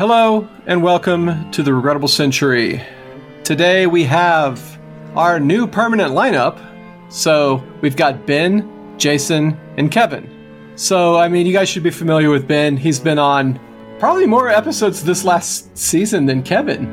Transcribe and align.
Hello, 0.00 0.48
and 0.64 0.82
welcome 0.82 1.50
to 1.50 1.62
the 1.62 1.74
Regrettable 1.74 2.08
Century. 2.08 2.82
Today 3.44 3.86
we 3.86 4.02
have 4.04 4.80
our 5.14 5.38
new 5.38 5.66
permanent 5.66 6.14
lineup. 6.14 6.58
So 7.12 7.62
we've 7.82 7.96
got 7.96 8.26
Ben, 8.26 8.96
Jason, 8.96 9.60
and 9.76 9.90
Kevin. 9.90 10.72
So, 10.74 11.16
I 11.16 11.28
mean, 11.28 11.46
you 11.46 11.52
guys 11.52 11.68
should 11.68 11.82
be 11.82 11.90
familiar 11.90 12.30
with 12.30 12.48
Ben. 12.48 12.78
He's 12.78 12.98
been 12.98 13.18
on 13.18 13.60
probably 13.98 14.24
more 14.24 14.48
episodes 14.48 15.04
this 15.04 15.22
last 15.22 15.76
season 15.76 16.24
than 16.24 16.42
Kevin. 16.44 16.86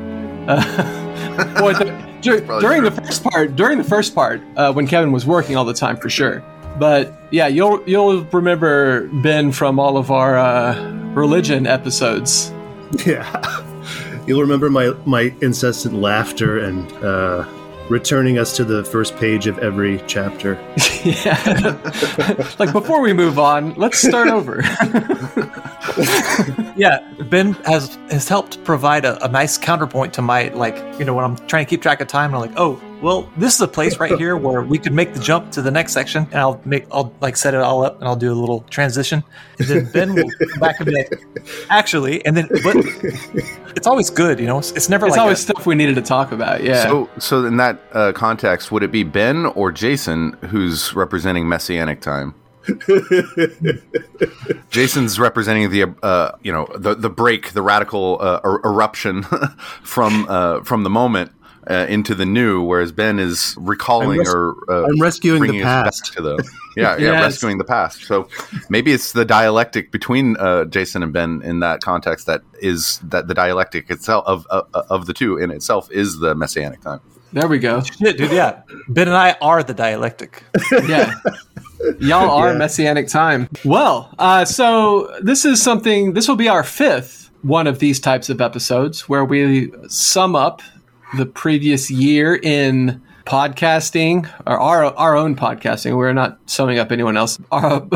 Uh, 0.46 1.56
boy, 1.58 1.72
the, 1.72 1.86
dur- 2.20 2.40
during 2.60 2.82
the 2.82 2.90
first 2.90 3.24
part, 3.24 3.56
during 3.56 3.78
the 3.78 3.84
first 3.84 4.14
part, 4.14 4.42
uh, 4.58 4.70
when 4.70 4.86
Kevin 4.86 5.12
was 5.12 5.24
working 5.24 5.56
all 5.56 5.64
the 5.64 5.72
time, 5.72 5.96
for 5.96 6.10
sure. 6.10 6.44
But 6.78 7.18
yeah, 7.30 7.46
you'll 7.46 7.82
you'll 7.88 8.24
remember 8.24 9.08
Ben 9.22 9.50
from 9.50 9.78
all 9.78 9.96
of 9.96 10.10
our 10.10 10.36
uh, 10.36 10.92
religion 11.14 11.66
episodes. 11.66 12.52
Yeah. 13.06 13.64
You'll 14.26 14.40
remember 14.40 14.68
my, 14.68 14.94
my 15.06 15.34
incessant 15.40 15.94
laughter 15.94 16.58
and 16.58 16.92
uh, 17.04 17.48
returning 17.88 18.38
us 18.38 18.54
to 18.56 18.64
the 18.64 18.84
first 18.84 19.16
page 19.16 19.46
of 19.46 19.58
every 19.58 20.02
chapter. 20.06 20.54
yeah. 21.04 21.78
like 22.58 22.72
before 22.72 23.00
we 23.00 23.12
move 23.12 23.38
on, 23.38 23.74
let's 23.74 23.98
start 23.98 24.28
over. 24.28 24.62
Yeah, 26.76 27.00
Ben 27.30 27.52
has 27.64 27.96
has 28.10 28.28
helped 28.28 28.62
provide 28.64 29.04
a, 29.04 29.22
a, 29.24 29.28
nice 29.28 29.58
counterpoint 29.58 30.12
to 30.14 30.22
my 30.22 30.48
like, 30.48 30.76
you 30.98 31.04
know, 31.04 31.14
when 31.14 31.24
I'm 31.24 31.36
trying 31.46 31.64
to 31.64 31.70
keep 31.70 31.82
track 31.82 32.00
of 32.00 32.08
time, 32.08 32.34
and 32.34 32.36
I'm 32.36 32.40
like, 32.40 32.58
oh, 32.58 32.80
well, 33.00 33.30
this 33.36 33.54
is 33.54 33.60
a 33.60 33.68
place 33.68 33.98
right 34.00 34.18
here 34.18 34.36
where 34.36 34.62
we 34.62 34.78
could 34.78 34.92
make 34.92 35.14
the 35.14 35.20
jump 35.20 35.52
to 35.52 35.62
the 35.62 35.70
next 35.70 35.92
section, 35.92 36.24
and 36.30 36.36
I'll 36.36 36.60
make, 36.64 36.86
I'll 36.90 37.12
like 37.20 37.36
set 37.36 37.54
it 37.54 37.60
all 37.60 37.84
up, 37.84 37.98
and 38.00 38.08
I'll 38.08 38.16
do 38.16 38.32
a 38.32 38.34
little 38.34 38.60
transition, 38.70 39.22
and 39.58 39.68
then 39.68 39.92
Ben 39.92 40.14
will 40.14 40.30
come 40.30 40.60
back 40.60 40.80
and 40.80 40.86
be 40.86 40.94
like, 40.94 41.12
actually, 41.70 42.24
and 42.26 42.36
then, 42.36 42.48
but 42.64 42.76
it's 43.76 43.86
always 43.86 44.10
good, 44.10 44.40
you 44.40 44.46
know. 44.46 44.58
It's, 44.58 44.72
it's 44.72 44.88
never 44.88 45.06
it's 45.06 45.16
like 45.16 45.20
always 45.20 45.38
a, 45.38 45.42
stuff 45.42 45.66
we 45.66 45.74
needed 45.74 45.94
to 45.94 46.02
talk 46.02 46.32
about. 46.32 46.62
Yeah. 46.62 46.82
So, 46.82 47.10
so 47.18 47.44
in 47.44 47.56
that 47.58 47.80
uh, 47.92 48.12
context, 48.12 48.72
would 48.72 48.82
it 48.82 48.90
be 48.90 49.04
Ben 49.04 49.46
or 49.46 49.70
Jason 49.70 50.32
who's 50.48 50.94
representing 50.94 51.48
Messianic 51.48 52.00
time? 52.00 52.34
Jason's 54.70 55.18
representing 55.18 55.70
the 55.70 55.94
uh, 56.02 56.32
you 56.42 56.52
know 56.52 56.66
the 56.76 56.94
the 56.94 57.10
break, 57.10 57.52
the 57.52 57.62
radical 57.62 58.18
uh, 58.20 58.40
er- 58.44 58.60
eruption 58.64 59.22
from 59.82 60.26
uh, 60.28 60.62
from 60.62 60.82
the 60.82 60.90
moment 60.90 61.32
uh, 61.68 61.86
into 61.88 62.14
the 62.14 62.26
new, 62.26 62.62
whereas 62.62 62.92
Ben 62.92 63.18
is 63.18 63.54
recalling 63.58 64.18
res- 64.20 64.32
or 64.34 64.54
uh, 64.68 64.84
I'm 64.86 65.00
rescuing 65.00 65.40
the 65.42 65.48
bringing 65.48 65.62
us 65.64 65.66
back 65.66 65.84
past. 65.86 66.12
to 66.14 66.22
the 66.22 66.36
yeah 66.76 66.96
yeah 66.98 67.12
Yes. 67.12 67.22
rescuing 67.22 67.58
the 67.58 67.64
past. 67.64 68.04
So 68.04 68.28
maybe 68.68 68.92
it's 68.92 69.12
the 69.12 69.24
dialectic 69.24 69.90
between 69.92 70.36
uh, 70.38 70.64
Jason 70.66 71.02
and 71.02 71.12
Ben 71.12 71.42
in 71.44 71.60
that 71.60 71.80
context 71.82 72.26
that 72.26 72.42
is 72.60 72.98
that 73.04 73.28
the 73.28 73.34
dialectic 73.34 73.90
itself 73.90 74.24
of 74.26 74.46
of, 74.50 74.66
of 74.72 75.06
the 75.06 75.12
two 75.14 75.38
in 75.38 75.50
itself 75.50 75.90
is 75.90 76.18
the 76.18 76.34
messianic 76.34 76.80
time. 76.80 77.00
there 77.32 77.48
we 77.48 77.58
go. 77.58 77.80
shit, 77.82 78.16
dude. 78.16 78.32
Yeah, 78.32 78.62
Ben 78.88 79.08
and 79.08 79.16
I 79.16 79.36
are 79.40 79.62
the 79.62 79.74
dialectic. 79.74 80.44
Yeah. 80.88 81.14
Y'all 82.00 82.30
are 82.30 82.52
Yeah. 82.52 82.58
messianic 82.58 83.08
time. 83.08 83.48
Well, 83.64 84.12
uh, 84.18 84.44
so 84.44 85.10
this 85.22 85.44
is 85.44 85.62
something, 85.62 86.12
this 86.14 86.28
will 86.28 86.36
be 86.36 86.48
our 86.48 86.62
fifth 86.64 87.30
one 87.42 87.66
of 87.66 87.78
these 87.78 88.00
types 88.00 88.28
of 88.28 88.40
episodes 88.40 89.08
where 89.08 89.24
we 89.24 89.70
sum 89.88 90.34
up 90.34 90.60
the 91.16 91.24
previous 91.26 91.90
year 91.90 92.34
in 92.42 93.00
podcasting, 93.24 94.28
or 94.46 94.58
our, 94.58 94.84
our 94.96 95.16
own 95.16 95.36
podcasting. 95.36 95.96
We're 95.96 96.12
not 96.12 96.38
summing 96.46 96.78
up 96.78 96.90
anyone 96.90 97.16
else. 97.16 97.38
Our, 97.52 97.86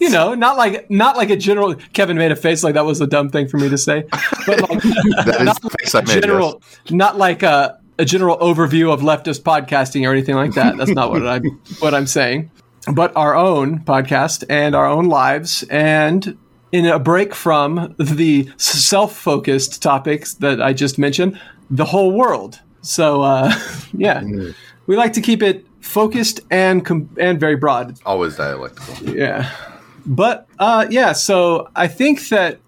you 0.00 0.10
know, 0.10 0.34
not 0.34 0.56
like 0.56 0.88
not 0.90 1.16
like 1.16 1.30
a 1.30 1.36
general. 1.36 1.74
Kevin 1.92 2.16
made 2.16 2.32
a 2.32 2.36
face 2.36 2.64
like 2.64 2.74
that 2.74 2.84
was 2.86 3.00
a 3.00 3.06
dumb 3.06 3.28
thing 3.30 3.46
for 3.48 3.58
me 3.58 3.68
to 3.68 3.76
say, 3.78 4.04
but 4.46 4.60
like 4.68 4.80
That 4.82 5.36
is 5.40 5.44
not 5.44 5.60
the 5.62 5.70
face 5.70 5.94
I 5.94 6.00
made. 6.02 6.22
general, 6.22 6.62
not 6.90 7.18
like 7.18 7.42
a, 7.42 7.78
a 7.98 8.04
general 8.04 8.36
overview 8.38 8.92
of 8.92 9.00
leftist 9.00 9.42
podcasting 9.42 10.06
or 10.06 10.12
anything 10.12 10.34
like 10.34 10.52
that. 10.54 10.76
That's 10.76 10.90
not 10.90 11.10
what 11.10 11.26
I'm 11.26 11.44
what 11.78 11.94
I'm 11.94 12.06
saying. 12.06 12.50
But 12.92 13.16
our 13.16 13.34
own 13.34 13.80
podcast 13.80 14.44
and 14.48 14.74
our 14.74 14.86
own 14.86 15.06
lives, 15.06 15.64
and 15.64 16.36
in 16.72 16.86
a 16.86 16.98
break 16.98 17.34
from 17.34 17.94
the 17.98 18.48
self-focused 18.58 19.82
topics 19.82 20.34
that 20.34 20.62
I 20.62 20.72
just 20.72 20.98
mentioned, 20.98 21.40
the 21.70 21.84
whole 21.84 22.12
world. 22.12 22.60
So 22.82 23.22
uh, 23.22 23.52
yeah, 23.92 24.22
we 24.86 24.96
like 24.96 25.14
to 25.14 25.20
keep 25.20 25.42
it 25.42 25.66
focused 25.80 26.40
and 26.50 26.84
com- 26.84 27.10
and 27.18 27.40
very 27.40 27.56
broad. 27.56 27.98
always 28.04 28.36
dialectical. 28.36 29.08
Yeah. 29.16 29.50
But 30.04 30.46
uh, 30.58 30.86
yeah, 30.90 31.12
so 31.12 31.68
I 31.74 31.88
think 31.88 32.28
that 32.28 32.60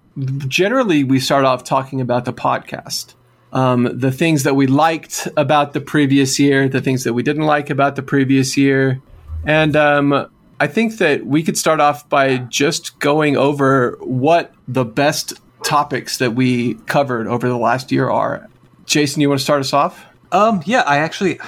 generally 0.49 1.05
we 1.05 1.21
start 1.21 1.45
off 1.45 1.63
talking 1.63 2.01
about 2.01 2.25
the 2.25 2.33
podcast. 2.33 3.15
Um, 3.53 3.89
the 3.99 4.13
things 4.13 4.43
that 4.43 4.55
we 4.55 4.67
liked 4.67 5.27
about 5.37 5.73
the 5.73 5.81
previous 5.81 6.39
year, 6.39 6.69
the 6.69 6.81
things 6.81 7.05
that 7.05 7.15
we 7.15 7.23
didn't 7.23 7.47
like 7.47 7.71
about 7.71 7.97
the 7.97 8.03
previous 8.03 8.57
year. 8.57 9.01
And 9.45 9.75
um, 9.75 10.29
I 10.61 10.67
think 10.67 10.99
that 10.99 11.25
we 11.27 11.43
could 11.43 11.57
start 11.57 11.81
off 11.81 12.09
by 12.09 12.39
just 12.39 12.99
going 12.99 13.37
over 13.37 13.97
what 14.01 14.53
the 14.67 14.85
best 14.85 15.35
topics 15.65 16.19
that 16.19 16.35
we 16.35 16.75
covered 16.87 17.27
over 17.27 17.49
the 17.49 17.57
last 17.57 17.91
year 17.91 18.11
are. 18.11 18.49
Jason, 18.85 19.21
you 19.23 19.29
want 19.29 19.41
to 19.41 19.45
start 19.45 19.61
us 19.61 19.73
off? 19.73 20.05
Um, 20.33 20.63
yeah, 20.67 20.83
I 20.83 20.99
actually, 20.99 21.41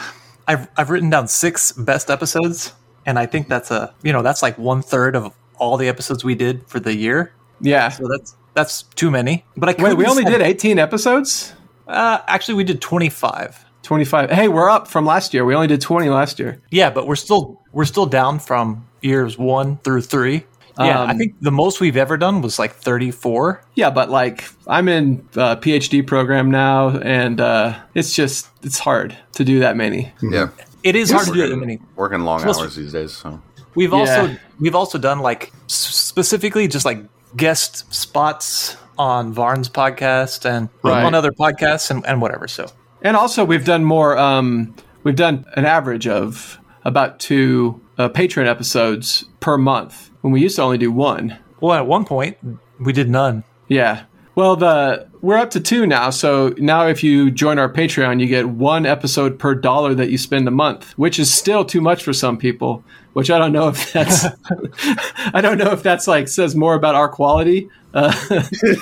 I've 0.48 0.68
I've 0.76 0.90
written 0.90 1.10
down 1.10 1.28
six 1.28 1.72
best 1.72 2.10
episodes, 2.10 2.72
and 3.04 3.18
I 3.18 3.26
think 3.26 3.48
that's 3.48 3.70
a 3.70 3.92
you 4.02 4.12
know 4.12 4.22
that's 4.22 4.42
like 4.42 4.56
one 4.58 4.82
third 4.82 5.16
of 5.16 5.34
all 5.58 5.76
the 5.76 5.88
episodes 5.88 6.24
we 6.24 6.34
did 6.34 6.66
for 6.66 6.80
the 6.80 6.94
year. 6.94 7.32
Yeah. 7.60 7.88
So 7.90 8.08
that's 8.08 8.36
that's 8.54 8.82
too 8.82 9.10
many. 9.10 9.44
But 9.56 9.68
I 9.68 9.82
Wait, 9.82 9.94
we 9.96 10.06
only 10.06 10.24
decide- 10.24 10.38
did 10.38 10.46
18 10.46 10.78
episodes? 10.78 11.54
Uh, 11.90 12.20
actually, 12.26 12.54
we 12.54 12.64
did 12.64 12.80
twenty 12.80 13.08
five. 13.08 13.64
25. 13.82 14.30
Hey, 14.30 14.46
we're 14.46 14.68
up 14.70 14.86
from 14.86 15.04
last 15.06 15.32
year. 15.34 15.44
We 15.44 15.54
only 15.54 15.66
did 15.66 15.80
20 15.80 16.10
last 16.10 16.38
year. 16.38 16.60
Yeah, 16.70 16.90
but 16.90 17.06
we're 17.08 17.16
still 17.16 17.60
we're 17.72 17.86
still 17.86 18.06
down 18.06 18.38
from 18.38 18.86
years 19.00 19.36
one 19.38 19.78
through 19.78 20.02
three. 20.02 20.44
Yeah, 20.78 21.00
I 21.02 21.10
Um, 21.10 21.18
think 21.18 21.34
the 21.40 21.50
most 21.50 21.80
we've 21.80 21.96
ever 21.96 22.16
done 22.16 22.40
was 22.42 22.58
like 22.58 22.72
thirty 22.74 23.10
four. 23.10 23.64
Yeah, 23.74 23.90
but 23.90 24.08
like 24.10 24.44
I'm 24.68 24.86
in 24.86 25.26
a 25.34 25.56
PhD 25.56 26.06
program 26.06 26.50
now, 26.50 26.90
and 27.00 27.40
uh, 27.40 27.74
it's 27.94 28.14
just 28.14 28.48
it's 28.62 28.78
hard 28.78 29.16
to 29.32 29.44
do 29.44 29.58
that 29.60 29.76
many. 29.76 30.12
Yeah, 30.22 30.50
It 30.84 30.94
is 30.94 31.10
hard 31.10 31.26
to 31.26 31.32
do 31.32 31.38
that 31.40 31.44
working, 31.46 31.60
many. 31.60 31.80
working 31.96 32.20
long 32.20 32.40
Plus- 32.42 32.60
hours 32.60 32.76
these 32.76 32.92
days. 32.92 33.12
So 33.16 33.40
We've 33.74 33.90
Yeah. 33.92 33.98
also 33.98 34.36
we've 34.60 34.74
also 34.76 34.98
done 34.98 35.18
like 35.20 35.52
specifically 35.66 36.68
just 36.68 36.84
like 36.84 37.02
guest 37.36 37.92
spots 37.92 38.76
on 39.00 39.32
Varn's 39.32 39.68
podcast 39.70 40.44
and 40.44 40.68
Right. 40.82 41.02
on 41.04 41.14
other 41.14 41.32
podcasts 41.32 41.90
and, 41.90 42.04
and 42.06 42.20
whatever. 42.20 42.46
So 42.46 42.66
And 43.02 43.16
also, 43.16 43.44
we've 43.44 43.64
done 43.64 43.82
more. 43.84 44.18
Um, 44.18 44.74
we've 45.04 45.16
done 45.16 45.46
an 45.56 45.64
average 45.64 46.06
of 46.06 46.58
about 46.84 47.18
two 47.18 47.80
uh, 47.98 48.08
Patreon 48.10 48.46
episodes 48.46 49.24
per 49.40 49.56
month 49.56 50.10
when 50.20 50.32
we 50.32 50.40
used 50.42 50.56
to 50.56 50.62
only 50.62 50.78
do 50.78 50.92
one. 50.92 51.38
well, 51.60 51.72
at 51.72 51.86
one 51.86 52.04
point 52.04 52.36
we 52.78 52.92
did 52.92 53.08
none. 53.08 53.42
Yeah. 53.68 54.04
Well, 54.34 54.56
the 54.56 55.08
we're 55.22 55.36
up 55.38 55.50
to 55.50 55.60
two 55.60 55.86
now. 55.86 56.10
So 56.10 56.54
now, 56.58 56.86
if 56.86 57.02
you 57.02 57.30
join 57.30 57.58
our 57.58 57.70
Patreon, 57.72 58.20
you 58.20 58.26
get 58.26 58.48
one 58.48 58.86
episode 58.86 59.38
per 59.38 59.54
dollar 59.54 59.94
that 59.94 60.10
you 60.10 60.16
spend 60.18 60.46
a 60.48 60.50
month, 60.50 60.92
which 60.98 61.18
is 61.18 61.32
still 61.32 61.64
too 61.64 61.80
much 61.80 62.02
for 62.02 62.12
some 62.12 62.36
people. 62.38 62.84
Which 63.12 63.30
I 63.30 63.38
don't 63.38 63.52
know 63.52 63.68
if 63.68 63.92
that's 63.92 64.24
I 65.34 65.40
don't 65.40 65.58
know 65.58 65.72
if 65.72 65.82
that's 65.82 66.06
like 66.06 66.28
says 66.28 66.54
more 66.54 66.74
about 66.74 66.94
our 66.94 67.08
quality 67.08 67.68
uh, 67.94 68.10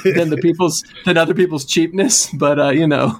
than 0.05 0.31
the 0.31 0.39
people's 0.41 0.85
than 1.05 1.17
other 1.17 1.35
people's 1.35 1.65
cheapness. 1.65 2.31
But 2.33 2.59
uh, 2.59 2.71
you 2.71 2.87
know, 2.87 3.17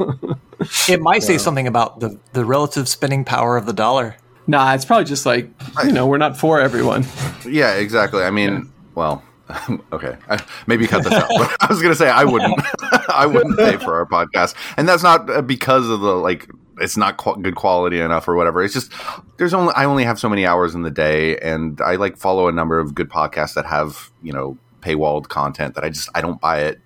It 0.89 1.01
might 1.01 1.23
say 1.23 1.39
something 1.39 1.67
about 1.67 2.01
the 2.01 2.19
the 2.33 2.45
relative 2.45 2.89
spending 2.89 3.25
power 3.25 3.57
of 3.57 3.67
the 3.67 3.73
dollar. 3.73 4.17
nah, 4.47 4.75
it's 4.75 4.85
probably 4.85 5.05
just 5.05 5.25
like 5.27 5.49
you 5.85 5.93
know 5.93 6.07
we're 6.07 6.19
not 6.19 6.37
for 6.37 6.61
everyone. 6.61 7.07
yeah, 7.47 7.75
exactly. 7.75 8.23
I 8.23 8.31
mean, 8.31 8.73
well, 8.95 9.23
okay, 9.93 10.17
I, 10.29 10.43
maybe 10.67 10.87
cut 10.87 11.05
this 11.05 11.13
out. 11.13 11.29
But 11.29 11.57
I 11.61 11.67
was 11.69 11.81
gonna 11.81 11.95
say 11.95 12.09
I 12.09 12.25
wouldn't, 12.25 12.61
I 13.09 13.27
wouldn't 13.27 13.57
pay 13.57 13.77
for 13.77 13.95
our 13.97 14.07
podcast, 14.07 14.55
and 14.77 14.89
that's 14.89 15.03
not 15.03 15.31
uh, 15.31 15.43
because 15.43 15.89
of 15.89 16.01
the 16.01 16.15
like. 16.17 16.49
It's 16.81 16.97
not 16.97 17.17
qu- 17.17 17.37
good 17.43 17.57
quality 17.57 17.99
enough 18.01 18.29
or 18.29 18.37
whatever. 18.37 18.63
It's 18.63 18.73
just 18.73 18.93
there's 19.39 19.53
only 19.53 19.73
I 19.75 19.85
only 19.85 20.05
have 20.05 20.21
so 20.21 20.29
many 20.29 20.47
hours 20.47 20.77
in 20.77 20.83
the 20.83 20.93
day, 20.93 21.37
and 21.39 21.81
I 21.81 21.97
like 21.97 22.17
follow 22.17 22.47
a 22.47 22.53
number 22.53 22.79
of 22.79 22.95
good 22.95 23.09
podcasts 23.09 23.55
that 23.55 23.67
have 23.67 24.11
you 24.23 24.33
know 24.33 24.57
paywalled 24.81 25.29
content 25.29 25.75
that 25.75 25.85
I 25.85 25.89
just 25.91 26.09
I 26.15 26.21
don't 26.21 26.41
buy 26.41 26.61
it 26.61 26.81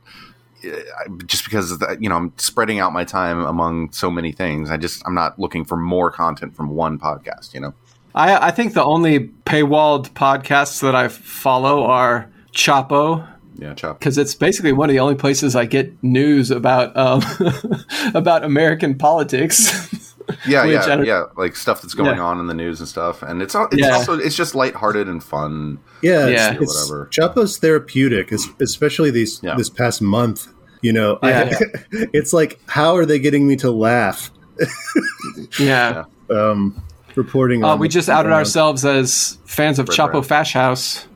just 1.26 1.44
because 1.44 1.82
you 1.98 2.08
know 2.08 2.16
I'm 2.16 2.32
spreading 2.36 2.78
out 2.78 2.92
my 2.92 3.04
time 3.04 3.40
among 3.40 3.90
so 3.92 4.10
many 4.10 4.32
things. 4.32 4.70
I 4.70 4.76
just 4.76 5.02
I'm 5.06 5.14
not 5.14 5.38
looking 5.38 5.64
for 5.64 5.76
more 5.76 6.10
content 6.10 6.54
from 6.54 6.68
one 6.70 6.98
podcast. 6.98 7.54
You 7.54 7.60
know. 7.60 7.74
I, 8.14 8.48
I 8.48 8.50
think 8.50 8.74
the 8.74 8.84
only 8.84 9.28
paywalled 9.46 10.10
podcasts 10.10 10.80
that 10.82 10.94
I 10.94 11.08
follow 11.08 11.84
are 11.84 12.30
Chapo 12.52 13.26
Yeah, 13.56 13.72
chop. 13.74 13.98
because 13.98 14.18
it's 14.18 14.34
basically 14.34 14.72
one 14.72 14.90
of 14.90 14.92
the 14.92 15.00
only 15.00 15.14
places 15.14 15.56
I 15.56 15.64
get 15.64 15.90
news 16.02 16.50
about 16.50 16.94
um, 16.96 17.22
about 18.14 18.44
American 18.44 18.96
politics. 18.98 19.88
Yeah, 20.46 20.64
Which 20.64 20.86
yeah, 20.86 21.02
yeah. 21.02 21.24
Like 21.36 21.56
stuff 21.56 21.82
that's 21.82 21.94
going 21.94 22.16
Yeah. 22.16 22.22
on 22.22 22.38
in 22.40 22.46
the 22.46 22.54
news 22.54 22.80
and 22.80 22.88
stuff, 22.88 23.22
and 23.22 23.40
it's 23.42 23.54
al- 23.54 23.68
it's 23.72 23.76
Yeah. 23.80 23.90
also 23.94 24.18
it's 24.18 24.36
just 24.36 24.54
lighthearted 24.54 25.08
and 25.08 25.22
fun. 25.22 25.78
Yeah, 26.02 26.26
Yeah. 26.28 26.52
it's, 26.52 26.62
it's 26.62 26.90
Whatever. 26.90 27.06
Chapo's 27.10 27.58
therapeutic, 27.58 28.32
especially 28.60 29.10
these 29.10 29.40
Yeah. 29.42 29.54
this 29.56 29.68
past 29.68 30.00
month. 30.02 30.48
You 30.80 30.92
know, 30.92 31.18
Yeah. 31.22 31.50
I, 31.60 31.78
it's 32.12 32.32
like, 32.32 32.58
how 32.66 32.96
are 32.96 33.06
they 33.06 33.18
getting 33.18 33.46
me 33.46 33.56
to 33.56 33.70
laugh? 33.70 34.30
Yeah. 35.58 36.04
Um, 36.30 36.82
reporting. 37.14 37.62
Uh, 37.64 37.68
on 37.68 37.78
we 37.78 37.88
just 37.88 38.08
outed 38.08 38.28
around- 38.30 38.38
ourselves 38.38 38.84
as 38.84 39.38
fans 39.44 39.78
of 39.78 39.88
Red 39.88 39.96
Chapo 39.98 40.10
Brown. 40.12 40.22
Fash 40.24 40.52
House. 40.54 41.06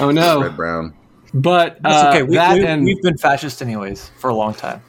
oh 0.00 0.06
Red 0.06 0.14
no! 0.14 0.50
Brown. 0.50 0.94
But 1.32 1.78
That's 1.82 2.04
uh, 2.04 2.08
okay. 2.10 2.22
We, 2.22 2.36
that 2.36 2.54
we, 2.54 2.66
and 2.66 2.84
we've 2.84 3.02
been 3.02 3.16
fascist 3.18 3.60
anyways 3.62 4.10
for 4.18 4.28
a 4.30 4.34
long 4.34 4.54
time. 4.54 4.82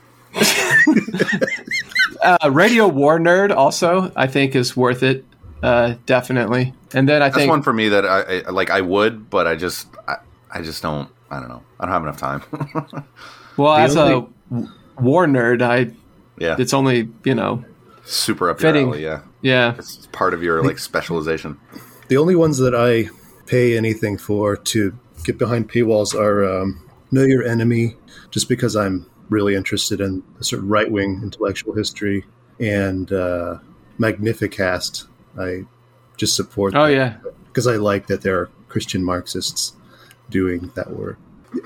Uh, 2.26 2.50
Radio 2.52 2.88
War 2.88 3.20
Nerd 3.20 3.56
also 3.56 4.12
I 4.16 4.28
think 4.28 4.56
is 4.56 4.76
worth 4.76 5.04
it. 5.04 5.24
Uh, 5.64 5.96
definitely. 6.06 6.74
And 6.94 7.08
then 7.10 7.22
I 7.22 7.26
That's 7.28 7.38
think 7.38 7.50
one 7.50 7.62
for 7.64 7.74
me 7.74 7.90
that 7.90 8.06
I, 8.06 8.40
I 8.48 8.50
like. 8.52 8.70
I 8.70 8.82
would, 8.82 9.30
but 9.30 9.48
I 9.48 9.56
just, 9.56 9.88
I, 10.08 10.18
I 10.52 10.62
just 10.62 10.82
don't. 10.84 11.10
I 11.32 11.40
don't 11.40 11.50
know. 11.50 11.64
I 11.80 11.86
don't 11.86 11.94
have 11.94 12.04
enough 12.04 12.18
time. 12.18 12.44
well 13.58 13.76
The 13.76 13.82
as 13.82 13.98
only- 13.98 14.14
a 14.14 14.54
w- 14.54 14.72
war 15.00 15.26
nerd, 15.26 15.62
I 15.62 15.92
yeah, 16.38 16.56
it's 16.60 16.74
only 16.74 17.10
you 17.24 17.34
know 17.36 17.64
super 18.06 18.50
up 18.50 18.60
fitting. 18.60 18.88
your 18.88 18.96
alley. 18.96 19.04
Yeah, 19.04 19.22
yeah 19.42 19.76
it's 19.78 20.08
part 20.12 20.34
of 20.34 20.44
your 20.44 20.64
like 20.64 20.78
specialization. 20.80 21.60
The 22.10 22.18
only 22.18 22.36
ones 22.36 22.60
that 22.60 22.76
I 22.76 23.10
pay 23.48 23.76
anything 23.78 24.18
for 24.18 24.56
to 24.56 24.98
get 25.24 25.38
behind 25.40 25.70
paywalls 25.70 26.14
are 26.14 26.46
um, 26.62 26.88
Know 27.12 27.24
Your 27.24 27.44
Enemy, 27.44 27.96
just 28.30 28.48
because 28.50 28.76
I'm 28.76 29.08
really 29.30 29.56
interested 29.56 30.02
in 30.02 30.24
a 30.40 30.44
sort 30.44 30.62
of 30.64 30.70
right 30.70 30.90
wing 30.90 31.20
intellectual 31.24 31.74
history, 31.74 32.26
and 32.60 33.12
uh, 33.12 33.58
Magnificast. 34.00 35.08
I 35.38 35.64
just 36.18 36.36
support. 36.36 36.76
oh 36.76 36.86
yeah. 36.86 37.18
because 37.48 37.68
I 37.68 37.76
like 37.76 38.08
that 38.08 38.22
there 38.22 38.40
are 38.40 38.50
Christian 38.70 39.04
Marxists 39.04 39.74
doing 40.30 40.72
that 40.76 40.92
work. 40.92 41.18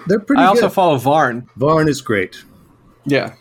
They're 0.07 0.19
pretty 0.19 0.41
I 0.41 0.45
also 0.47 0.63
good. 0.67 0.73
follow 0.73 0.97
Varn. 0.97 1.47
Varn 1.56 1.88
is 1.88 2.01
great. 2.01 2.44
Yeah. 3.06 3.33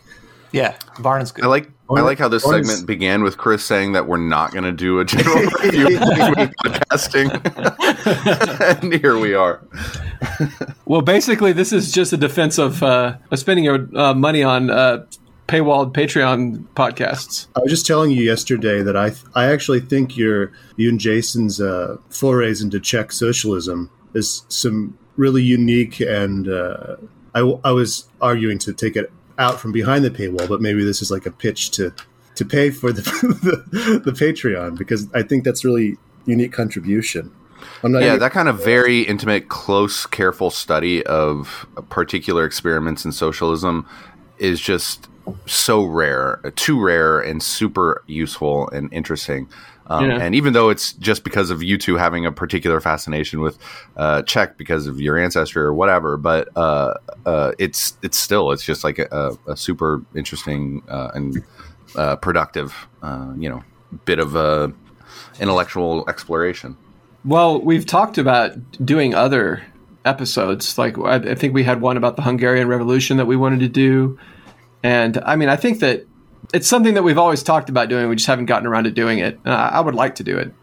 Yeah, 0.51 0.75
Varn 0.99 1.21
is 1.21 1.31
good. 1.31 1.45
I 1.45 1.47
like. 1.47 1.69
I 1.97 2.01
like 2.01 2.19
how 2.19 2.27
this 2.27 2.45
honest- 2.45 2.69
segment 2.69 2.87
began 2.87 3.23
with 3.23 3.37
Chris 3.37 3.63
saying 3.63 3.93
that 3.93 4.07
we're 4.07 4.17
not 4.17 4.51
going 4.51 4.63
to 4.63 4.71
do 4.71 4.99
a 4.99 5.05
general 5.05 5.37
review 5.63 5.97
podcasting, 5.97 7.29
and 8.83 8.93
here 8.93 9.17
we 9.17 9.33
are. 9.33 9.61
Well, 10.85 11.01
basically, 11.01 11.51
this 11.53 11.73
is 11.73 11.91
just 11.91 12.13
a 12.13 12.17
defense 12.17 12.57
of 12.57 12.83
uh, 12.83 13.17
of 13.31 13.39
spending 13.39 13.65
your 13.65 13.87
uh, 13.95 14.13
money 14.13 14.43
on 14.43 14.69
uh, 14.69 15.05
paywalled 15.47 15.93
Patreon 15.93 16.63
podcasts. 16.75 17.47
I 17.55 17.59
was 17.61 17.71
just 17.71 17.87
telling 17.87 18.11
you 18.11 18.21
yesterday 18.21 18.83
that 18.83 18.95
I 18.95 19.11
I 19.33 19.51
actually 19.51 19.79
think 19.79 20.15
your 20.15 20.51
you 20.77 20.89
and 20.89 20.99
Jason's 20.99 21.59
uh, 21.59 21.97
forays 22.09 22.61
into 22.61 22.79
Czech 22.79 23.11
socialism 23.11 23.89
is 24.13 24.43
some 24.47 24.97
really 25.17 25.43
unique 25.43 25.99
and 25.99 26.47
uh, 26.47 26.95
I, 27.35 27.39
I 27.63 27.71
was 27.71 28.07
arguing 28.21 28.57
to 28.59 28.73
take 28.73 28.95
it 28.95 29.11
out 29.39 29.59
from 29.59 29.71
behind 29.71 30.05
the 30.05 30.11
paywall, 30.11 30.47
but 30.47 30.61
maybe 30.61 30.83
this 30.83 31.01
is 31.01 31.09
like 31.09 31.25
a 31.25 31.31
pitch 31.31 31.71
to 31.71 31.93
to 32.35 32.45
pay 32.45 32.69
for 32.69 32.91
the 32.93 33.01
the, 33.71 33.99
the 33.99 34.11
Patreon 34.11 34.77
because 34.77 35.07
I 35.13 35.23
think 35.23 35.43
that's 35.43 35.65
really 35.65 35.97
unique 36.25 36.53
contribution. 36.53 37.31
I'm 37.83 37.91
not 37.91 37.99
Yeah, 38.01 38.07
even- 38.09 38.19
that 38.19 38.31
kind 38.31 38.47
of 38.47 38.63
very 38.63 39.01
intimate, 39.01 39.49
close, 39.49 40.05
careful 40.05 40.49
study 40.51 41.05
of 41.05 41.65
particular 41.89 42.45
experiments 42.45 43.03
in 43.05 43.11
socialism 43.11 43.85
is 44.37 44.59
just 44.61 45.07
so 45.45 45.83
rare, 45.83 46.39
too 46.55 46.79
rare, 46.81 47.19
and 47.19 47.43
super 47.43 48.01
useful 48.07 48.69
and 48.69 48.91
interesting. 48.93 49.47
Um, 49.89 50.09
Yeah. 50.09 50.19
And 50.19 50.35
even 50.35 50.53
though 50.53 50.69
it's 50.69 50.93
just 50.93 51.23
because 51.23 51.49
of 51.49 51.63
you 51.63 51.77
two 51.77 51.97
having 51.97 52.25
a 52.25 52.31
particular 52.31 52.79
fascination 52.79 53.41
with 53.41 53.57
uh, 53.97 54.21
Czech 54.21 54.57
because 54.57 54.87
of 54.87 55.01
your 55.01 55.17
ancestry 55.17 55.61
or 55.61 55.73
whatever, 55.73 56.15
but 56.15 56.49
uh, 56.55 56.93
uh, 57.25 57.51
it's 57.57 57.97
it's 58.03 58.17
still 58.17 58.51
it's 58.51 58.63
just 58.63 58.83
like 58.83 58.99
a, 58.99 59.37
a 59.47 59.57
super 59.57 60.03
interesting 60.15 60.83
uh, 60.87 61.09
and 61.13 61.43
uh, 61.95 62.15
productive, 62.17 62.87
uh, 63.01 63.33
you 63.35 63.49
know, 63.49 63.63
bit 64.05 64.19
of 64.19 64.35
uh, 64.35 64.69
intellectual 65.39 66.07
exploration. 66.07 66.77
Well, 67.25 67.59
we've 67.59 67.85
talked 67.85 68.17
about 68.17 68.53
doing 68.85 69.15
other 69.15 69.63
episodes. 70.05 70.77
Like 70.77 70.97
I, 70.99 71.15
I 71.15 71.35
think 71.35 71.53
we 71.53 71.63
had 71.63 71.81
one 71.81 71.97
about 71.97 72.15
the 72.15 72.21
Hungarian 72.21 72.67
Revolution 72.67 73.17
that 73.17 73.25
we 73.25 73.35
wanted 73.35 73.61
to 73.61 73.67
do, 73.67 74.19
and 74.83 75.17
I 75.25 75.35
mean, 75.35 75.49
I 75.49 75.55
think 75.55 75.79
that 75.79 76.05
it's 76.53 76.67
something 76.67 76.93
that 76.95 77.03
we've 77.03 77.17
always 77.17 77.43
talked 77.43 77.69
about 77.69 77.89
doing. 77.89 78.07
We 78.09 78.15
just 78.15 78.27
haven't 78.27 78.45
gotten 78.45 78.65
around 78.67 78.85
to 78.85 78.91
doing 78.91 79.19
it. 79.19 79.39
Uh, 79.45 79.49
I 79.51 79.79
would 79.81 79.95
like 79.95 80.15
to 80.15 80.23
do 80.23 80.37
it. 80.37 80.53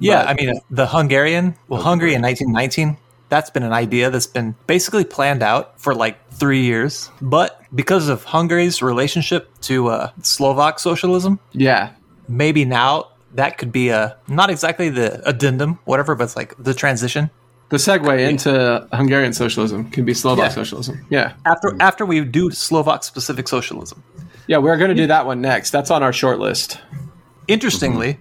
Yeah, 0.00 0.22
But- 0.24 0.28
I 0.28 0.34
mean, 0.34 0.60
the 0.70 0.86
Hungarian, 0.86 1.54
well, 1.68 1.82
Hungary 1.82 2.14
in 2.14 2.22
1919, 2.22 2.96
that's 3.30 3.50
been 3.50 3.62
an 3.62 3.72
idea 3.72 4.10
that's 4.10 4.26
been 4.26 4.54
basically 4.66 5.04
planned 5.04 5.42
out 5.42 5.80
for 5.80 5.94
like 5.94 6.18
three 6.30 6.62
years. 6.62 7.10
But 7.22 7.60
because 7.74 8.08
of 8.08 8.24
Hungary's 8.24 8.82
relationship 8.82 9.48
to 9.62 9.88
uh, 9.88 10.10
Slovak 10.22 10.78
socialism, 10.78 11.38
Yeah, 11.52 11.90
maybe 12.28 12.64
now 12.64 13.08
that 13.34 13.58
could 13.58 13.72
be 13.72 13.88
a 13.88 14.16
not 14.28 14.50
exactly 14.50 14.88
the 14.90 15.26
addendum, 15.28 15.78
whatever, 15.84 16.14
but 16.14 16.24
it's 16.24 16.36
like 16.36 16.54
the 16.58 16.74
transition. 16.74 17.30
the 17.70 17.78
segue 17.78 18.28
into 18.28 18.86
Hungarian 18.92 19.32
socialism 19.32 19.90
can 19.90 20.04
be 20.04 20.14
Slovak 20.14 20.52
Yeah. 20.52 20.54
socialism. 20.54 20.94
Yeah, 21.10 21.32
After 21.44 21.74
after 21.80 22.04
we 22.06 22.20
do 22.22 22.50
Slovak 22.52 23.02
specific 23.02 23.48
socialism. 23.48 23.98
Yeah, 24.46 24.58
we're 24.58 24.76
going 24.76 24.90
to 24.90 24.94
do 24.94 25.06
that 25.08 25.26
one 25.26 25.40
next. 25.40 25.70
That's 25.70 25.90
on 25.90 26.02
our 26.02 26.12
short 26.12 26.38
list. 26.38 26.78
Interestingly, 27.48 28.18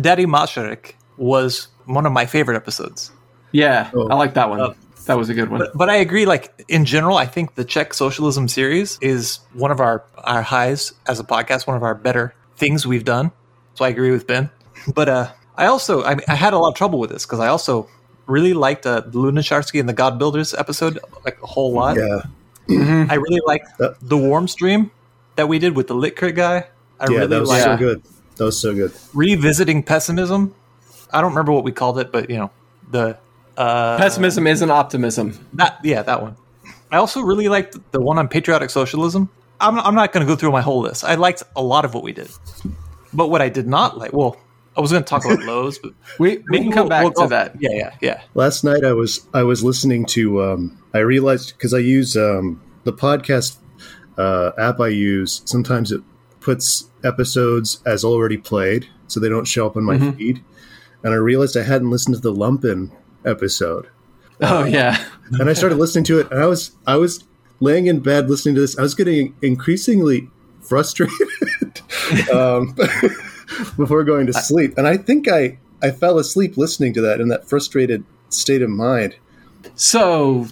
Daddy 0.00 0.26
Masaryk 0.26 0.94
was 1.16 1.68
one 1.86 2.06
of 2.06 2.12
my 2.12 2.26
favorite 2.26 2.56
episodes. 2.56 3.10
Yeah, 3.52 3.90
Oh. 3.94 4.08
I 4.08 4.14
like 4.14 4.34
that 4.34 4.50
one. 4.50 4.60
Oh. 4.60 4.74
that 5.06 5.16
was 5.16 5.28
a 5.30 5.34
good 5.34 5.48
one. 5.50 5.60
But, 5.60 5.70
but 5.74 5.88
I 5.88 5.96
agree. 5.96 6.26
Like 6.26 6.64
in 6.68 6.84
general, 6.84 7.16
I 7.16 7.24
think 7.26 7.54
the 7.54 7.64
Czech 7.64 7.94
socialism 7.94 8.46
series 8.48 8.98
is 9.00 9.40
one 9.54 9.70
of 9.70 9.80
our 9.80 10.04
our 10.24 10.42
highs 10.42 10.92
as 11.06 11.18
a 11.18 11.24
podcast. 11.24 11.66
One 11.66 11.76
of 11.76 11.82
our 11.82 11.94
better 11.94 12.34
things 12.56 12.86
we've 12.86 13.04
done. 13.04 13.32
So 13.74 13.84
I 13.84 13.88
agree 13.88 14.10
with 14.10 14.26
Ben. 14.26 14.50
But 14.94 15.08
uh, 15.08 15.30
I 15.56 15.66
also 15.66 16.02
I, 16.04 16.16
I 16.28 16.34
had 16.34 16.52
a 16.52 16.58
lot 16.58 16.68
of 16.68 16.74
trouble 16.74 16.98
with 16.98 17.10
this 17.10 17.24
because 17.26 17.40
I 17.40 17.48
also 17.48 17.88
really 18.26 18.52
liked 18.54 18.86
uh, 18.86 19.00
the 19.00 19.18
Lunacharsky 19.18 19.80
and 19.80 19.88
the 19.88 19.92
God 19.94 20.18
Builders 20.18 20.52
episode 20.54 20.98
like 21.24 21.38
a 21.42 21.46
whole 21.46 21.72
lot. 21.72 21.96
yeah 21.96 22.22
I 23.10 23.14
really 23.14 23.40
liked 23.46 23.80
Uh, 23.80 23.94
the 24.02 24.16
Warm 24.16 24.46
Stream 24.46 24.90
that 25.38 25.48
we 25.48 25.58
did 25.58 25.74
with 25.76 25.86
the 25.86 25.94
Lit 25.94 26.16
Crit 26.16 26.34
guy. 26.34 26.66
I 27.00 27.04
yeah 27.10 27.16
really 27.18 27.26
that 27.28 27.40
was 27.40 27.48
liked 27.48 27.64
so 27.64 27.76
good. 27.76 28.02
That 28.36 28.44
was 28.44 28.60
so 28.60 28.74
good. 28.74 28.92
revisiting 29.14 29.82
pessimism. 29.84 30.54
I 31.12 31.20
don't 31.20 31.30
remember 31.30 31.52
what 31.52 31.64
we 31.64 31.72
called 31.72 31.98
it, 31.98 32.10
but 32.12 32.28
you 32.28 32.36
know 32.36 32.50
the 32.90 33.16
uh, 33.56 33.96
Pessimism 33.98 34.46
isn't 34.46 34.70
optimism. 34.70 35.38
That 35.54 35.78
yeah, 35.82 36.02
that 36.02 36.20
one. 36.22 36.36
I 36.90 36.96
also 36.96 37.20
really 37.22 37.48
liked 37.48 37.76
the 37.92 38.00
one 38.00 38.18
on 38.18 38.28
patriotic 38.28 38.70
socialism. 38.70 39.28
I'm 39.60 39.74
not, 39.76 39.86
I'm 39.86 39.94
not 39.94 40.12
going 40.12 40.24
to 40.26 40.32
go 40.32 40.36
through 40.36 40.52
my 40.52 40.60
whole 40.60 40.80
list. 40.80 41.04
I 41.04 41.14
liked 41.16 41.42
a 41.56 41.62
lot 41.62 41.84
of 41.84 41.92
what 41.94 42.02
we 42.02 42.12
did, 42.12 42.28
but 43.12 43.28
what 43.28 43.42
I 43.42 43.48
did 43.48 43.66
not 43.66 43.98
like. 43.98 44.12
Well, 44.12 44.36
I 44.76 44.80
was 44.80 44.90
going 44.92 45.02
to 45.02 45.08
talk 45.08 45.24
about 45.24 45.40
lows, 45.44 45.78
but 45.78 45.92
We 46.18 46.42
we 46.50 46.58
can 46.60 46.70
come 46.72 46.82
we'll- 46.82 46.88
back 46.88 47.02
we'll 47.04 47.12
to 47.14 47.20
go- 47.22 47.28
that. 47.28 47.56
Yeah, 47.60 47.70
yeah, 47.72 47.94
yeah. 48.00 48.22
Last 48.34 48.64
night 48.64 48.84
I 48.84 48.92
was 48.92 49.26
I 49.34 49.42
was 49.44 49.62
listening 49.64 50.04
to 50.16 50.42
um, 50.42 50.78
I 50.94 50.98
realized 50.98 51.54
because 51.56 51.74
I 51.74 51.78
use 51.78 52.16
um, 52.16 52.60
the 52.84 52.92
podcast 52.92 53.56
uh, 54.18 54.52
app 54.58 54.80
I 54.80 54.88
use 54.88 55.42
sometimes 55.44 55.92
it 55.92 56.02
puts 56.40 56.90
episodes 57.04 57.82
as 57.86 58.04
already 58.04 58.36
played 58.36 58.88
so 59.06 59.20
they 59.20 59.28
don't 59.28 59.46
show 59.46 59.66
up 59.66 59.76
on 59.76 59.84
my 59.84 59.98
feed. 60.12 60.44
And 61.02 61.14
I 61.14 61.16
realized 61.16 61.56
I 61.56 61.62
hadn't 61.62 61.90
listened 61.90 62.16
to 62.16 62.20
the 62.20 62.34
Lumpen 62.34 62.90
episode. 63.24 63.88
Oh 64.40 64.64
yeah, 64.64 65.02
and 65.32 65.48
I 65.48 65.52
started 65.52 65.76
listening 65.76 66.04
to 66.04 66.20
it 66.20 66.30
and 66.30 66.40
I 66.40 66.46
was 66.46 66.72
I 66.86 66.96
was 66.96 67.24
laying 67.60 67.86
in 67.86 68.00
bed 68.00 68.28
listening 68.28 68.54
to 68.56 68.60
this. 68.60 68.78
I 68.78 68.82
was 68.82 68.94
getting 68.94 69.34
increasingly 69.42 70.30
frustrated 70.60 71.12
um, 72.32 72.74
before 73.76 74.04
going 74.04 74.26
to 74.26 74.32
sleep. 74.32 74.76
And 74.76 74.86
I 74.86 74.96
think 74.96 75.28
I 75.28 75.58
I 75.82 75.90
fell 75.90 76.18
asleep 76.18 76.56
listening 76.56 76.92
to 76.94 77.00
that 77.02 77.20
in 77.20 77.28
that 77.28 77.48
frustrated 77.48 78.04
state 78.28 78.62
of 78.62 78.70
mind. 78.70 79.16
So, 79.74 80.46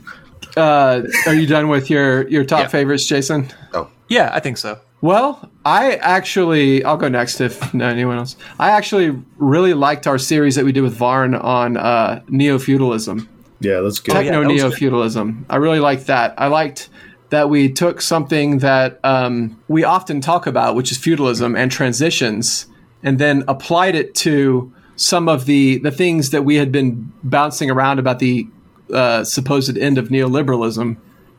uh, 0.56 1.02
are 1.26 1.34
you 1.34 1.46
done 1.46 1.68
with 1.68 1.90
your 1.90 2.26
your 2.28 2.44
top 2.44 2.60
Yeah. 2.60 2.68
favorites, 2.68 3.06
Jason? 3.06 3.48
Oh, 3.74 3.88
Yeah, 4.08 4.30
I 4.32 4.40
think 4.40 4.56
so. 4.58 4.78
Well, 5.02 5.50
I 5.64 5.96
actually 5.96 6.82
I'll 6.84 6.96
go 6.96 7.08
next 7.08 7.40
if 7.40 7.74
no 7.74 7.86
anyone 7.86 8.18
else. 8.18 8.36
I 8.58 8.70
actually 8.70 9.16
really 9.38 9.74
liked 9.74 10.06
our 10.06 10.18
series 10.18 10.54
that 10.54 10.64
we 10.64 10.72
did 10.72 10.82
with 10.82 10.94
Varn 10.94 11.34
on 11.34 11.76
uh, 11.76 12.22
neo 12.28 12.58
feudalism, 12.58 13.28
Yeah, 13.60 13.80
that's 13.80 14.00
good. 14.00 14.14
Oh, 14.16 14.22
techno 14.22 14.42
neo 14.44 14.70
feudalism. 14.70 15.44
I 15.50 15.56
really 15.56 15.80
liked 15.80 16.06
that. 16.06 16.34
I 16.38 16.46
liked 16.46 16.88
that 17.30 17.50
we 17.50 17.68
took 17.72 18.00
something 18.00 18.58
that 18.60 19.00
um, 19.04 19.60
we 19.68 19.82
often 19.84 20.20
talk 20.20 20.46
about, 20.46 20.76
which 20.76 20.90
is 20.92 20.96
feudalism 20.98 21.56
and 21.56 21.70
transitions, 21.72 22.66
and 23.02 23.18
then 23.18 23.42
applied 23.48 23.94
it 23.96 24.14
to 24.14 24.72
some 24.96 25.28
of 25.28 25.44
the 25.44 25.78
the 25.78 25.90
things 25.90 26.30
that 26.30 26.44
we 26.44 26.54
had 26.56 26.72
been 26.72 27.12
bouncing 27.22 27.70
around 27.70 27.98
about 27.98 28.18
the 28.18 28.46
uh, 28.92 29.24
supposed 29.24 29.76
end 29.76 29.98
of 29.98 30.08
neoliberalism. 30.08 30.96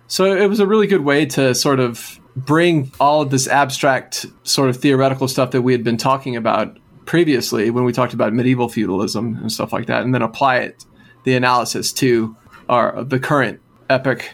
So 0.08 0.26
it 0.26 0.48
was 0.48 0.60
a 0.60 0.68
really 0.68 0.88
good 0.88 1.04
way 1.04 1.26
to 1.28 1.54
sort 1.54 1.80
of 1.80 2.20
bring 2.36 2.92
all 3.00 3.22
of 3.22 3.32
this 3.32 3.48
abstract 3.48 4.26
sort 4.44 4.70
of 4.70 4.78
theoretical 4.78 5.28
stuff 5.28 5.52
that 5.52 5.64
we 5.64 5.74
had 5.74 5.84
been 5.84 5.98
talking 5.98 6.36
about 6.36 6.78
previously 7.06 7.70
when 7.70 7.84
we 7.84 7.92
talked 7.92 8.14
about 8.14 8.34
medieval 8.34 8.70
feudalism 8.70 9.38
and 9.38 9.52
stuff 9.52 9.74
like 9.74 9.88
that, 9.88 10.04
and 10.04 10.14
then 10.14 10.22
apply 10.22 10.58
it 10.58 10.86
the 11.24 11.36
analysis 11.36 11.92
to 11.94 12.36
our 12.70 13.04
the 13.04 13.20
current 13.20 13.60
epic. 13.90 14.34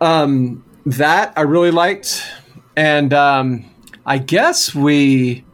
Um, 0.00 0.64
that 0.86 1.32
I 1.36 1.42
really 1.42 1.70
liked, 1.70 2.24
and 2.76 3.12
um, 3.12 3.64
I 4.06 4.18
guess 4.18 4.74
we 4.74 5.44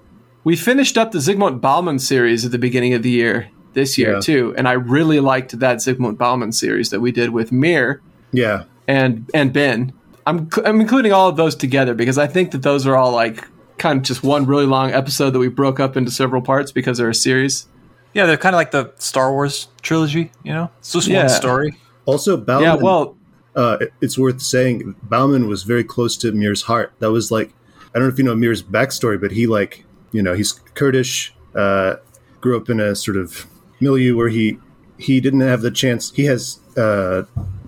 we 0.45 0.57
finished 0.57 0.97
up 0.97 1.13
the 1.13 1.19
Zygmunt 1.19 1.61
Bauman 1.61 1.99
series 1.99 2.45
at 2.45 2.51
the 2.51 2.59
beginning 2.59 2.95
of 2.95 3.03
the 3.03 3.11
year 3.11 3.51
this 3.73 3.97
year 3.99 4.15
Yeah. 4.15 4.21
too, 4.21 4.55
and 4.57 4.67
I 4.69 4.73
really 4.73 5.21
liked 5.21 5.59
that 5.59 5.79
Zygmunt 5.79 6.19
Bauman 6.19 6.53
series 6.53 6.91
that 6.91 7.01
we 7.01 7.13
did 7.13 7.31
with 7.31 7.53
Mir 7.53 8.01
Yeah, 8.33 8.65
and 8.89 9.29
and 9.35 9.53
Ben. 9.53 9.93
I'm 10.27 10.49
I'm 10.65 10.81
including 10.81 11.13
all 11.13 11.29
of 11.29 11.37
those 11.37 11.55
together 11.57 11.95
because 11.95 12.19
I 12.19 12.27
think 12.27 12.51
that 12.53 12.63
those 12.63 12.87
are 12.87 12.97
all 12.97 13.13
like 13.13 13.47
kind 13.79 13.99
of 13.99 14.03
just 14.05 14.23
one 14.23 14.45
really 14.47 14.67
long 14.67 14.91
episode 14.93 15.31
that 15.31 15.39
we 15.39 15.49
broke 15.49 15.81
up 15.81 15.97
into 15.97 16.11
several 16.11 16.43
parts 16.43 16.71
because 16.73 16.99
they're 16.99 17.09
a 17.09 17.15
series. 17.15 17.67
Yeah, 18.13 18.27
they're 18.27 18.37
kind 18.37 18.55
of 18.55 18.59
like 18.59 18.73
the 18.73 18.93
Star 18.99 19.33
Wars 19.33 19.69
trilogy. 19.83 20.31
You 20.45 20.53
know, 20.53 20.71
it's 20.81 20.93
just 20.93 21.09
Yeah. 21.09 21.21
one 21.21 21.29
story. 21.31 21.77
Also, 22.07 22.37
Bauman. 22.37 22.63
yeah, 22.65 22.75
well, 22.75 23.17
uh, 23.57 23.79
it's 24.01 24.19
worth 24.19 24.43
saying 24.43 24.95
Bauman 25.03 25.49
was 25.49 25.63
very 25.63 25.85
close 25.85 26.17
to 26.19 26.33
Mir's 26.33 26.63
heart. 26.63 26.93
That 26.99 27.11
was 27.13 27.31
like, 27.31 27.53
I 27.95 27.99
don't 27.99 28.09
know 28.09 28.13
if 28.13 28.19
you 28.19 28.25
know 28.25 28.35
Mir's 28.37 28.63
backstory, 28.63 29.19
but 29.21 29.31
he 29.33 29.47
like, 29.47 29.85
you 30.13 30.23
know, 30.23 30.35
he's 30.35 30.53
Kurdish, 30.75 31.33
uh, 31.55 31.97
grew 32.41 32.57
up 32.57 32.69
in 32.69 32.81
a 32.81 32.95
sort 32.95 33.17
of 33.17 33.47
milieu 33.81 34.17
where 34.17 34.29
he 34.29 34.59
he 34.99 35.21
didn't 35.21 35.41
have 35.41 35.63
the 35.63 35.71
chance. 35.71 36.13
He 36.13 36.25
has, 36.27 36.61
uh, 36.77 37.23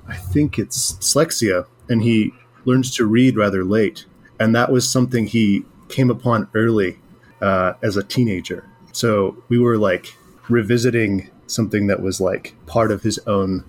I 0.07 0.17
think 0.17 0.59
it's 0.59 0.93
dyslexia, 0.93 1.67
and 1.89 2.03
he 2.03 2.33
learns 2.65 2.95
to 2.97 3.07
read 3.07 3.37
rather 3.37 3.65
late, 3.65 4.05
and 4.39 4.55
that 4.55 4.71
was 4.71 4.89
something 4.91 5.27
he 5.27 5.65
came 5.89 6.11
upon 6.11 6.49
early 6.55 6.99
uh, 7.41 7.75
as 7.83 7.97
a 7.97 8.03
teenager. 8.03 8.69
So 8.93 9.43
we 9.49 9.59
were 9.59 9.79
like 9.79 10.15
revisiting 10.49 11.31
something 11.47 11.87
that 11.87 12.03
was 12.03 12.21
like 12.21 12.55
part 12.67 12.91
of 12.93 13.03
his 13.03 13.19
own 13.27 13.65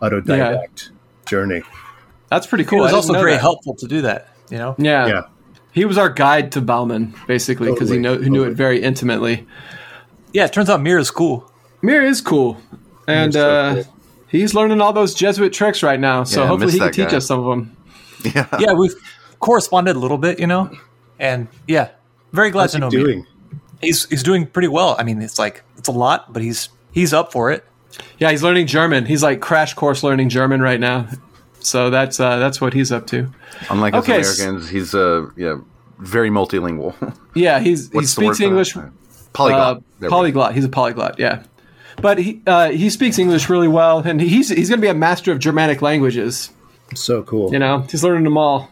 autodidact 0.00 0.90
journey. 1.26 1.62
that's 2.28 2.46
pretty 2.46 2.64
cool. 2.64 2.80
it 2.80 2.82
was 2.82 2.92
also 2.92 3.12
very 3.12 3.32
that. 3.32 3.40
helpful 3.40 3.74
to 3.76 3.86
do 3.86 4.02
that. 4.02 4.28
You 4.50 4.58
know, 4.58 4.74
Yeah. 4.78 5.06
Yeah. 5.06 5.22
He 5.72 5.84
was 5.84 5.98
our 5.98 6.08
guide 6.08 6.52
to 6.52 6.62
Bauman, 6.62 7.14
basically, 7.26 7.70
because 7.70 7.90
he, 7.90 7.96
Totally, 7.96 8.16
know, 8.18 8.22
he 8.24 8.30
knew 8.30 8.44
it 8.44 8.54
very 8.54 8.80
intimately. 8.82 9.46
yeah. 10.32 10.46
It 10.46 10.52
turns 10.52 10.70
out 10.70 10.80
Mir 10.80 10.98
is 10.98 11.10
cool. 11.10 11.50
Mir 11.86 12.02
is 12.02 12.20
cool, 12.20 12.56
and 13.06 13.32
Mir's 13.32 13.34
so 13.34 13.50
uh, 13.50 13.74
cool. 13.82 13.94
he's 14.28 14.54
learning 14.54 14.80
all 14.80 14.92
those 14.92 15.14
Jesuit 15.14 15.52
tricks 15.52 15.82
right 15.82 16.00
now. 16.00 16.24
So 16.24 16.42
Yeah, 16.42 16.48
hopefully 16.48 16.72
he 16.72 16.78
can 16.78 16.86
that 16.88 16.94
teach 16.94 17.12
us 17.14 17.26
some 17.26 17.40
of 17.40 17.46
them. 17.46 17.76
Yeah. 18.34 18.46
Yeah, 18.58 18.72
we've 18.72 18.94
corresponded 19.40 19.94
a 19.94 19.98
little 19.98 20.18
bit. 20.18 20.40
You 20.40 20.46
know, 20.46 20.70
and 21.18 21.48
yeah, 21.68 21.90
very 22.32 22.50
glad 22.50 22.62
How's 22.64 22.72
to 22.72 22.76
he 22.78 22.80
know 22.80 22.90
Mir. 22.90 23.04
doing? 23.04 23.26
He's 23.80 24.06
he's 24.08 24.22
doing 24.22 24.46
pretty 24.46 24.68
well. 24.68 24.96
I 24.98 25.02
mean, 25.04 25.20
it's 25.22 25.38
like 25.38 25.62
it's 25.78 25.88
a 25.88 25.92
lot, 25.92 26.32
but 26.32 26.42
he's 26.42 26.68
he's 26.92 27.12
up 27.12 27.30
for 27.32 27.50
it. 27.52 27.64
Yeah, 28.18 28.30
he's 28.30 28.42
learning 28.42 28.66
German. 28.66 29.04
He's 29.06 29.22
like 29.22 29.40
crash 29.40 29.74
course 29.74 30.02
learning 30.02 30.28
German 30.30 30.60
right 30.60 30.80
now. 30.80 31.06
So 31.60 31.90
that's 31.90 32.18
uh, 32.18 32.38
that's 32.38 32.60
what 32.60 32.72
he's 32.74 32.90
up 32.90 33.06
to. 33.08 33.30
Unlike 33.70 33.94
Okay, 33.94 34.20
us 34.20 34.28
s- 34.28 34.40
Americans, 34.40 34.68
he's 34.70 34.94
uh, 34.94 35.28
yeah, 35.36 35.58
very 35.98 36.30
multilingual. 36.30 36.94
Yeah, 37.34 37.60
he's 37.60 37.90
he 37.90 37.96
What's 37.96 38.14
the 38.14 38.22
speaks 38.22 38.40
English. 38.40 38.74
Polyglot. 39.34 39.76
Uh, 39.76 39.80
There 39.80 39.82
we 40.00 40.06
go. 40.08 40.08
polyglot. 40.10 40.54
He's 40.54 40.64
a 40.64 40.68
polyglot. 40.70 41.18
Yeah, 41.18 41.42
but 42.00 42.18
he 42.18 42.40
uh, 42.46 42.70
he 42.70 42.90
speaks 42.90 43.18
English 43.18 43.48
really 43.48 43.68
well, 43.68 43.98
and 43.98 44.20
he's 44.20 44.48
he's 44.48 44.68
going 44.68 44.80
to 44.80 44.84
be 44.84 44.90
a 44.90 44.94
master 44.94 45.32
of 45.32 45.38
Germanic 45.38 45.82
languages. 45.82 46.50
So 46.94 47.22
cool. 47.22 47.52
You 47.52 47.58
know, 47.58 47.80
he's 47.90 48.04
learning 48.04 48.24
them 48.24 48.38
all. 48.38 48.70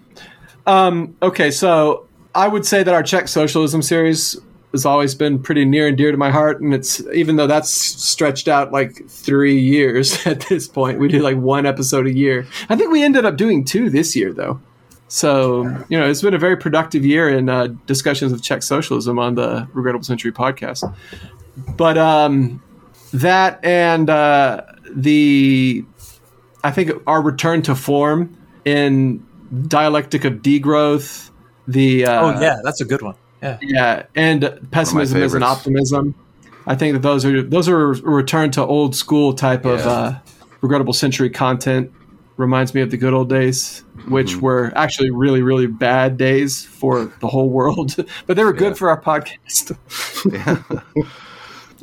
Um, 0.66 1.16
okay, 1.22 1.50
so 1.50 2.06
I 2.34 2.48
would 2.48 2.64
say 2.64 2.82
that 2.82 2.94
our 2.94 3.02
Czech 3.02 3.28
socialism 3.28 3.82
series 3.82 4.38
has 4.72 4.84
always 4.84 5.14
been 5.14 5.38
pretty 5.38 5.64
near 5.64 5.86
and 5.86 5.96
dear 5.96 6.10
to 6.10 6.16
my 6.16 6.30
heart, 6.30 6.60
and 6.60 6.74
it's 6.74 7.00
even 7.12 7.36
though 7.36 7.46
that's 7.46 7.70
stretched 7.70 8.48
out 8.48 8.72
like 8.72 9.06
three 9.08 9.58
years 9.58 10.26
at 10.26 10.40
this 10.40 10.66
point, 10.66 10.98
we 10.98 11.08
do 11.08 11.20
like 11.20 11.36
one 11.36 11.66
episode 11.66 12.06
a 12.06 12.12
year. 12.12 12.46
I 12.68 12.76
think 12.76 12.90
we 12.92 13.02
ended 13.02 13.24
up 13.24 13.36
doing 13.36 13.64
two 13.64 13.90
this 13.90 14.16
year, 14.16 14.32
though. 14.32 14.60
So 15.08 15.62
you 15.88 15.98
know, 15.98 16.08
it's 16.08 16.22
been 16.22 16.34
a 16.34 16.38
very 16.38 16.56
productive 16.56 17.04
year 17.04 17.28
in 17.28 17.48
uh, 17.48 17.68
discussions 17.86 18.32
of 18.32 18.42
Czech 18.42 18.62
socialism 18.62 19.18
on 19.18 19.34
the 19.34 19.68
Regrettable 19.72 20.04
Century 20.04 20.32
podcast. 20.32 20.92
But 21.76 21.96
um, 21.98 22.60
that 23.14 23.64
and 23.64 24.10
uh, 24.10 24.62
the 24.94 25.84
I 26.62 26.70
think 26.70 26.92
our 27.06 27.22
return 27.22 27.62
to 27.62 27.74
form 27.74 28.36
in 28.64 29.24
dialectic 29.68 30.24
of 30.24 30.34
degrowth, 30.34 31.30
the 31.68 32.06
uh, 32.06 32.26
Oh 32.26 32.40
yeah, 32.40 32.60
that's 32.62 32.80
a 32.80 32.84
good 32.84 33.02
one. 33.02 33.14
Yeah, 33.42 33.58
yeah, 33.60 34.02
and 34.14 34.68
pessimism 34.70 35.22
is 35.22 35.34
an 35.34 35.42
optimism. 35.42 36.14
I 36.66 36.74
think 36.74 36.94
that 36.94 37.02
those 37.02 37.24
are 37.26 37.42
those 37.42 37.68
are 37.68 37.92
a 37.92 37.94
return 38.00 38.50
to 38.52 38.64
old 38.64 38.96
school 38.96 39.34
type 39.34 39.64
of 39.66 39.80
uh, 39.80 40.18
regrettable 40.62 40.94
century 40.94 41.28
content. 41.30 41.92
Reminds 42.36 42.74
me 42.74 42.80
of 42.80 42.90
the 42.90 42.96
good 42.96 43.12
old 43.14 43.28
days, 43.28 43.84
which 44.08 44.32
Mm-hmm. 44.32 44.40
were 44.40 44.72
actually 44.74 45.10
really 45.10 45.42
really 45.42 45.66
bad 45.66 46.16
days 46.16 46.64
for 46.64 47.12
the 47.20 47.28
whole 47.28 47.48
world, 47.50 47.94
but 48.26 48.36
they 48.36 48.42
were 48.44 48.52
good 48.54 48.72
Yeah. 48.72 48.74
for 48.74 48.90
our 48.90 49.00
podcast. 49.00 49.76
Yeah. 50.32 50.62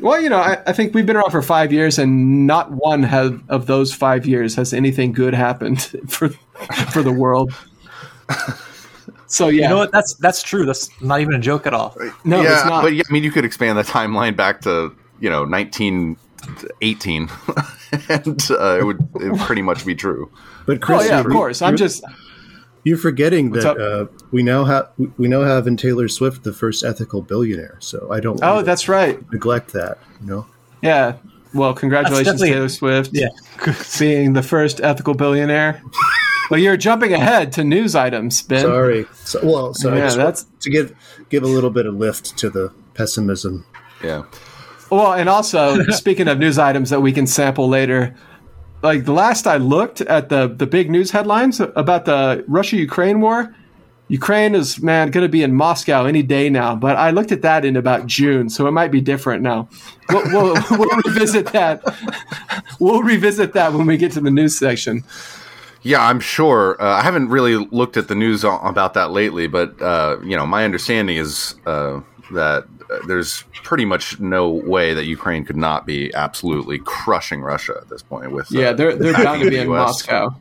Well, 0.02 0.20
you 0.20 0.30
know, 0.30 0.40
I, 0.40 0.62
I 0.66 0.74
think 0.74 0.94
we've 0.96 1.06
been 1.06 1.16
around 1.16 1.32
for 1.32 1.42
five 1.42 1.72
years, 1.72 2.00
and 2.00 2.48
not 2.48 2.72
one 2.72 3.04
has, 3.04 3.32
of 3.50 3.68
those 3.68 3.94
five 3.94 4.26
years 4.26 4.56
has 4.56 4.74
anything 4.74 5.12
good 5.12 5.34
happened 5.34 5.82
for 6.10 6.30
for 6.92 7.04
the 7.04 7.12
world. 7.12 7.54
So 9.28 9.48
yeah, 9.48 9.64
you 9.64 9.70
know 9.70 9.78
what? 9.78 9.92
That's 9.92 10.16
that's 10.16 10.44
true. 10.44 10.66
That's 10.66 10.90
not 11.02 11.22
even 11.22 11.34
a 11.34 11.40
joke 11.40 11.66
at 11.66 11.74
all. 11.74 11.96
No, 12.26 12.42
yeah, 12.42 12.54
it's 12.54 12.66
not. 12.66 12.82
but 12.84 12.94
yeah, 12.94 13.04
I 13.08 13.14
mean, 13.14 13.24
you 13.24 13.32
could 13.32 13.46
expand 13.46 13.78
the 13.78 13.84
timeline 13.84 14.36
back 14.36 14.62
to 14.62 14.94
you 15.22 15.30
know 15.30 15.46
1918, 15.46 17.22
and 18.10 18.52
uh, 18.52 18.78
it 18.80 18.86
would 18.86 19.08
it 19.22 19.32
would 19.32 19.40
pretty 19.40 19.62
much 19.62 19.86
be 19.86 19.96
true. 19.96 20.30
But 20.66 20.80
oh 20.90 21.02
yeah, 21.02 21.20
of 21.20 21.28
course. 21.28 21.62
I'm 21.62 21.78
just 21.78 22.04
You're 22.84 22.98
forgetting 22.98 23.52
What's 23.52 23.64
that 23.64 23.78
uh, 23.78 24.08
we 24.32 24.42
now 24.44 24.64
have 24.66 24.90
we 25.18 25.28
now 25.28 25.42
have 25.42 25.68
in 25.68 25.78
Taylor 25.78 26.08
Swift 26.08 26.44
the 26.44 26.54
first 26.54 26.84
ethical 26.84 27.22
billionaire. 27.22 27.78
So 27.80 28.08
I 28.12 28.20
don't. 28.20 28.40
oh, 28.42 28.62
that's 28.64 28.88
right. 28.88 29.20
neglect 29.32 29.74
that. 29.74 29.98
You 30.22 30.28
know. 30.28 30.46
Yeah. 30.82 31.18
Well, 31.54 31.74
congratulations, 31.74 32.42
Taylor 32.42 32.70
Swift, 32.70 33.12
Yeah. 33.14 33.28
being 34.00 34.34
the 34.34 34.42
first 34.42 34.80
ethical 34.80 35.14
billionaire. 35.14 35.84
well, 36.50 36.60
you're 36.62 36.78
jumping 36.78 37.14
ahead 37.14 37.52
to 37.54 37.64
news 37.66 37.94
items, 37.94 38.42
Ben. 38.42 38.62
Sorry. 38.64 39.06
So, 39.26 39.42
well, 39.44 39.74
so 39.74 39.92
I 39.94 39.98
Yeah, 39.98 40.04
just 40.06 40.18
that's- 40.18 40.46
to 40.62 40.70
give 40.70 40.96
give 41.30 41.44
a 41.44 41.48
little 41.48 41.70
bit 41.70 41.86
of 41.86 41.96
lift 41.96 42.38
to 42.38 42.50
the 42.50 42.72
pessimism. 42.94 43.66
Yeah, 44.04 44.24
Well, 44.90 45.14
and 45.14 45.28
also 45.30 45.84
speaking 45.90 46.28
of 46.30 46.40
news 46.40 46.58
items 46.58 46.90
that 46.90 47.02
we 47.02 47.12
can 47.12 47.28
sample 47.28 47.68
later, 47.68 48.16
like 48.82 49.06
the 49.06 49.14
last 49.14 49.48
I 49.48 49.58
looked 49.58 50.02
at 50.02 50.30
the 50.30 50.48
the 50.48 50.68
big 50.68 50.90
news 50.90 51.12
headlines 51.12 51.60
about 51.60 52.06
the 52.06 52.44
Russia 52.48 52.78
Ukraine 52.78 53.22
war, 53.22 53.54
Ukraine 54.12 54.56
is 54.56 54.82
man 54.82 55.10
going 55.10 55.24
to 55.24 55.30
be 55.30 55.42
in 55.42 55.56
Moscow 55.56 56.06
any 56.06 56.22
day 56.22 56.50
now. 56.50 56.76
But 56.76 56.98
I 56.98 57.12
looked 57.12 57.32
at 57.32 57.42
that 57.44 57.64
in 57.64 57.78
about 57.78 58.08
June, 58.08 58.50
so 58.50 58.68
it 58.68 58.72
might 58.72 58.92
be 58.92 59.00
different 59.00 59.42
now. 59.42 59.70
We'll, 60.10 60.24
we'll, 60.26 60.64
we'll 60.72 61.02
revisit 61.06 61.46
that. 61.54 61.82
We'll 62.78 63.04
revisit 63.04 63.54
that 63.54 63.72
when 63.72 63.88
we 63.88 63.96
get 63.96 64.12
to 64.14 64.20
the 64.20 64.30
news 64.30 64.60
section. 64.60 65.06
yeah, 65.82 66.06
I'm 66.06 66.20
sure. 66.20 66.76
Uh, 66.82 66.96
I 66.96 67.04
haven't 67.04 67.30
really 67.30 67.56
looked 67.56 67.96
at 67.96 68.10
the 68.10 68.16
news 68.16 68.44
about 68.44 68.96
that 68.96 69.12
lately, 69.12 69.48
but 69.48 69.82
uh, 69.82 70.18
you 70.22 70.36
know, 70.36 70.46
my 70.46 70.66
understanding 70.66 71.16
is 71.16 71.56
uh, 71.66 72.02
that 72.34 72.68
there's 73.08 73.44
pretty 73.64 73.86
much 73.86 74.20
no 74.20 74.50
way 74.50 74.94
that 74.94 75.06
Ukraine 75.06 75.46
could 75.46 75.58
not 75.58 75.86
be 75.86 76.14
absolutely 76.14 76.80
crushing 76.80 77.42
Russia 77.42 77.76
at 77.82 77.90
this 77.90 78.02
point. 78.02 78.32
With 78.32 78.54
uh, 78.56 78.60
Yeah, 78.60 78.72
they're 78.74 78.96
they're 78.96 79.14
bound 79.14 79.42
to 79.44 79.50
be 79.50 79.58
in 79.58 79.68
Moscow. 79.68 80.36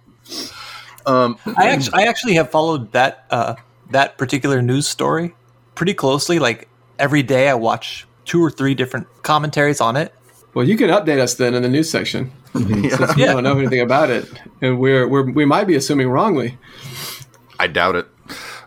Um, 1.06 1.38
I 1.56 1.68
actually, 1.68 2.02
I 2.02 2.06
actually 2.06 2.34
have 2.34 2.50
followed 2.50 2.92
that 2.92 3.24
uh, 3.30 3.54
that 3.90 4.18
particular 4.18 4.60
news 4.62 4.86
story 4.86 5.34
pretty 5.74 5.94
closely. 5.94 6.38
Like 6.38 6.68
every 6.98 7.22
day, 7.22 7.48
I 7.48 7.54
watch 7.54 8.06
two 8.24 8.42
or 8.44 8.50
three 8.50 8.74
different 8.74 9.06
commentaries 9.22 9.80
on 9.80 9.96
it. 9.96 10.14
Well, 10.54 10.66
you 10.66 10.76
can 10.76 10.90
update 10.90 11.18
us 11.18 11.34
then 11.34 11.54
in 11.54 11.62
the 11.62 11.68
news 11.68 11.90
section. 11.90 12.32
Since 12.52 13.16
we 13.16 13.22
Yeah. 13.22 13.32
don't 13.32 13.44
know 13.44 13.56
anything 13.58 13.80
about 13.80 14.10
it, 14.10 14.28
and 14.60 14.78
we're, 14.78 15.06
we're 15.08 15.30
we 15.30 15.44
might 15.44 15.66
be 15.66 15.76
assuming 15.76 16.08
wrongly. 16.08 16.58
I 17.58 17.66
doubt 17.68 17.94
it. 17.96 18.08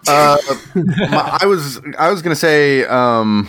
Uh, 0.08 0.38
my- 0.76 1.38
I 1.42 1.46
was 1.46 1.80
I 1.98 2.10
was 2.12 2.22
gonna 2.22 2.36
say, 2.36 2.86
um, 2.86 3.48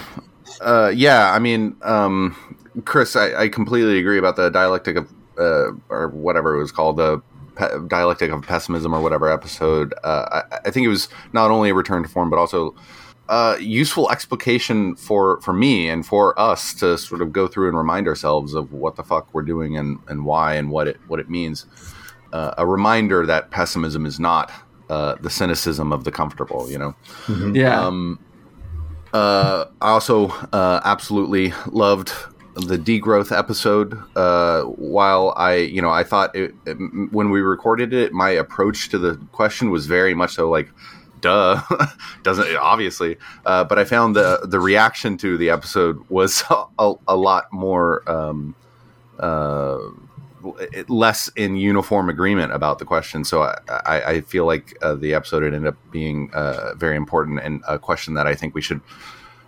uh, 0.60 0.92
yeah. 0.94 1.32
I 1.32 1.38
mean, 1.38 1.76
um, 1.82 2.36
Chris, 2.84 3.16
I, 3.16 3.34
I 3.42 3.48
completely 3.48 3.98
agree 3.98 4.18
about 4.18 4.36
the 4.36 4.50
dialectic 4.50 4.96
of 4.96 5.12
uh, 5.38 5.72
or 5.88 6.08
whatever 6.12 6.54
it 6.54 6.58
was 6.58 6.70
called, 6.72 6.96
the 6.96 7.20
pe- 7.56 7.86
dialectic 7.88 8.30
of 8.30 8.42
pessimism 8.42 8.94
or 8.94 9.00
whatever 9.00 9.30
episode. 9.30 9.94
Uh, 10.04 10.42
I, 10.52 10.58
I 10.66 10.70
think 10.70 10.84
it 10.84 10.88
was 10.90 11.08
not 11.32 11.50
only 11.50 11.70
a 11.70 11.74
return 11.74 12.02
to 12.02 12.08
form, 12.08 12.30
but 12.30 12.38
also 12.38 12.74
uh, 13.28 13.56
useful 13.58 14.10
explication 14.10 14.94
for 14.96 15.40
for 15.40 15.52
me 15.52 15.88
and 15.88 16.06
for 16.06 16.38
us 16.38 16.74
to 16.74 16.96
sort 16.98 17.20
of 17.22 17.32
go 17.32 17.48
through 17.48 17.68
and 17.68 17.76
remind 17.76 18.06
ourselves 18.06 18.54
of 18.54 18.72
what 18.72 18.96
the 18.96 19.02
fuck 19.02 19.32
we're 19.32 19.42
doing 19.42 19.76
and, 19.76 19.98
and 20.08 20.24
why 20.24 20.54
and 20.54 20.70
what 20.70 20.86
it 20.86 21.00
what 21.08 21.18
it 21.20 21.28
means. 21.28 21.66
A 22.32 22.66
reminder 22.66 23.24
that 23.26 23.52
pessimism 23.52 24.04
is 24.06 24.18
not 24.18 24.50
uh, 24.90 25.16
the 25.20 25.30
cynicism 25.30 25.92
of 25.92 26.04
the 26.04 26.12
comfortable. 26.12 26.70
You 26.70 26.78
know. 26.78 26.94
Yeah. 27.52 27.80
Um, 27.80 28.18
uh, 29.14 29.66
I 29.80 29.90
also 29.90 30.28
uh, 30.52 30.80
absolutely 30.84 31.52
loved 31.66 32.12
the 32.54 32.76
degrowth 32.76 33.36
episode. 33.36 33.96
Uh, 34.16 34.62
while 34.62 35.32
I, 35.36 35.54
you 35.54 35.80
know, 35.80 35.90
I 35.90 36.02
thought 36.02 36.34
it, 36.34 36.52
it, 36.66 36.74
when 37.12 37.30
we 37.30 37.40
recorded 37.40 37.92
it, 37.92 38.12
my 38.12 38.30
approach 38.30 38.88
to 38.90 38.98
the 38.98 39.16
question 39.32 39.70
was 39.70 39.86
very 39.86 40.14
much 40.14 40.34
so 40.34 40.50
like, 40.50 40.68
duh, 41.20 41.62
doesn't 42.24 42.56
obviously. 42.56 43.16
Uh, 43.46 43.62
but 43.64 43.78
I 43.78 43.84
found 43.84 44.16
the 44.16 44.40
the 44.44 44.60
reaction 44.60 45.16
to 45.18 45.36
the 45.38 45.50
episode 45.50 46.04
was 46.08 46.42
a, 46.78 46.94
a 47.06 47.16
lot 47.16 47.52
more. 47.52 48.08
Um, 48.10 48.54
uh, 49.18 49.78
less 50.88 51.28
in 51.36 51.56
uniform 51.56 52.08
agreement 52.08 52.52
about 52.52 52.78
the 52.78 52.84
question. 52.84 53.24
So 53.24 53.42
I, 53.42 53.58
I, 53.68 54.02
I 54.02 54.20
feel 54.22 54.46
like 54.46 54.76
uh, 54.82 54.94
the 54.94 55.14
episode 55.14 55.42
ended 55.44 55.66
up 55.66 55.76
being 55.90 56.30
uh, 56.32 56.74
very 56.74 56.96
important 56.96 57.40
and 57.40 57.62
a 57.68 57.78
question 57.78 58.14
that 58.14 58.26
I 58.26 58.34
think 58.34 58.54
we 58.54 58.62
should 58.62 58.80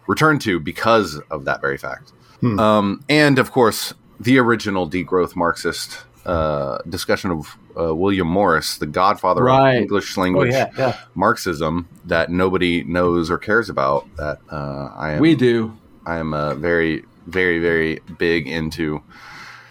return 0.07 0.39
to 0.41 0.61
because 0.61 1.21
of 1.31 1.45
that 1.45 1.61
very 1.61 1.79
fact. 1.79 2.13
Hmm. 2.41 2.59
Um, 2.59 3.05
and 3.09 3.39
of 3.39 3.51
course, 3.53 3.95
the 4.21 4.39
original 4.39 4.89
degrowth 4.89 5.37
Marxist 5.37 6.05
uh, 6.27 6.79
discussion 6.89 7.31
of 7.31 7.57
uh, 7.79 7.95
William 7.95 8.27
Morris, 8.27 8.79
the 8.79 8.87
godfather 8.87 9.45
right. 9.45 9.77
of 9.77 9.83
English 9.83 10.17
language 10.17 10.53
oh, 10.53 10.57
yeah, 10.57 10.71
yeah. 10.77 10.99
Marxism, 11.15 11.89
that 12.05 12.31
nobody 12.31 12.83
knows 12.85 13.31
or 13.31 13.39
cares 13.39 13.69
about. 13.71 14.07
That 14.17 14.39
uh, 14.51 14.91
I 14.97 15.13
am, 15.13 15.21
we 15.21 15.37
do. 15.37 15.77
I 16.05 16.17
am 16.17 16.35
uh, 16.35 16.55
very, 16.55 17.05
very, 17.27 17.59
very 17.61 18.01
big 18.19 18.49
into 18.49 19.03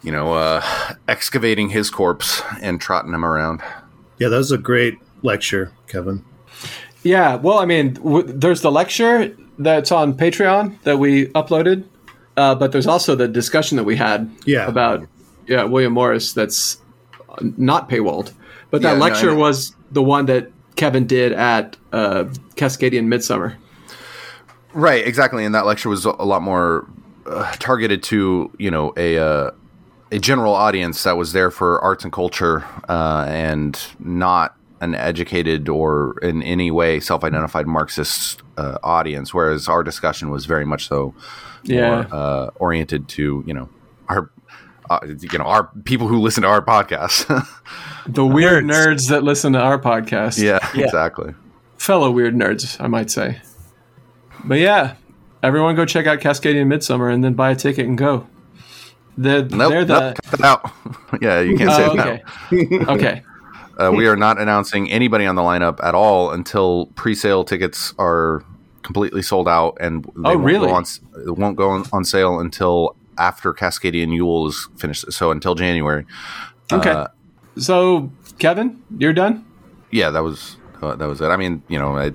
you 0.05 0.11
know, 0.11 0.33
uh, 0.33 0.61
excavating 1.07 1.69
his 1.69 1.89
corpse 1.89 2.41
and 2.61 2.79
trotting 2.79 3.13
him 3.13 3.25
around. 3.25 3.61
Yeah, 4.19 4.29
that 4.29 4.37
was 4.37 4.51
a 4.51 4.57
great 4.57 4.99
lecture, 5.23 5.71
Kevin. 5.87 6.23
Yeah, 7.03 7.35
well, 7.35 7.59
I 7.59 7.65
mean, 7.65 7.93
w- 7.95 8.23
there's 8.25 8.61
the 8.61 8.71
lecture 8.71 9.35
that's 9.59 9.91
on 9.91 10.13
Patreon 10.13 10.81
that 10.83 10.97
we 10.97 11.27
uploaded, 11.29 11.83
uh, 12.37 12.55
but 12.55 12.71
there's 12.71 12.87
also 12.87 13.15
the 13.15 13.27
discussion 13.27 13.75
that 13.77 13.83
we 13.83 13.95
had 13.95 14.29
yeah. 14.45 14.67
about 14.67 15.07
yeah 15.47 15.63
William 15.63 15.93
Morris 15.93 16.33
that's 16.33 16.77
not 17.41 17.89
paywalled. 17.89 18.31
But 18.71 18.81
that 18.81 18.93
Yeah, 18.93 18.99
lecture 18.99 19.27
I 19.29 19.31
mean- 19.31 19.39
was 19.39 19.75
the 19.91 20.01
one 20.03 20.25
that 20.27 20.51
Kevin 20.75 21.05
did 21.07 21.31
at 21.31 21.77
uh, 21.93 22.25
Cascadian 22.55 23.05
Midsummer. 23.05 23.55
Right, 24.73 25.05
exactly. 25.07 25.45
And 25.45 25.55
that 25.55 25.65
lecture 25.65 25.87
was 25.89 26.03
a 26.05 26.11
lot 26.11 26.41
more 26.41 26.85
uh, 27.25 27.51
targeted 27.59 28.03
to 28.03 28.51
you 28.57 28.69
know 28.71 28.93
a 28.97 29.17
uh, 29.17 29.51
a 30.15 30.19
general 30.19 30.53
audience 30.53 31.03
that 31.03 31.17
was 31.17 31.33
there 31.33 31.51
for 31.51 31.79
arts 31.81 32.03
and 32.03 32.13
culture 32.13 32.63
uh, 32.89 33.25
and 33.27 33.79
not 33.99 34.55
an 34.81 34.95
educated 34.95 35.67
or 35.69 36.17
in 36.21 36.41
any 36.43 36.69
way 36.71 36.99
self-identified 36.99 37.67
Marxist 37.67 38.41
uh, 38.57 38.77
audience. 38.83 39.33
Whereas 39.33 39.67
our 39.67 39.83
discussion 39.83 40.29
was 40.29 40.45
very 40.45 40.65
much 40.65 40.87
so 40.87 41.13
Yeah. 41.63 41.89
more 41.89 42.07
uh, 42.11 42.49
oriented 42.55 43.07
to 43.09 43.43
you 43.45 43.53
know 43.53 43.69
our. 44.09 44.29
Uh, 44.87 44.99
you 45.19 45.39
know, 45.39 45.45
our 45.45 45.63
people 45.83 46.07
who 46.07 46.19
listen 46.21 46.43
to 46.43 46.47
our 46.47 46.61
podcast. 46.63 47.25
The 48.07 48.23
weird 48.23 48.65
Nerds. 48.65 48.69
nerds 48.99 49.09
that 49.09 49.23
listen 49.23 49.53
to 49.53 49.59
our 49.59 49.79
podcast. 49.79 50.37
yeah, 50.37 50.59
Yeah. 50.75 50.83
exactly. 50.85 51.33
fellow 51.79 52.11
weird 52.11 52.35
nerds, 52.35 52.79
I 52.79 52.85
might 52.87 53.09
say. 53.09 53.41
But 54.43 54.59
yeah, 54.59 54.93
everyone 55.41 55.75
go 55.75 55.85
check 55.87 56.05
out 56.05 56.19
Cascadian 56.19 56.67
Midsummer 56.67 57.09
and 57.09 57.23
then 57.23 57.33
buy 57.33 57.49
a 57.49 57.55
ticket 57.55 57.87
and 57.87 57.97
go. 57.97 58.27
They're, 59.17 59.43
Nope, 59.45 59.69
they're 59.69 59.85
the. 59.85 59.99
nope, 59.99 60.15
cut 60.23 60.39
that 60.39 60.41
out. 60.41 60.71
yeah, 61.21 61.39
you 61.41 61.57
can't 61.57 61.71
say 61.71 61.85
Oh, 61.85 61.93
it 61.93 61.99
okay. 61.99 62.23
now. 62.85 62.93
okay. 62.93 63.23
Uh, 63.77 63.91
we 63.91 64.07
are 64.07 64.15
not 64.15 64.39
announcing 64.39 64.89
anybody 64.89 65.25
on 65.25 65.35
the 65.35 65.41
lineup 65.41 65.83
at 65.83 65.93
all 65.93 66.31
until 66.31 66.85
pre-sale 66.95 67.43
tickets 67.43 67.93
are 67.99 68.41
completely 68.83 69.21
sold 69.21 69.49
out, 69.49 69.77
and 69.81 70.05
they 70.05 70.09
Oh, 70.15 70.21
won't 70.35 70.43
really? 70.45 70.67
Go 70.69 70.73
on, 70.75 70.85
it 71.27 71.35
won't 71.37 71.57
go 71.57 71.71
on, 71.71 71.83
on 71.91 72.05
sale 72.05 72.39
until 72.39 72.95
after 73.17 73.53
Cascadian 73.53 74.13
Yule 74.15 74.47
is 74.47 74.69
finished. 74.77 75.11
So 75.11 75.29
until 75.29 75.55
January. 75.55 76.05
Okay. 76.71 76.89
Uh, 76.89 77.07
so, 77.57 78.13
Kevin, 78.39 78.81
you're 78.97 79.11
done? 79.11 79.43
yeah, 79.91 80.09
that 80.09 80.23
was 80.23 80.55
uh, 80.81 80.95
that 80.95 81.07
was 81.09 81.19
it. 81.19 81.25
I 81.27 81.35
mean, 81.35 81.61
you 81.67 81.77
know, 81.77 81.97
I, 81.97 82.13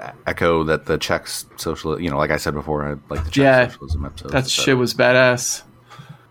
I 0.00 0.12
echo 0.26 0.64
that 0.64 0.86
the 0.86 0.98
Czechs 0.98 1.46
social. 1.56 2.00
You 2.00 2.10
know, 2.10 2.18
like 2.18 2.32
I 2.32 2.36
said 2.36 2.54
before, 2.54 2.82
I 2.84 2.96
like 3.14 3.22
the 3.24 3.30
Czech 3.30 3.36
Yeah, 3.36 3.68
socialism 3.68 4.04
episode. 4.06 4.30
That 4.32 4.48
shit 4.50 4.76
was 4.76 4.92
badass. 4.92 5.62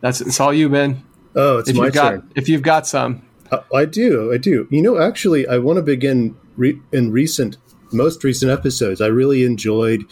That's 0.01 0.21
it's 0.21 0.39
all 0.39 0.53
you, 0.53 0.69
Ben. 0.69 1.03
Oh, 1.35 1.57
it's 1.57 1.69
If 1.69 1.75
my 1.75 1.85
you've 1.85 1.93
got 1.93 2.09
turn. 2.11 2.31
if 2.35 2.49
you've 2.49 2.61
got 2.61 2.87
some. 2.87 3.21
I, 3.51 3.59
I 3.73 3.85
do. 3.85 4.31
I 4.33 4.37
do. 4.37 4.67
You 4.71 4.81
know, 4.81 4.97
actually, 4.99 5.47
I 5.47 5.57
want 5.57 5.77
to 5.77 5.83
begin 5.83 6.35
re- 6.57 6.79
in 6.91 7.11
recent, 7.11 7.57
most 7.91 8.23
recent 8.23 8.51
episodes. 8.51 9.01
I 9.01 9.07
really 9.07 9.43
enjoyed 9.43 10.05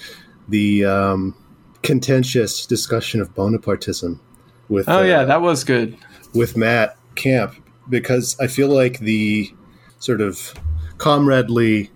the 0.50 0.86
um, 0.86 1.36
contentious 1.82 2.66
discussion 2.66 3.22
of 3.22 3.34
Bonapartism 3.34 4.20
with 4.70 4.88
Oh 4.90 5.00
uh, 5.00 5.04
yeah, 5.04 5.24
that 5.26 5.42
was 5.42 5.64
good. 5.64 5.98
with 6.34 6.56
Matt 6.58 6.98
Camp 7.16 7.56
because 7.90 8.38
I 8.40 8.48
feel 8.48 8.70
like 8.70 9.00
the 9.00 9.52
sort 10.00 10.22
of 10.22 10.54
comradely 10.98 11.90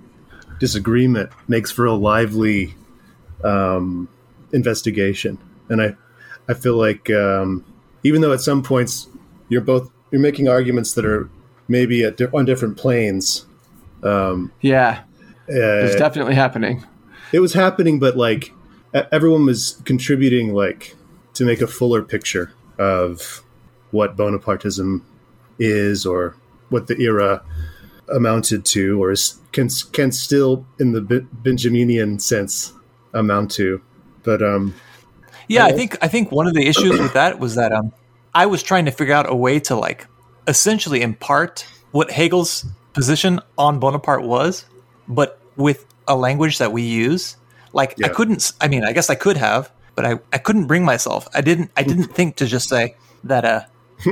disagreement 0.60 1.30
makes 1.48 1.72
for 1.72 1.86
a 1.86 1.94
lively 1.94 2.74
um, 3.44 4.10
investigation, 4.54 5.38
and 5.70 5.82
I 5.82 5.96
I 6.50 6.54
feel 6.54 6.76
like 6.78 7.10
um, 7.10 7.64
even 8.08 8.22
though 8.22 8.34
at 8.34 8.42
some 8.42 8.64
points 8.64 9.08
you're 9.50 9.62
both 9.62 9.92
you're 10.12 10.22
making 10.22 10.48
arguments 10.48 10.94
that 10.94 11.06
are 11.06 11.30
maybe 11.68 12.04
at 12.04 12.20
on 12.34 12.46
different 12.46 12.78
planes. 12.78 13.46
Um, 14.04 14.52
Yeah, 14.62 15.04
it's 15.48 15.96
uh, 15.96 16.00
definitely 16.00 16.36
happening. 16.36 16.86
it 17.34 17.40
was 17.40 17.54
happening, 17.54 18.00
but 18.00 18.16
like 18.16 18.54
everyone 18.94 19.46
was 19.46 19.82
contributing, 19.86 20.54
like 20.54 20.96
to 21.34 21.46
make 21.46 21.62
a 21.62 21.68
fuller 21.68 22.02
picture 22.02 22.52
of 22.80 23.44
what 23.92 24.16
Bonapartism 24.16 25.02
is, 25.60 26.06
or 26.06 26.36
what 26.70 26.88
the 26.88 26.98
era 27.02 27.44
amounted 28.14 28.64
to, 28.66 29.02
or 29.02 29.12
is, 29.12 29.40
can 29.52 29.68
can 29.92 30.12
still, 30.12 30.66
in 30.80 30.94
the 30.94 31.02
Be- 31.02 31.28
Benjaminian 31.44 32.22
sense, 32.22 32.74
amount 33.14 33.52
to. 33.52 33.82
But 34.24 34.42
um, 34.42 34.74
Yeah, 35.48 35.66
I 35.66 35.72
think 35.72 35.98
I 36.02 36.08
think 36.08 36.32
one 36.32 36.48
of 36.48 36.54
the 36.54 36.68
issues 36.68 37.00
with 37.00 37.14
that 37.14 37.40
was 37.40 37.56
that 37.56 37.72
um, 37.72 37.94
I 38.34 38.46
was 38.46 38.64
trying 38.64 38.86
to 38.86 38.92
figure 38.92 39.14
out 39.14 39.30
a 39.30 39.36
way 39.36 39.60
to 39.62 39.76
like 39.76 40.08
essentially 40.48 41.02
impart 41.02 41.66
what 41.92 42.12
Hegel's 42.12 42.66
position 42.94 43.40
on 43.58 43.80
Bonaparte 43.80 44.24
was, 44.24 44.66
but 45.08 45.40
with 45.56 45.86
a 46.08 46.16
language 46.16 46.58
that 46.58 46.72
we 46.72 46.84
use. 46.84 47.38
Like 47.74 47.96
I 48.04 48.10
couldn't. 48.10 48.54
I 48.62 48.68
mean, 48.68 48.84
I 48.84 48.94
guess 48.94 49.10
I 49.10 49.16
could 49.16 49.38
have, 49.38 49.72
but 49.96 50.06
I, 50.06 50.20
I 50.34 50.38
couldn't 50.38 50.66
bring 50.66 50.84
myself. 50.86 51.28
I 51.34 51.42
didn't. 51.42 51.72
I 51.78 51.84
didn't 51.84 52.06
think 52.16 52.38
to 52.38 52.46
just 52.46 52.70
say 52.70 52.96
that 53.24 53.46
uh, 53.46 53.62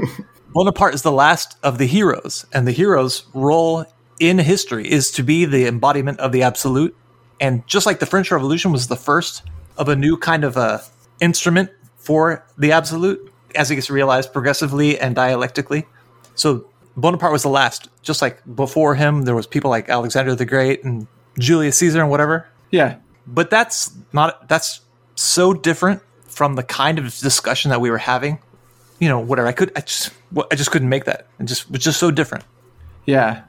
Bonaparte 0.50 0.94
is 0.94 1.02
the 1.02 1.12
last 1.12 1.58
of 1.64 1.78
the 1.78 1.86
heroes, 1.86 2.46
and 2.54 2.68
the 2.68 2.72
hero's 2.72 3.26
role 3.34 3.86
in 4.20 4.38
history 4.38 4.90
is 4.90 5.12
to 5.12 5.24
be 5.24 5.46
the 5.46 5.68
embodiment 5.68 6.20
of 6.20 6.32
the 6.32 6.44
absolute. 6.44 6.96
And 7.40 7.66
just 7.68 7.86
like 7.86 8.00
the 8.00 8.06
French 8.06 8.32
Revolution 8.32 8.72
was 8.72 8.88
the 8.88 8.96
first 8.96 9.44
of 9.78 9.90
a 9.90 9.96
new 9.96 10.16
kind 10.16 10.44
of 10.44 10.58
a 10.58 10.84
instrument 11.20 11.70
for 11.98 12.46
the 12.58 12.72
absolute, 12.72 13.32
as 13.56 13.72
it 13.72 13.76
gets 13.76 13.90
realized 13.90 14.34
progressively 14.34 15.00
and 15.00 15.16
dialectically. 15.16 15.86
So 16.36 16.68
Bonaparte 16.98 17.32
was 17.32 17.44
the 17.44 17.50
last. 17.50 17.90
Just 18.02 18.22
like 18.22 18.42
before 18.56 18.96
him, 18.96 19.24
there 19.24 19.36
was 19.36 19.48
people 19.48 19.70
like 19.70 19.90
Alexander 19.90 20.36
the 20.36 20.46
Great 20.46 20.84
and 20.84 21.08
Julius 21.40 21.78
Caesar 21.78 22.02
and 22.02 22.10
whatever 22.10 22.48
Yeah, 22.72 22.98
but 23.26 23.50
that's 23.50 23.92
not 24.14 24.48
that's 24.48 24.82
so 25.16 25.54
different 25.54 26.02
from 26.28 26.56
the 26.56 26.64
kind 26.64 27.00
of 27.00 27.18
discussion 27.20 27.70
that 27.70 27.80
we 27.80 27.90
were 27.90 27.98
having 27.98 28.38
you 29.00 29.08
know 29.08 29.20
whatever 29.20 29.48
i 29.48 29.54
could 29.54 29.72
i 29.78 29.80
just 29.80 30.12
i 30.52 30.56
just 30.56 30.70
couldn't 30.72 30.90
make 30.90 31.06
that 31.06 31.28
it 31.40 31.46
just 31.46 31.72
was 31.72 31.82
just 31.82 31.98
so 31.98 32.12
different 32.12 32.44
yeah. 33.06 33.44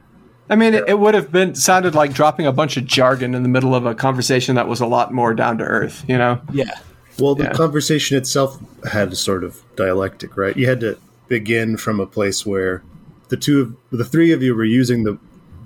I 0.48 0.55
mean, 0.55 0.74
it, 0.74 0.85
it 0.88 0.98
would 0.98 1.14
have 1.14 1.33
been 1.33 1.55
sounded 1.55 1.94
like 1.94 2.12
dropping 2.12 2.46
a 2.46 2.52
bunch 2.52 2.76
of 2.76 2.85
jargon 2.85 3.35
in 3.35 3.42
the 3.42 3.48
middle 3.48 3.74
of 3.74 3.85
a 3.85 3.94
conversation 3.94 4.55
that 4.55 4.68
was 4.68 4.81
a 4.81 4.87
lot 4.87 5.12
more 5.12 5.35
down 5.35 5.59
to 5.59 5.64
earth. 5.64 6.05
You 6.09 6.18
know? 6.18 6.40
yeah 6.52 6.79
well, 7.18 7.35
the 7.35 7.44
Yeah. 7.44 7.52
conversation 7.52 8.16
itself 8.16 8.59
had 8.90 9.12
a 9.12 9.16
sort 9.16 9.44
of 9.44 9.62
dialectic, 9.76 10.37
right? 10.37 10.57
You 10.57 10.66
had 10.68 10.81
to 10.81 10.98
begin 11.29 11.76
from 11.76 11.98
a 12.00 12.07
place 12.07 12.44
where 12.46 12.83
the 13.29 13.37
two 13.37 13.61
of 13.61 13.98
the 13.98 14.05
three 14.05 14.33
of 14.33 14.42
you 14.42 14.55
were 14.55 14.64
using 14.64 15.05
the 15.05 15.18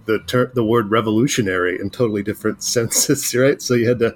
the 0.06 0.18
ter- 0.20 0.50
the 0.54 0.64
word 0.64 0.90
revolutionary 0.90 1.78
in 1.78 1.90
totally 1.90 2.22
different 2.22 2.62
senses, 2.76 3.34
right? 3.34 3.60
So 3.62 3.74
you 3.74 3.88
had 3.88 3.98
to 4.00 4.14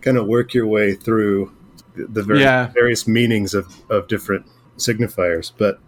kind 0.00 0.16
of 0.16 0.26
work 0.26 0.54
your 0.54 0.66
way 0.66 0.94
through 0.94 1.52
the, 1.96 2.06
the 2.06 2.22
very, 2.22 2.40
Yeah. 2.40 2.68
various 2.72 3.06
meanings 3.06 3.52
of, 3.54 3.66
of 3.90 4.06
different 4.08 4.46
signifiers. 4.78 5.52
But 5.58 5.80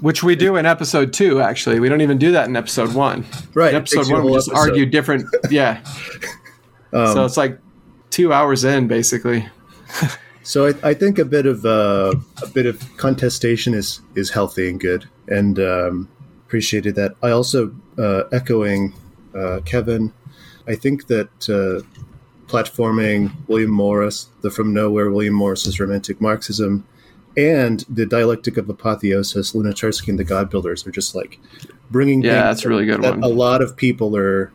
Which 0.00 0.22
we 0.22 0.34
do 0.36 0.56
in 0.56 0.66
episode 0.66 1.12
two. 1.12 1.40
Actually, 1.40 1.80
we 1.80 1.88
don't 1.88 2.00
even 2.00 2.18
do 2.18 2.32
that 2.32 2.48
in 2.48 2.56
episode 2.56 2.94
one. 2.94 3.24
right, 3.54 3.70
In 3.70 3.76
episode 3.76 3.96
takes 3.98 4.08
you 4.08 4.14
a 4.16 4.18
one, 4.18 4.26
we 4.26 4.32
just 4.36 4.48
episode. 4.48 4.68
argue 4.70 4.86
different. 4.86 5.26
Yeah. 5.50 5.80
Um, 6.92 7.12
so 7.12 7.24
it's 7.24 7.36
like 7.36 7.58
two 8.10 8.32
hours 8.32 8.62
in, 8.62 8.86
basically. 8.86 9.48
So 10.44 10.66
I, 10.66 10.90
I 10.90 10.94
think 10.94 11.18
a 11.18 11.24
bit 11.24 11.46
of 11.46 11.64
uh, 11.64 12.14
a 12.42 12.46
bit 12.48 12.66
of 12.66 12.96
contestation 12.98 13.72
is 13.72 14.00
is 14.14 14.30
healthy 14.30 14.68
and 14.68 14.78
good, 14.78 15.08
and 15.26 15.58
um, 15.58 16.08
appreciated 16.46 16.94
that. 16.96 17.16
I 17.22 17.30
also 17.30 17.74
uh, 17.98 18.24
echoing 18.30 18.94
uh, 19.34 19.60
Kevin. 19.64 20.12
I 20.68 20.74
think 20.74 21.06
that 21.06 21.28
uh, 21.48 21.82
platforming 22.46 23.32
William 23.48 23.70
Morris, 23.70 24.28
the 24.42 24.50
from 24.50 24.74
nowhere 24.74 25.10
William 25.10 25.34
Morris's 25.34 25.80
romantic 25.80 26.20
Marxism, 26.20 26.86
and 27.38 27.84
the 27.88 28.04
dialectic 28.04 28.58
of 28.58 28.68
apotheosis, 28.68 29.52
Lunacharsky 29.54 30.08
and 30.08 30.18
the 30.18 30.24
God 30.24 30.50
Builders 30.50 30.86
are 30.86 30.90
just 30.90 31.14
like 31.14 31.40
bringing. 31.90 32.22
Yeah, 32.22 32.42
that's 32.42 32.66
a 32.66 32.68
really 32.68 32.84
good 32.84 33.00
that 33.02 33.14
one. 33.14 33.24
A 33.24 33.28
lot 33.28 33.62
of 33.62 33.76
people 33.76 34.14
are 34.14 34.52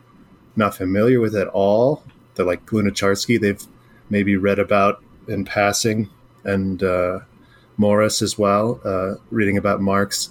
not 0.54 0.76
familiar 0.76 1.18
with 1.18 1.34
at 1.34 1.48
all. 1.48 2.04
They're 2.36 2.46
like 2.46 2.64
Lunacharsky. 2.66 3.40
They've 3.40 3.62
maybe 4.08 4.36
read 4.36 4.60
about 4.60 5.02
in 5.28 5.44
passing, 5.44 6.08
and 6.44 6.82
uh, 6.82 7.20
Morris 7.76 8.22
as 8.22 8.38
well, 8.38 8.80
uh, 8.84 9.14
reading 9.30 9.56
about 9.56 9.80
Marx. 9.80 10.30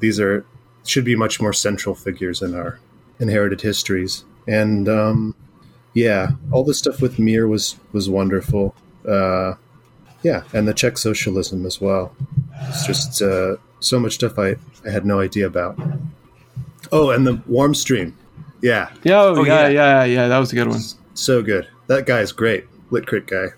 These 0.00 0.20
are 0.20 0.44
should 0.84 1.04
be 1.04 1.16
much 1.16 1.40
more 1.40 1.52
central 1.52 1.94
figures 1.94 2.42
in 2.42 2.54
our 2.54 2.78
inherited 3.18 3.60
histories. 3.62 4.24
And 4.46 4.88
um, 4.88 5.34
yeah, 5.94 6.32
all 6.50 6.64
the 6.64 6.74
stuff 6.74 7.00
with 7.00 7.18
Mir 7.18 7.48
was 7.48 7.76
was 7.92 8.10
wonderful. 8.10 8.74
Uh, 9.08 9.54
yeah, 10.22 10.42
and 10.52 10.66
the 10.66 10.74
Czech 10.74 10.98
socialism 10.98 11.66
as 11.66 11.80
well. 11.80 12.14
It's 12.68 12.86
just 12.86 13.20
uh, 13.22 13.56
so 13.80 13.98
much 13.98 14.14
stuff 14.14 14.38
I, 14.38 14.56
I 14.86 14.90
had 14.90 15.04
no 15.04 15.20
idea 15.20 15.46
about. 15.46 15.78
Oh, 16.92 17.10
and 17.10 17.26
the 17.26 17.42
Warm 17.46 17.74
Stream. 17.74 18.16
Yeah, 18.62 18.90
Yeah, 19.02 19.20
oh, 19.20 19.34
Oh, 19.36 19.44
yeah, 19.44 19.68
yeah. 19.68 19.68
yeah, 19.68 20.04
yeah, 20.04 20.28
That 20.28 20.38
was 20.38 20.52
a 20.52 20.54
good 20.54 20.68
one. 20.68 20.80
so 21.14 21.42
good. 21.42 21.68
That 21.88 22.06
guy 22.06 22.20
is 22.20 22.32
great. 22.32 22.64
Lit 22.90 23.06
crit 23.06 23.26
guy. 23.26 23.48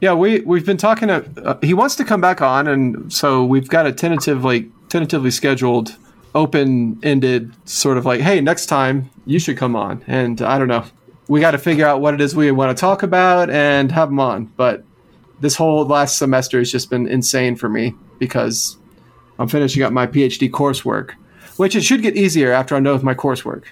Yeah, 0.00 0.14
we 0.14 0.40
we've 0.40 0.64
been 0.64 0.76
talking. 0.76 1.08
To, 1.08 1.24
uh, 1.44 1.58
he 1.62 1.74
wants 1.74 1.94
to 1.96 2.04
come 2.04 2.20
back 2.20 2.40
on, 2.40 2.66
and 2.66 3.12
so 3.12 3.44
we've 3.44 3.68
got 3.68 3.86
a 3.86 3.92
tentatively 3.92 4.70
tentatively 4.88 5.30
scheduled, 5.30 5.96
open 6.34 6.98
ended 7.02 7.52
sort 7.68 7.96
of 7.96 8.04
like, 8.04 8.20
hey, 8.20 8.40
next 8.40 8.66
time 8.66 9.10
you 9.26 9.38
should 9.38 9.56
come 9.56 9.74
on. 9.74 10.04
And 10.06 10.42
I 10.42 10.58
don't 10.58 10.68
know, 10.68 10.84
we 11.28 11.40
got 11.40 11.52
to 11.52 11.58
figure 11.58 11.86
out 11.86 12.00
what 12.00 12.14
it 12.14 12.20
is 12.20 12.34
we 12.34 12.50
want 12.50 12.76
to 12.76 12.80
talk 12.80 13.02
about 13.02 13.50
and 13.50 13.90
have 13.92 14.08
him 14.08 14.20
on. 14.20 14.46
But 14.56 14.84
this 15.40 15.56
whole 15.56 15.86
last 15.86 16.18
semester 16.18 16.58
has 16.58 16.70
just 16.70 16.90
been 16.90 17.06
insane 17.06 17.56
for 17.56 17.68
me 17.68 17.94
because 18.18 18.76
I'm 19.38 19.48
finishing 19.48 19.82
up 19.82 19.92
my 19.92 20.06
PhD 20.06 20.50
coursework, 20.50 21.12
which 21.56 21.74
it 21.74 21.82
should 21.82 22.02
get 22.02 22.16
easier 22.16 22.52
after 22.52 22.76
I'm 22.76 22.82
done 22.82 22.94
with 22.94 23.02
my 23.02 23.14
coursework. 23.14 23.64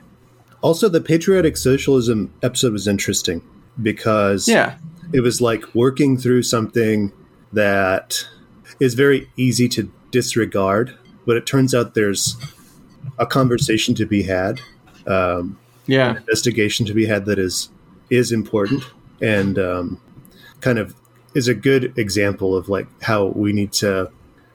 Also, 0.60 0.88
the 0.88 1.00
patriotic 1.00 1.56
socialism 1.56 2.32
episode 2.42 2.72
was 2.72 2.88
interesting 2.88 3.42
because 3.80 4.48
Yeah, 4.48 4.76
it 5.12 5.20
was 5.20 5.40
like 5.40 5.74
working 5.74 6.16
through 6.18 6.42
something 6.42 7.12
that 7.52 8.26
is 8.80 8.94
very 8.94 9.30
easy 9.36 9.68
to 9.68 9.90
disregard, 10.10 10.96
but 11.26 11.36
it 11.36 11.46
turns 11.46 11.74
out 11.74 11.94
there's 11.94 12.36
a 13.18 13.26
conversation 13.26 13.94
to 13.94 14.06
be 14.06 14.22
had, 14.22 14.60
um, 15.06 15.58
yeah, 15.86 16.16
investigation 16.16 16.86
to 16.86 16.94
be 16.94 17.06
had 17.06 17.24
that 17.26 17.38
is 17.38 17.70
is 18.10 18.32
important, 18.32 18.84
and 19.20 19.58
um, 19.58 20.00
kind 20.60 20.78
of 20.78 20.94
is 21.34 21.48
a 21.48 21.54
good 21.54 21.96
example 21.98 22.56
of 22.56 22.68
like 22.68 22.86
how 23.02 23.26
we 23.26 23.52
need 23.52 23.72
to 23.72 24.10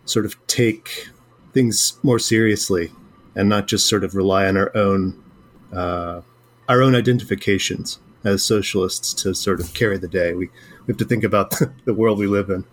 sort 0.06 0.26
of 0.26 0.36
take 0.48 1.10
things 1.54 1.98
more 2.04 2.20
seriously 2.20 2.92
and 3.36 3.48
not 3.48 3.68
just 3.68 3.88
sort 3.88 4.04
of 4.04 4.16
rely 4.16 4.48
on 4.48 4.58
our 4.58 4.76
own 4.76 5.24
uh, 5.72 6.22
our 6.68 6.82
own 6.82 6.96
identifications 6.96 8.00
as 8.23 8.43
socialists 8.43 9.13
to 9.23 9.33
sort 9.33 9.59
of 9.59 9.73
carry 9.73 9.97
the 9.97 10.07
day. 10.07 10.33
We 10.33 10.49
we 10.86 10.91
have 10.91 10.97
to 10.97 11.05
think 11.05 11.23
about 11.23 11.53
the 11.86 11.93
world 11.93 12.17
we 12.19 12.27
live 12.27 12.49
in. 12.49 12.65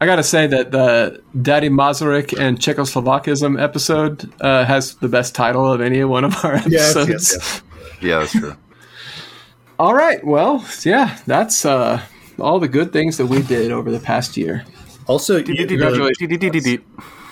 I 0.00 0.06
gotta 0.06 0.22
say 0.22 0.46
that 0.46 0.72
the 0.72 1.22
Daddy 1.40 1.68
Masaryk 1.70 2.38
and 2.38 2.58
Czechoslovakism 2.58 3.60
episode 3.60 4.30
uh, 4.40 4.64
has 4.64 4.94
the 4.96 5.08
best 5.08 5.34
title 5.34 5.72
of 5.72 5.80
any 5.80 6.04
one 6.04 6.24
of 6.24 6.44
our 6.44 6.54
episodes. 6.56 7.08
yes, 7.08 7.32
yes. 7.36 7.62
Yeah, 8.02 8.18
that's 8.20 8.32
true. 8.32 8.54
All 9.78 9.94
right, 9.94 10.24
well, 10.24 10.64
yeah, 10.84 11.18
that's 11.26 11.64
uh, 11.66 12.00
all 12.38 12.58
the 12.58 12.68
good 12.68 12.92
things 12.92 13.16
that 13.18 13.26
we 13.26 13.42
did 13.42 13.70
over 13.72 13.90
the 13.90 13.98
past 14.00 14.36
year. 14.36 14.64
Also, 15.06 15.40
the, 15.42 15.66
Congratulations. 15.66 16.80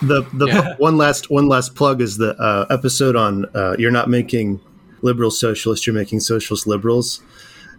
the, 0.02 0.22
the 0.34 0.46
Yeah. 0.46 0.74
one 0.76 0.96
last 0.98 1.30
one 1.30 1.48
last 1.48 1.74
plug 1.74 2.00
is 2.02 2.18
the 2.18 2.34
uh, 2.38 2.66
episode 2.70 3.16
on 3.16 3.46
uh, 3.54 3.76
you're 3.78 3.90
not 3.90 4.08
making 4.10 4.60
liberal 5.04 5.30
socialists, 5.30 5.86
you're 5.86 5.94
making 5.94 6.18
socialist 6.20 6.66
liberals. 6.66 7.22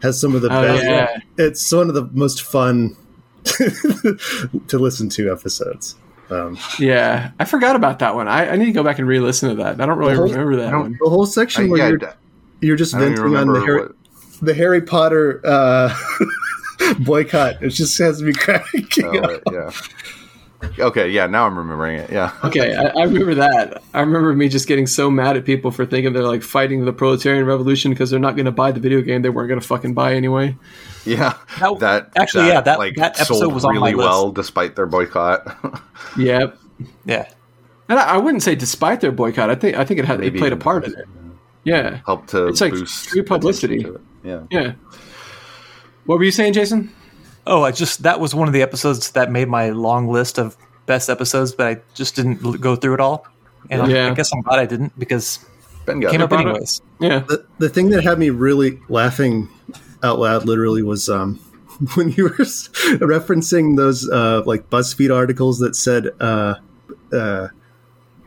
Has 0.02 0.20
some 0.20 0.36
of 0.36 0.42
the 0.42 0.50
Oh, 0.50 0.62
best. 0.62 0.84
yeah. 0.84 1.18
It's 1.38 1.72
one 1.72 1.90
of 1.90 1.96
the 1.96 2.10
most 2.14 2.42
fun 2.44 2.96
to 3.46 4.78
listen 4.78 5.10
to 5.10 5.32
episodes. 5.32 5.96
Um, 6.30 6.58
Yeah, 6.80 7.32
I 7.40 7.46
forgot 7.46 7.76
about 7.76 8.00
that 8.00 8.16
one. 8.16 8.28
I, 8.28 8.50
I 8.52 8.56
need 8.56 8.66
to 8.66 8.72
go 8.72 8.84
back 8.84 9.00
and 9.00 9.08
re-listen 9.08 9.50
to 9.50 9.56
that. 9.64 9.80
I 9.80 9.86
don't 9.86 9.98
really 9.98 10.16
whole- 10.16 10.26
remember 10.28 10.56
that 10.58 10.74
one. 10.74 10.98
the 11.02 11.10
whole 11.10 11.26
section 11.26 11.66
I, 11.66 11.68
where 11.70 11.78
yeah, 11.80 11.88
you're, 11.90 12.14
you're 12.62 12.76
just 12.76 12.94
I 12.96 13.00
don't 13.00 13.12
even 13.14 13.32
venting 13.32 13.38
on 13.50 13.54
the 13.54 13.60
Harry, 13.62 13.82
what. 13.84 13.92
the 14.42 14.54
Harry 14.54 14.82
Potter 14.82 15.42
uh, 15.46 15.96
boycott. 17.00 17.62
It 17.64 17.70
just 17.70 17.98
has 18.00 18.22
me 18.22 18.34
cracking 18.38 18.88
Oh, 19.04 19.18
up. 19.20 19.24
right, 19.30 19.42
yeah. 19.52 19.72
Okay, 20.80 21.10
yeah. 21.10 21.28
Now 21.28 21.46
I'm 21.46 21.58
remembering 21.58 21.98
it. 22.00 22.10
Yeah. 22.12 22.32
Okay, 22.44 22.76
I, 22.76 22.86
I 22.88 23.04
remember 23.04 23.36
that. 23.36 23.84
I 23.94 24.00
remember 24.02 24.34
me 24.34 24.50
just 24.50 24.68
getting 24.68 24.88
so 24.88 25.10
mad 25.12 25.36
at 25.38 25.46
people 25.46 25.72
for 25.72 25.86
thinking 25.86 26.14
they're 26.14 26.24
like 26.24 26.44
fighting 26.44 26.86
the 26.86 26.94
proletarian 26.94 27.46
revolution 27.46 27.92
because 27.92 28.10
they're 28.10 28.20
not 28.20 28.36
going 28.36 28.46
to 28.46 28.52
buy 28.52 28.72
the 28.72 28.80
video 28.80 29.02
game 29.02 29.22
they 29.22 29.30
weren't 29.30 29.48
going 29.50 29.60
to 29.60 29.66
fucking 29.68 29.94
buy 29.94 30.14
anyway. 30.16 30.56
Yeah. 31.06 31.38
That- 31.60 31.80
that 31.80 32.12
actually, 32.16 32.48
yeah, 32.48 32.62
that- 32.62 32.80
like 32.80 32.96
that 32.96 33.16
episode 33.20 33.40
sold 33.40 33.54
was 33.54 33.66
on 33.66 33.76
my 33.76 33.82
really 33.90 33.96
list. 33.96 34.08
well 34.08 34.32
despite 34.32 34.76
their 34.76 34.86
boycott. 34.88 35.82
Yep. 36.18 36.58
Yeah. 37.06 37.28
And 37.90 38.00
I, 38.00 38.16
I 38.16 38.18
wouldn't 38.18 38.44
say 38.44 38.56
despite 38.56 39.02
their 39.02 39.12
boycott. 39.12 39.50
I 39.50 39.56
think 39.56 39.78
I 39.78 39.86
think 39.86 40.00
it 40.00 40.06
had 40.06 40.24
it 40.24 40.36
played 40.38 40.54
a 40.54 40.58
part 40.58 40.86
in 40.86 40.94
it. 40.94 41.06
Yeah. 41.64 42.00
Helped 42.06 42.30
to 42.30 42.48
It's 42.48 42.62
like 42.62 42.72
boost 42.74 43.10
free 43.10 43.22
publicity. 43.22 43.86
Yeah. 44.24 44.44
Yeah. 44.50 44.74
What 46.06 46.18
were 46.20 46.24
you 46.24 46.32
saying, 46.32 46.54
Jason? 46.54 46.92
Oh, 47.48 47.64
I 47.64 47.72
just 47.72 48.04
that 48.04 48.20
was 48.20 48.34
one 48.34 48.48
of 48.48 48.54
the 48.54 48.62
episodes 48.62 49.12
that 49.12 49.32
made 49.32 49.48
my 49.48 49.70
long 49.70 50.08
list 50.08 50.38
of 50.40 50.58
best 50.86 51.10
episodes, 51.10 51.52
but 51.54 51.68
I 51.68 51.82
just 51.94 52.16
didn't 52.16 52.44
l- 52.44 52.54
go 52.54 52.76
through 52.76 52.96
it 52.96 53.00
all. 53.00 53.28
And 53.70 53.82
I- 53.82 53.88
Yeah. 53.88 54.12
I 54.12 54.14
guess 54.14 54.32
I'm 54.34 54.42
glad 54.42 54.60
I 54.60 54.66
didn't 54.66 54.98
because 55.00 55.40
Ben 55.86 56.00
got 56.00 56.10
it 56.10 56.12
came 56.12 56.22
up 56.22 56.30
brought 56.30 56.46
it- 56.46 56.50
anyways. 56.50 56.82
Yeah. 57.00 57.20
the, 57.20 57.46
the 57.60 57.70
thing 57.70 57.90
that 57.92 58.04
had 58.04 58.18
me 58.20 58.30
really 58.32 58.80
laughing 58.90 59.50
out 60.04 60.20
loud 60.20 60.46
literally 60.46 60.82
was 60.84 61.10
um, 61.10 61.36
when 61.96 62.10
you 62.12 62.24
were 62.26 62.30
referencing 62.32 63.76
those 63.78 64.10
uh, 64.10 64.42
like 64.46 64.70
BuzzFeed 64.70 65.14
articles 65.14 65.60
that 65.60 65.76
said 65.76 66.10
uh, 66.20 66.56
uh, 67.14 67.48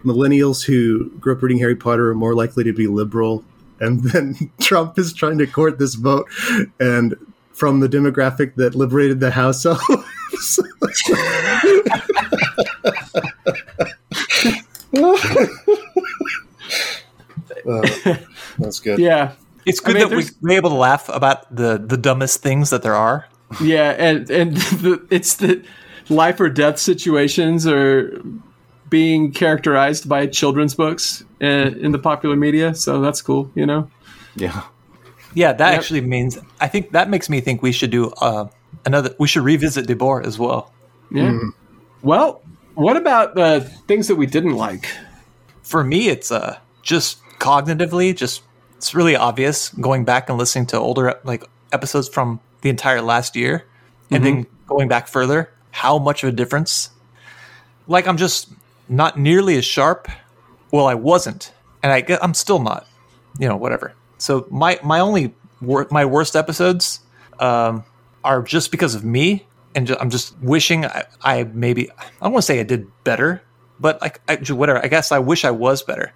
millennials 0.04 0.64
who 0.64 1.11
grew 1.18 1.35
up 1.35 1.42
reading 1.42 1.59
Harry 1.59 1.76
Potter 1.76 2.11
are 2.11 2.14
more 2.14 2.35
likely 2.35 2.64
to 2.64 2.72
be 2.72 2.87
liberal, 2.87 3.44
and 3.81 4.02
then 4.11 4.50
Trump 4.61 4.98
is 4.98 5.12
trying 5.12 5.38
to 5.38 5.46
court 5.46 5.78
this 5.78 5.94
vote, 5.94 6.28
and 6.81 7.14
from 7.59 7.81
the 7.81 7.88
demographic 7.88 8.55
that 8.55 8.75
liberated 8.75 9.18
the 9.21 9.31
house 9.33 9.66
elves. 9.66 9.83
Uh, 17.66 18.16
that's 18.59 18.81
good. 18.81 18.99
Yeah. 18.99 19.33
It's 19.66 19.81
I 19.83 19.85
good 19.87 19.94
mean, 19.94 20.01
that 20.09 20.16
we 20.16 20.23
there's- 20.23 20.35
we're 20.40 20.57
able 20.57 20.71
to 20.71 20.77
laugh 20.77 21.09
about 21.09 21.55
the 21.55 21.79
the 21.85 21.97
dumbest 21.97 22.42
things 22.42 22.71
that 22.71 22.83
there 22.83 22.94
are. 22.94 23.27
Yeah, 23.61 23.90
and 23.99 24.31
and 24.31 24.57
the, 24.83 25.07
it's 25.11 25.37
the 25.37 25.62
life 26.09 26.40
or 26.40 26.49
death 26.49 26.79
situations 26.79 27.66
are 27.66 28.21
being 28.88 29.33
characterized 29.33 30.09
by 30.09 30.27
children's 30.27 30.75
books 30.75 31.23
uh, 31.42 31.44
in 31.47 31.92
the 31.92 31.99
popular 31.99 32.37
media, 32.37 32.75
so 32.75 33.01
that's 33.03 33.21
cool, 33.21 33.51
you 33.55 33.66
know. 33.66 33.90
Yeah. 34.37 34.62
Yeah, 35.38 35.53
that 35.53 35.70
Yep. 35.70 35.79
actually 35.79 36.01
means 36.01 36.37
I 36.61 36.66
think 36.66 36.90
that 36.90 37.09
makes 37.09 37.29
me 37.31 37.40
think 37.40 37.62
we 37.62 37.70
should 37.70 37.92
do 37.92 38.11
uh, 38.20 38.48
another. 38.85 39.14
We 39.20 39.29
should 39.29 39.44
revisit 39.44 39.87
Debord 39.87 40.27
as 40.27 40.37
well. 40.37 40.72
Yeah. 41.12 41.38
Well, 42.03 42.42
what 42.74 42.96
about 42.96 43.37
the 43.37 43.61
things 43.87 44.09
that 44.09 44.16
we 44.16 44.27
didn't 44.27 44.57
like? 44.57 44.88
For 45.62 45.85
me, 45.85 46.09
it's 46.09 46.33
uh 46.33 46.59
just 46.83 47.22
cognitively, 47.38 48.16
just 48.16 48.42
it's 48.79 48.96
really 48.96 49.14
obvious 49.14 49.68
going 49.68 50.05
back 50.05 50.29
and 50.29 50.37
listening 50.37 50.66
to 50.66 50.77
older 50.77 51.14
like 51.22 51.44
episodes 51.72 52.09
from 52.09 52.40
the 52.62 52.68
entire 52.68 53.01
last 53.01 53.37
year, 53.37 53.64
and 54.11 54.24
then 54.24 54.46
going 54.66 54.88
back 54.88 55.07
further, 55.07 55.51
how 55.70 56.01
much 56.01 56.24
of 56.24 56.31
a 56.31 56.33
difference. 56.33 56.90
Like 57.87 58.09
I'm 58.09 58.16
just 58.16 58.48
not 58.88 59.16
nearly 59.16 59.57
as 59.57 59.64
sharp. 59.64 60.09
Well, 60.72 60.87
I 60.87 60.94
wasn't, 60.94 61.53
and 61.81 61.92
I 61.92 62.18
I'm 62.20 62.35
still 62.35 62.59
not. 62.59 62.88
You 63.38 63.46
know, 63.48 63.57
whatever. 63.57 63.94
So 64.18 64.46
my 64.50 64.78
my 64.83 65.00
only 65.00 65.35
wor- 65.61 65.88
my 65.90 66.04
worst 66.04 66.37
episodes 66.37 67.00
um, 67.38 67.85
are 68.24 68.42
just 68.42 68.70
because 68.70 68.94
of 68.94 69.04
me, 69.04 69.46
and 69.74 69.90
I'm 70.00 70.11
just 70.11 70.38
wishing 70.40 70.85
I, 70.85 71.04
I 71.22 71.44
maybe 71.44 71.90
I 71.90 72.04
don't 72.20 72.33
want 72.33 72.42
to 72.42 72.46
say 72.46 72.61
I 72.61 72.64
did 72.64 72.87
better, 73.04 73.42
but 73.81 74.00
like 74.00 74.20
I, 74.28 74.37
whatever. 74.52 74.85
I 74.85 74.88
guess 74.88 75.12
I 75.12 75.18
wish 75.18 75.44
I 75.44 75.50
was 75.50 75.83
better. 75.83 76.12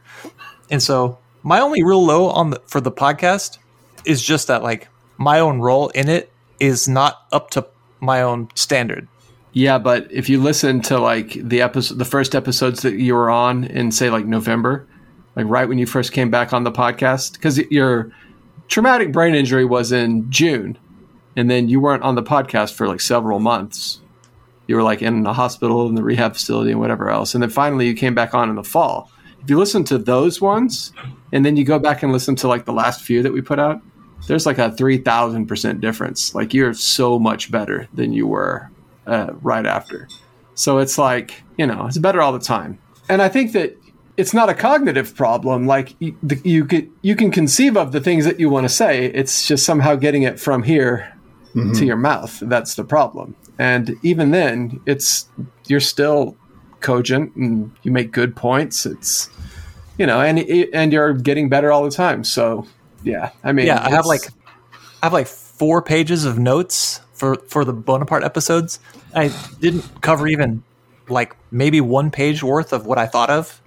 And 0.70 0.82
so 0.82 1.18
my 1.42 1.60
only 1.60 1.82
real 1.82 2.04
low 2.04 2.28
on 2.28 2.50
the 2.50 2.62
for 2.66 2.80
the 2.80 2.92
podcast 2.92 3.58
is 4.04 4.22
just 4.22 4.48
that 4.48 4.62
like 4.62 4.88
my 5.18 5.40
own 5.40 5.60
role 5.60 5.88
in 5.90 6.08
it 6.08 6.32
is 6.58 6.88
not 6.88 7.26
up 7.32 7.50
to 7.50 7.66
my 8.00 8.22
own 8.22 8.48
standard. 8.54 9.08
Yeah, 9.52 9.78
but 9.78 10.10
if 10.10 10.28
you 10.28 10.40
listen 10.40 10.80
to 10.82 10.98
like 10.98 11.32
the 11.32 11.60
episode, 11.60 11.98
the 11.98 12.04
first 12.04 12.34
episodes 12.34 12.82
that 12.82 12.94
you 12.94 13.14
were 13.14 13.30
on 13.30 13.64
in 13.64 13.92
say 13.92 14.08
like 14.10 14.24
November, 14.24 14.86
like 15.36 15.46
right 15.48 15.68
when 15.68 15.78
you 15.78 15.86
first 15.86 16.12
came 16.12 16.30
back 16.30 16.52
on 16.52 16.64
the 16.64 16.72
podcast, 16.72 17.34
because 17.34 17.58
your 17.70 18.12
traumatic 18.68 19.12
brain 19.12 19.34
injury 19.34 19.64
was 19.64 19.92
in 19.92 20.30
June, 20.30 20.78
and 21.36 21.50
then 21.50 21.68
you 21.68 21.80
weren't 21.80 22.02
on 22.02 22.14
the 22.14 22.22
podcast 22.22 22.74
for 22.74 22.86
like 22.86 23.00
several 23.00 23.38
months. 23.38 24.00
you 24.66 24.76
were 24.76 24.82
like 24.82 25.02
in 25.02 25.22
the 25.22 25.32
hospital 25.32 25.86
and 25.88 25.96
the 25.96 26.02
rehab 26.02 26.34
facility 26.34 26.70
and 26.70 26.80
whatever 26.80 27.10
else. 27.10 27.34
And 27.34 27.42
then 27.42 27.50
finally 27.50 27.86
you 27.86 27.94
came 27.94 28.14
back 28.14 28.34
on 28.34 28.48
in 28.48 28.56
the 28.56 28.64
fall. 28.64 29.10
If 29.42 29.50
you 29.50 29.58
listen 29.58 29.84
to 29.84 29.98
those 29.98 30.40
ones 30.40 30.92
and 31.32 31.44
then 31.44 31.56
you 31.56 31.64
go 31.64 31.78
back 31.78 32.02
and 32.02 32.12
listen 32.12 32.36
to 32.36 32.48
like 32.48 32.64
the 32.64 32.72
last 32.72 33.02
few 33.02 33.22
that 33.22 33.32
we 33.32 33.40
put 33.40 33.58
out, 33.58 33.82
there's 34.28 34.46
like 34.46 34.58
a 34.58 34.70
3000% 34.70 35.80
difference. 35.80 36.34
Like 36.34 36.54
you're 36.54 36.74
so 36.74 37.18
much 37.18 37.50
better 37.50 37.88
than 37.92 38.12
you 38.12 38.26
were 38.26 38.70
uh, 39.06 39.32
right 39.42 39.66
after. 39.66 40.08
So 40.54 40.78
it's 40.78 40.96
like, 40.96 41.42
you 41.58 41.66
know, 41.66 41.86
it's 41.86 41.98
better 41.98 42.22
all 42.22 42.32
the 42.32 42.38
time. 42.38 42.78
And 43.08 43.20
I 43.20 43.28
think 43.28 43.52
that 43.52 43.76
it's 44.16 44.34
not 44.34 44.48
a 44.48 44.54
cognitive 44.54 45.14
problem. 45.14 45.66
Like 45.66 45.94
you, 45.98 46.16
the, 46.22 46.40
you, 46.44 46.64
could, 46.64 46.90
you 47.02 47.16
can 47.16 47.30
conceive 47.30 47.76
of 47.76 47.92
the 47.92 48.00
things 48.00 48.24
that 48.24 48.38
you 48.38 48.50
want 48.50 48.64
to 48.64 48.68
say. 48.68 49.06
It's 49.06 49.46
just 49.46 49.64
somehow 49.64 49.94
getting 49.94 50.22
it 50.22 50.38
from 50.38 50.62
here 50.62 51.12
mm-hmm. 51.54 51.72
to 51.72 51.84
your 51.84 51.96
mouth. 51.96 52.38
That's 52.40 52.74
the 52.74 52.84
problem. 52.84 53.36
And 53.58 53.96
even 54.02 54.30
then, 54.30 54.80
it's 54.86 55.28
you're 55.66 55.80
still 55.80 56.36
cogent 56.80 57.34
and 57.36 57.70
you 57.82 57.92
make 57.92 58.12
good 58.12 58.34
points. 58.34 58.86
It's 58.86 59.30
you 59.98 60.06
know, 60.06 60.20
and 60.20 60.38
and 60.74 60.92
you're 60.92 61.12
getting 61.14 61.48
better 61.48 61.70
all 61.70 61.84
the 61.84 61.90
time. 61.90 62.24
So 62.24 62.66
yeah, 63.04 63.30
I 63.44 63.52
mean, 63.52 63.66
yeah, 63.66 63.82
I 63.84 63.90
have 63.90 64.04
like 64.04 64.22
I 65.02 65.06
have 65.06 65.12
like 65.12 65.26
four 65.26 65.82
pages 65.82 66.24
of 66.24 66.38
notes 66.38 67.00
for 67.12 67.36
for 67.46 67.64
the 67.64 67.72
Bonaparte 67.72 68.24
episodes. 68.24 68.80
I 69.14 69.32
didn't 69.60 70.00
cover 70.00 70.26
even 70.26 70.64
like 71.08 71.36
maybe 71.50 71.80
one 71.80 72.10
page 72.10 72.42
worth 72.42 72.72
of 72.72 72.86
what 72.86 72.98
I 72.98 73.06
thought 73.06 73.30
of, 73.30 73.61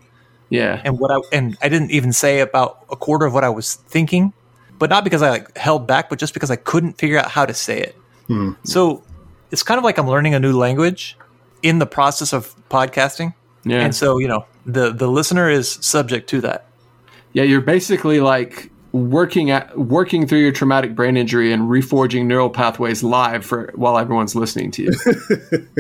yeah, 0.49 0.81
and 0.85 0.99
what 0.99 1.11
I 1.11 1.19
and 1.35 1.57
I 1.61 1.69
didn't 1.69 1.91
even 1.91 2.13
say 2.13 2.39
about 2.39 2.85
a 2.91 2.95
quarter 2.95 3.25
of 3.25 3.33
what 3.33 3.43
I 3.43 3.49
was 3.49 3.75
thinking, 3.75 4.33
but 4.77 4.89
not 4.89 5.03
because 5.03 5.21
I 5.21 5.29
like 5.29 5.57
held 5.57 5.87
back, 5.87 6.09
but 6.09 6.19
just 6.19 6.33
because 6.33 6.51
I 6.51 6.55
couldn't 6.55 6.93
figure 6.97 7.17
out 7.17 7.29
how 7.29 7.45
to 7.45 7.53
say 7.53 7.79
it. 7.81 7.95
Hmm. 8.27 8.51
So 8.63 9.03
it's 9.51 9.63
kind 9.63 9.77
of 9.77 9.83
like 9.83 9.97
I'm 9.97 10.07
learning 10.07 10.33
a 10.33 10.39
new 10.39 10.57
language 10.57 11.17
in 11.61 11.79
the 11.79 11.85
process 11.85 12.33
of 12.33 12.55
podcasting, 12.69 13.33
yeah, 13.63 13.81
and 13.81 13.95
so 13.95 14.17
you 14.19 14.27
know 14.27 14.45
the 14.65 14.91
the 14.91 15.07
listener 15.07 15.49
is 15.49 15.79
subject 15.81 16.29
to 16.29 16.41
that. 16.41 16.65
yeah. 17.33 17.43
You're 17.43 17.61
basically 17.61 18.19
like 18.19 18.71
working 18.91 19.51
at 19.51 19.77
working 19.77 20.25
through 20.25 20.39
your 20.39 20.53
traumatic 20.53 20.95
brain 20.95 21.17
injury 21.17 21.51
and 21.51 21.63
reforging 21.63 22.27
neural 22.27 22.49
pathways 22.49 23.03
live 23.03 23.45
for 23.45 23.69
while 23.75 23.97
everyone's 23.97 24.35
listening 24.35 24.71
to 24.71 24.83
you. 24.83 24.91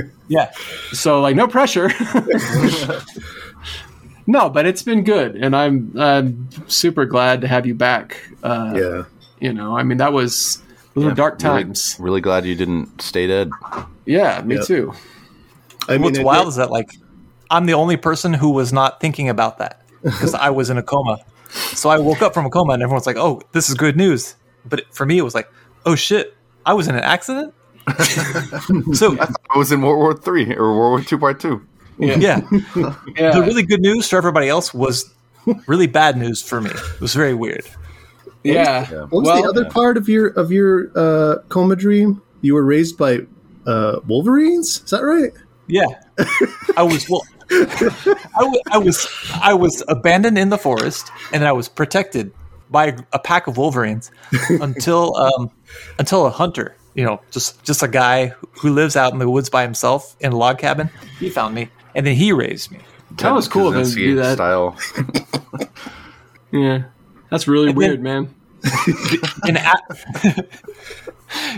Yeah, 0.27 0.51
so 0.91 1.21
like 1.21 1.35
no 1.35 1.47
pressure. 1.47 1.91
no, 4.27 4.49
but 4.49 4.65
it's 4.65 4.83
been 4.83 5.03
good, 5.03 5.35
and 5.35 5.55
I'm 5.55 5.91
I'm 5.97 6.49
super 6.67 7.05
glad 7.05 7.41
to 7.41 7.47
have 7.47 7.65
you 7.65 7.75
back. 7.75 8.17
Uh, 8.43 8.73
Yeah. 8.75 9.03
You 9.39 9.53
know, 9.53 9.75
I 9.77 9.83
mean 9.83 9.97
that 9.97 10.13
was 10.13 10.61
those 10.93 11.05
were 11.05 11.11
dark 11.13 11.39
times. 11.39 11.97
Really, 11.99 12.21
glad 12.21 12.45
you 12.45 12.55
didn't 12.55 13.01
stay 13.01 13.27
dead. 13.27 13.51
Yeah, 14.05 14.41
me 14.43 14.55
Yep. 14.55 14.65
too. 14.65 14.93
I 15.89 15.93
mean, 15.93 16.03
What's 16.03 16.17
it- 16.19 16.25
wild 16.25 16.47
is 16.47 16.55
that 16.55 16.71
like 16.71 16.89
I'm 17.51 17.65
the 17.67 17.73
only 17.73 17.97
person 17.97 18.33
who 18.33 18.49
was 18.51 18.71
not 18.73 18.99
thinking 19.01 19.29
about 19.29 19.57
that 19.59 19.81
because 20.03 20.33
I 20.33 20.49
was 20.49 20.69
in 20.69 20.77
a 20.77 20.83
coma. 20.83 21.17
So 21.73 21.89
I 21.89 21.97
woke 21.99 22.21
up 22.21 22.33
from 22.33 22.45
a 22.45 22.49
coma 22.49 22.73
and 22.73 22.81
everyone's 22.81 23.05
like, 23.05 23.17
"Oh, 23.17 23.41
this 23.51 23.69
is 23.69 23.75
good 23.75 23.95
news." 23.95 24.35
But 24.67 24.79
it, 24.79 24.85
for 24.93 25.05
me, 25.05 25.17
it 25.19 25.21
was 25.21 25.35
like, 25.35 25.47
"Oh 25.85 25.95
shit, 25.95 26.33
I 26.65 26.73
was 26.73 26.87
in 26.87 26.95
an 26.95 27.03
accident." 27.03 27.53
so 28.93 29.15
I 29.53 29.57
was 29.57 29.71
in 29.71 29.81
World 29.81 29.97
War 29.99 30.13
Three 30.15 30.55
or 30.55 30.75
World 30.75 30.91
War 30.91 31.01
Two 31.01 31.17
Part 31.19 31.39
Two. 31.39 31.61
yeah, 31.99 32.39
the 32.39 32.95
Yeah, 33.17 33.39
really 33.39 33.63
good 33.63 33.81
news 33.81 34.09
for 34.09 34.17
everybody 34.17 34.49
else 34.49 34.73
was 34.73 35.13
really 35.67 35.87
bad 35.87 36.17
news 36.17 36.41
for 36.41 36.59
me. 36.61 36.69
It 36.71 37.01
was 37.01 37.13
very 37.13 37.33
weird. 37.33 37.65
yeah. 38.43 38.87
Yeah. 38.91 39.01
What 39.03 39.11
was 39.11 39.25
Well, 39.27 39.41
the 39.43 39.49
other 39.49 39.65
part 39.69 39.97
of 39.97 40.09
your 40.09 40.27
of 40.27 40.51
your 40.51 40.91
uh, 40.95 41.37
coma 41.49 41.75
dream? 41.75 42.21
You 42.41 42.53
were 42.55 42.63
raised 42.65 42.97
by 42.97 43.19
uh, 43.65 43.99
Wolverines. 44.07 44.81
Is 44.83 44.89
that 44.91 45.01
right? 45.01 45.31
Yeah, 45.67 45.85
I 46.77 46.83
was 46.83 47.09
well. 47.09 47.23
I, 47.49 48.39
w- 48.39 48.61
I 48.71 48.77
was 48.77 49.07
I 49.41 49.53
was 49.53 49.83
abandoned 49.87 50.37
in 50.37 50.49
the 50.49 50.57
forest, 50.59 51.11
and 51.33 51.43
I 51.43 51.51
was 51.53 51.67
protected 51.69 52.31
by 52.69 52.95
a 53.13 53.19
pack 53.19 53.47
of 53.47 53.57
wolverines 53.57 54.11
until 54.49 55.15
um, 55.15 55.49
until 55.97 56.25
a 56.27 56.29
hunter, 56.29 56.75
you 56.93 57.03
know, 57.03 57.19
just 57.31 57.63
just 57.63 57.81
a 57.81 57.87
guy 57.87 58.27
who 58.61 58.71
lives 58.73 58.95
out 58.95 59.13
in 59.13 59.17
the 59.19 59.29
woods 59.29 59.49
by 59.49 59.63
himself 59.63 60.15
in 60.19 60.33
a 60.33 60.37
log 60.37 60.59
cabin. 60.59 60.89
He 61.19 61.29
found 61.31 61.55
me, 61.55 61.69
and 61.95 62.05
then 62.05 62.15
he 62.15 62.31
raised 62.31 62.71
me. 62.71 62.79
That 63.17 63.33
was 63.33 63.47
cool 63.47 63.67
of 63.75 63.93
do 63.93 64.15
that. 64.15 64.35
Style. 64.35 64.77
Yeah, 66.51 66.83
that's 67.29 67.47
really 67.47 67.69
And 67.71 67.81
then- 67.81 67.89
weird, 67.89 68.01
man. 68.01 68.33
And 69.43 69.57
a- 69.57 70.45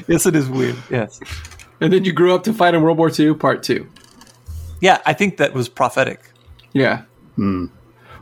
yes, 0.08 0.26
it 0.26 0.36
is 0.36 0.50
weird. 0.50 0.76
Yes, 0.89 1.19
And 1.80 1.93
then 1.93 2.04
you 2.04 2.12
grew 2.12 2.34
up 2.34 2.43
to 2.45 2.54
fight 2.54 2.73
in 2.73 2.82
World 2.82 2.97
War 2.97 3.12
II, 3.17 3.36
Part 3.36 3.62
Two. 3.63 3.88
yeah, 4.82 5.02
I 5.06 5.13
think 5.13 5.38
that 5.38 5.54
was 5.54 5.69
prophetic. 5.69 6.19
Yeah. 6.73 7.04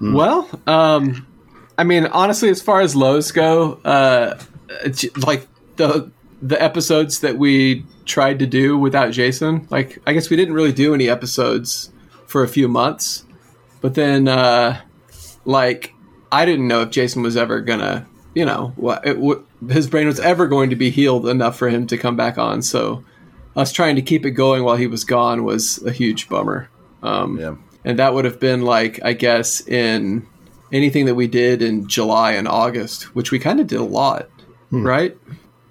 Well, 0.01 0.49
um, 0.67 1.25
I 1.77 1.83
mean, 1.85 2.05
honestly, 2.07 2.49
as 2.49 2.61
far 2.61 2.81
as 2.81 2.95
lows 2.95 3.31
go, 3.31 3.73
uh, 3.85 4.37
like 5.25 5.47
the 5.77 6.11
the 6.41 6.61
episodes 6.61 7.21
that 7.21 7.37
we 7.37 7.85
tried 8.05 8.39
to 8.39 8.45
do 8.45 8.77
without 8.77 9.11
Jason, 9.11 9.65
like 9.69 9.99
I 10.05 10.13
guess 10.13 10.29
we 10.29 10.35
didn't 10.35 10.53
really 10.53 10.73
do 10.73 10.93
any 10.93 11.09
episodes 11.09 11.91
for 12.35 12.43
a 12.43 12.49
few 12.49 12.67
months, 12.67 13.23
but 13.79 13.93
then 13.93 14.27
uh, 14.27 14.81
like 15.45 15.93
I 16.33 16.43
didn't 16.45 16.67
know 16.67 16.81
if 16.81 16.89
Jason 16.89 17.21
was 17.21 17.37
ever 17.37 17.61
gonna, 17.61 18.05
you 18.33 18.43
know, 18.43 18.73
what 18.75 19.07
it, 19.07 19.13
w- 19.13 19.41
his 19.69 19.87
brain 19.87 20.05
was 20.05 20.19
ever 20.19 20.45
going 20.45 20.69
to 20.71 20.75
be 20.75 20.89
healed 20.89 21.29
enough 21.29 21.57
for 21.57 21.69
him 21.69 21.87
to 21.87 21.97
come 21.97 22.17
back 22.17 22.37
on. 22.37 22.61
So 22.61 23.05
us 23.55 23.71
trying 23.71 23.95
to 23.95 24.01
keep 24.01 24.25
it 24.25 24.31
going 24.31 24.65
while 24.65 24.75
he 24.75 24.85
was 24.85 25.05
gone 25.05 25.45
was 25.45 25.81
a 25.85 25.93
huge 25.93 26.27
bummer. 26.27 26.67
Um, 27.01 27.39
Yeah. 27.39 27.55
and 27.85 27.97
that 27.99 28.13
would 28.13 28.25
have 28.25 28.37
been 28.41 28.63
like 28.63 28.99
I 29.01 29.13
guess 29.13 29.65
in 29.65 30.27
anything 30.73 31.05
that 31.05 31.15
we 31.15 31.27
did 31.27 31.61
in 31.61 31.87
July 31.87 32.33
and 32.33 32.49
August, 32.49 33.15
which 33.15 33.31
we 33.31 33.39
kind 33.39 33.61
of 33.61 33.67
did 33.67 33.79
a 33.79 33.83
lot, 33.85 34.27
right? 34.71 35.17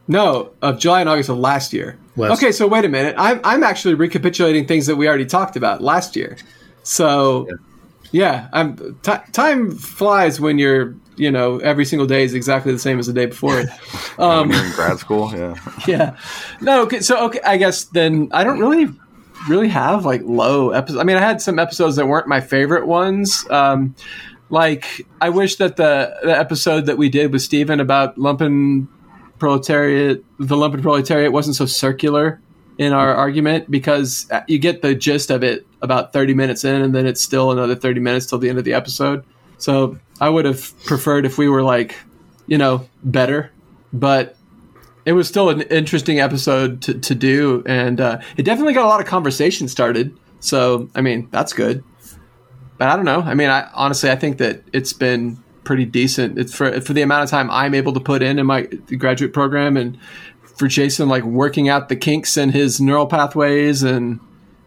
No, 0.09 0.53
of 0.63 0.79
July 0.79 1.01
and 1.01 1.11
August 1.11 1.29
of 1.29 1.37
last 1.37 1.75
year. 1.75 1.99
Last- 2.17 2.39
okay, 2.39 2.53
so 2.53 2.67
wait 2.67 2.85
a 2.85 2.89
minute. 2.89 3.15
I'm 3.19 3.41
I'm 3.45 3.63
actually 3.63 3.95
recapitulating 3.95 4.67
things 4.67 4.87
that 4.87 4.97
we 4.97 5.09
already 5.09 5.27
talked 5.27 5.57
about 5.57 5.83
last 5.83 6.17
year. 6.17 6.37
So 6.83 7.49
yeah, 8.13 8.49
I'm 8.53 8.77
ti 9.03 9.13
time 9.33 9.73
flies 9.73 10.41
when 10.41 10.59
you're 10.59 10.95
you 11.17 11.31
know 11.31 11.59
every 11.59 11.85
single 11.85 12.07
day 12.07 12.23
is 12.23 12.35
exactly 12.35 12.73
the 12.73 12.79
same 12.79 12.99
as 12.99 13.07
the 13.07 13.13
day 13.13 13.27
before. 13.27 13.57
when 14.17 14.51
you're 14.51 14.65
in 14.65 14.73
grad 14.73 14.99
school, 14.99 15.33
yeah. 15.35 15.57
yeah. 15.87 16.17
No, 16.61 16.83
okay, 16.83 17.01
so 17.01 17.25
okay, 17.27 17.41
I 17.45 17.57
guess 17.57 17.85
then 17.85 18.29
I 18.33 18.45
don't 18.45 18.61
really 18.61 18.89
really 19.49 19.69
have 19.69 20.05
like 20.05 20.23
low 20.25 20.71
episodes. 20.71 21.01
I 21.01 21.05
mean, 21.05 21.17
I 21.17 21.21
had 21.21 21.41
some 21.41 21.59
episodes 21.59 21.97
that 21.97 22.07
weren't 22.07 22.29
my 22.29 22.41
favorite 22.41 22.87
ones. 22.87 23.45
Um 23.51 23.95
like 24.51 25.07
I 25.21 25.31
wish 25.31 25.57
that 25.57 25.77
the 25.77 26.17
the 26.23 26.39
episode 26.39 26.87
that 26.87 26.99
we 26.99 27.09
did 27.09 27.33
with 27.33 27.43
Steven 27.43 27.81
about 27.81 28.17
lumpen 28.17 28.87
proletariat, 29.39 30.25
the 30.39 30.57
lumpen 30.57 30.83
proletariat 30.83 31.33
wasn't 31.33 31.57
so 31.57 31.67
circular 31.67 32.41
in 32.79 32.93
our 32.93 33.15
argument 33.15 33.71
because 33.71 34.29
uh, 34.31 34.43
you 34.49 34.59
get 34.59 34.83
the 34.83 34.95
gist 34.95 35.31
of 35.31 35.45
it 35.45 35.67
about 35.83 36.13
30 36.13 36.35
minutes 36.35 36.65
in 36.65 36.83
and 36.83 36.95
then 36.95 37.07
it's 37.07 37.23
still 37.23 37.53
another 37.53 37.75
30 37.75 38.01
minutes 38.01 38.27
till 38.27 38.39
the 38.39 38.49
end 38.49 38.59
of 38.59 38.65
the 38.65 38.75
episode. 38.75 39.25
So, 39.59 39.99
I 40.21 40.29
would 40.29 40.45
have 40.45 40.73
preferred 40.85 41.27
if 41.27 41.39
we 41.39 41.49
were 41.49 41.63
like, 41.63 41.97
you 42.47 42.59
know, 42.59 42.89
better, 43.03 43.51
but 43.93 44.37
it 45.05 45.13
was 45.13 45.29
still 45.29 45.51
an 45.51 45.63
interesting 45.63 46.21
episode 46.21 46.83
to, 46.83 46.95
to 46.99 47.15
do 47.15 47.63
and 47.67 48.01
uh, 48.01 48.21
it 48.37 48.45
definitely 48.45 48.73
got 48.73 48.85
a 48.85 48.89
lot 48.89 49.01
of 49.01 49.07
conversation 49.07 49.69
started. 49.69 50.17
So 50.41 50.91
i 50.95 51.01
mean 51.01 51.29
that's 51.31 51.53
good. 51.53 51.85
But 52.79 52.89
i 52.89 52.97
don't 52.97 53.05
know. 53.05 53.21
I 53.21 53.35
mean 53.35 53.51
i 53.51 53.69
honestly 53.75 54.11
i 54.11 54.17
think 54.17 54.39
that 54.39 54.63
it's 54.73 54.93
been 54.93 55.43
pretty 55.65 55.85
decent 55.85 56.39
it's 56.39 56.55
for 56.55 56.81
for 56.81 56.93
the 56.93 57.03
amount 57.03 57.25
of 57.25 57.31
time 57.31 57.51
i'm 57.51 57.75
able 57.75 57.93
to 57.93 58.01
put 58.01 58.23
in 58.23 58.39
in 58.39 58.47
my 58.47 58.63
graduate 58.99 59.33
program 59.33 59.77
and 59.77 59.99
for 60.43 60.69
jason 60.69 61.09
like 61.09 61.25
working 61.25 61.69
out 61.69 61.89
the 61.89 61.97
kinks 61.97 62.37
in 62.37 62.51
his 62.51 62.81
neural 62.81 63.07
pathways 63.07 63.83
and 63.83 64.21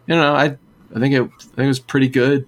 you 0.07 0.15
know 0.15 0.33
i 0.35 0.45
i 0.95 0.99
think 0.99 1.13
it 1.13 1.21
i 1.21 1.43
think 1.55 1.59
it 1.59 1.67
was 1.67 1.79
pretty 1.79 2.07
good 2.09 2.47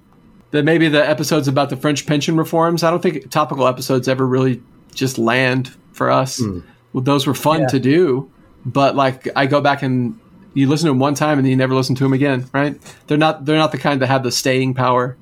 That 0.51 0.65
maybe 0.65 0.89
the 0.89 1.07
episodes 1.07 1.47
about 1.47 1.69
the 1.69 1.77
french 1.77 2.05
pension 2.05 2.35
reforms 2.37 2.83
i 2.83 2.89
don't 2.89 3.01
think 3.01 3.29
topical 3.29 3.67
episodes 3.67 4.07
ever 4.07 4.25
really 4.25 4.61
just 4.93 5.17
land 5.17 5.75
for 5.93 6.09
us 6.09 6.39
hmm. 6.39 6.59
well, 6.93 7.03
those 7.03 7.27
were 7.27 7.35
fun 7.35 7.61
Yeah. 7.61 7.67
to 7.67 7.79
do, 7.79 8.31
but 8.65 8.95
like 8.95 9.27
I 9.35 9.45
go 9.45 9.61
back 9.61 9.83
and 9.83 10.19
you 10.55 10.67
listen 10.67 10.87
to 10.87 10.91
them 10.91 10.99
one 10.99 11.13
time 11.13 11.37
and 11.37 11.45
then 11.45 11.51
you 11.51 11.55
never 11.55 11.75
listen 11.75 11.93
to 11.95 12.03
them 12.03 12.13
again, 12.13 12.45
right? 12.53 12.79
They're 13.07 13.17
not 13.17 13.45
they're 13.45 13.57
not 13.57 13.71
the 13.71 13.77
kind 13.77 14.01
that 14.01 14.07
have 14.07 14.23
the 14.23 14.31
staying 14.31 14.73
power. 14.73 15.15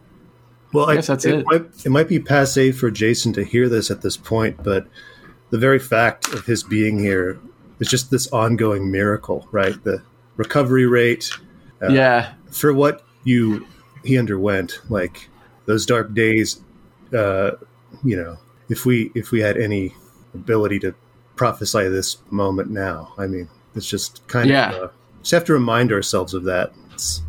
Well, 0.73 0.89
I 0.89 0.95
guess 0.95 1.08
that's 1.08 1.25
it. 1.25 1.45
Might, 1.45 1.86
it 1.86 1.89
might 1.89 2.08
be 2.10 2.19
passe 2.19 2.71
for 2.73 2.91
Jason 2.91 3.34
to 3.34 3.43
hear 3.43 3.69
this 3.69 3.89
at 3.89 4.01
this 4.01 4.17
point, 4.17 4.63
but 4.63 4.88
the 5.49 5.58
very 5.58 5.80
fact 5.80 6.27
of 6.34 6.45
his 6.45 6.62
being 6.63 6.99
here 6.99 7.39
is 7.80 7.88
just 7.88 8.12
this 8.12 8.27
ongoing 8.34 8.91
miracle, 8.91 9.47
right? 9.51 9.82
The 9.84 10.03
recovery 10.36 10.86
rate 10.86 11.30
yeah, 11.89 12.34
for 12.51 12.73
what 12.73 13.03
you 13.23 13.65
he 14.03 14.17
underwent, 14.17 14.82
like 14.89 15.30
those 15.65 15.86
dark 15.86 16.13
days. 16.13 16.62
Uh, 17.13 17.51
you 18.03 18.17
know, 18.17 18.38
if 18.69 18.86
we 18.86 19.12
if 19.15 19.32
we 19.32 19.39
had 19.39 19.58
any 19.58 19.93
ability 20.34 20.80
to 20.80 20.93
prophesy 21.36 21.88
this 21.88 22.17
moment 22.30 22.69
now, 22.71 23.13
I 23.17 23.27
mean, 23.27 23.47
it's 23.75 23.88
just 23.88 24.27
kind 24.27 24.49
Yeah. 24.49 24.71
of 24.71 24.84
uh, 24.84 24.88
just 25.21 25.32
have 25.32 25.45
to 25.45 25.53
remind 25.53 25.91
ourselves 25.91 26.34
of 26.34 26.43
that. 26.45 26.73
It's 26.93 27.21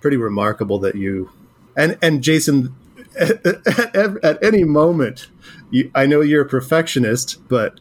pretty 0.00 0.16
remarkable 0.16 0.78
that 0.80 0.94
you 0.94 1.30
and 1.76 1.98
and 2.02 2.22
Jason 2.22 2.74
at, 3.18 3.44
at, 3.94 4.24
at 4.24 4.44
any 4.44 4.64
moment 4.64 5.28
you, 5.70 5.90
I 5.94 6.06
know 6.06 6.20
you're 6.20 6.42
a 6.42 6.48
perfectionist, 6.48 7.46
but 7.48 7.80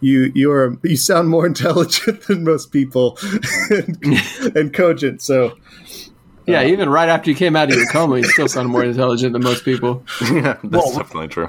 you 0.00 0.30
you 0.34 0.52
are 0.52 0.76
you 0.82 0.96
sound 0.96 1.28
more 1.28 1.46
intelligent 1.52 2.22
than 2.22 2.44
most 2.44 2.72
people 2.72 3.18
and, 3.70 3.98
and 4.56 4.72
cogent. 4.72 5.22
So 5.22 5.56
Yeah, 6.46 6.60
uh, 6.60 6.64
even 6.66 6.88
right 6.88 7.08
after 7.08 7.30
you 7.30 7.36
came 7.36 7.56
out 7.56 7.70
of 7.70 7.76
your 7.76 7.86
coma, 7.90 8.18
you 8.18 8.24
still 8.24 8.48
sound 8.48 8.68
more 8.68 8.84
intelligent 8.84 9.32
than 9.32 9.42
most 9.42 9.64
people. 9.64 10.04
yeah, 10.20 10.58
that's 10.62 10.96
definitely 10.96 11.28
true. 11.28 11.48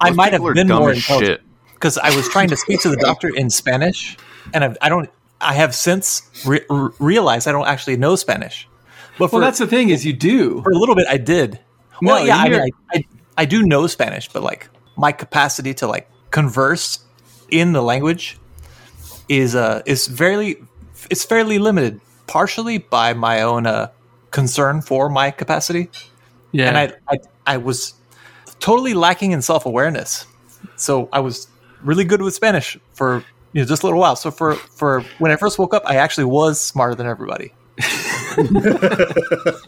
I 0.00 0.10
might 0.14 0.32
have 0.32 0.42
been 0.54 0.68
more 0.68 0.90
as 0.90 0.98
intelligent 0.98 1.40
because 1.74 1.96
I 1.98 2.14
was 2.14 2.28
trying 2.28 2.48
to 2.48 2.56
speak 2.56 2.80
to 2.82 2.88
the 2.90 2.96
doctor 2.96 3.34
in 3.34 3.50
Spanish, 3.50 4.16
and 4.52 4.64
I've, 4.64 4.76
I 4.82 4.88
don't. 4.88 5.08
I 5.42 5.54
have 5.54 5.74
since 5.74 6.28
re- 6.44 6.60
re- 6.68 6.90
realized 6.98 7.48
I 7.48 7.52
don't 7.52 7.66
actually 7.66 7.96
know 7.96 8.14
Spanish. 8.16 8.68
But 9.20 9.28
for, 9.28 9.36
Well, 9.36 9.44
that's 9.44 9.58
the 9.58 9.66
thing 9.68 9.90
is 9.90 10.04
you 10.04 10.12
do. 10.14 10.62
for 10.62 10.72
a 10.72 10.78
little 10.78 10.96
bit, 10.96 11.06
I 11.08 11.18
did. 11.18 11.60
No, 12.02 12.14
Well, 12.14 12.26
yeah, 12.26 12.38
I, 12.38 12.48
mean, 12.48 12.60
I, 12.60 12.70
I 12.96 13.04
I 13.36 13.44
do 13.44 13.62
know 13.62 13.86
Spanish, 13.86 14.28
but 14.28 14.42
like 14.42 14.68
my 14.96 15.12
capacity 15.12 15.74
to 15.74 15.86
like 15.86 16.08
converse 16.30 16.98
in 17.50 17.72
the 17.72 17.82
language 17.82 18.38
is 19.28 19.54
uh 19.54 19.82
is 19.86 20.08
fairly 20.08 20.56
it's 21.10 21.24
fairly 21.24 21.58
limited, 21.58 22.00
partially 22.26 22.78
by 22.78 23.12
my 23.14 23.42
own 23.42 23.66
uh 23.66 23.88
concern 24.30 24.80
for 24.80 25.08
my 25.08 25.30
capacity 25.30 25.90
Yeah, 26.52 26.68
and 26.68 26.76
I, 26.78 26.92
I 27.08 27.18
I 27.46 27.56
was 27.58 27.94
totally 28.60 28.94
lacking 28.94 29.32
in 29.32 29.42
self 29.42 29.66
awareness. 29.66 30.26
So 30.76 31.08
I 31.12 31.20
was 31.20 31.48
really 31.82 32.04
good 32.04 32.22
with 32.22 32.34
Spanish 32.34 32.78
for 32.94 33.24
you 33.52 33.60
know 33.62 33.66
just 33.66 33.82
a 33.82 33.86
little 33.86 34.00
while. 34.00 34.16
So 34.16 34.30
for 34.30 34.54
for 34.54 35.02
when 35.18 35.32
I 35.32 35.36
first 35.36 35.58
woke 35.58 35.74
up, 35.74 35.82
I 35.84 35.96
actually 35.96 36.24
was 36.24 36.60
smarter 36.60 36.94
than 36.94 37.06
everybody. 37.06 37.52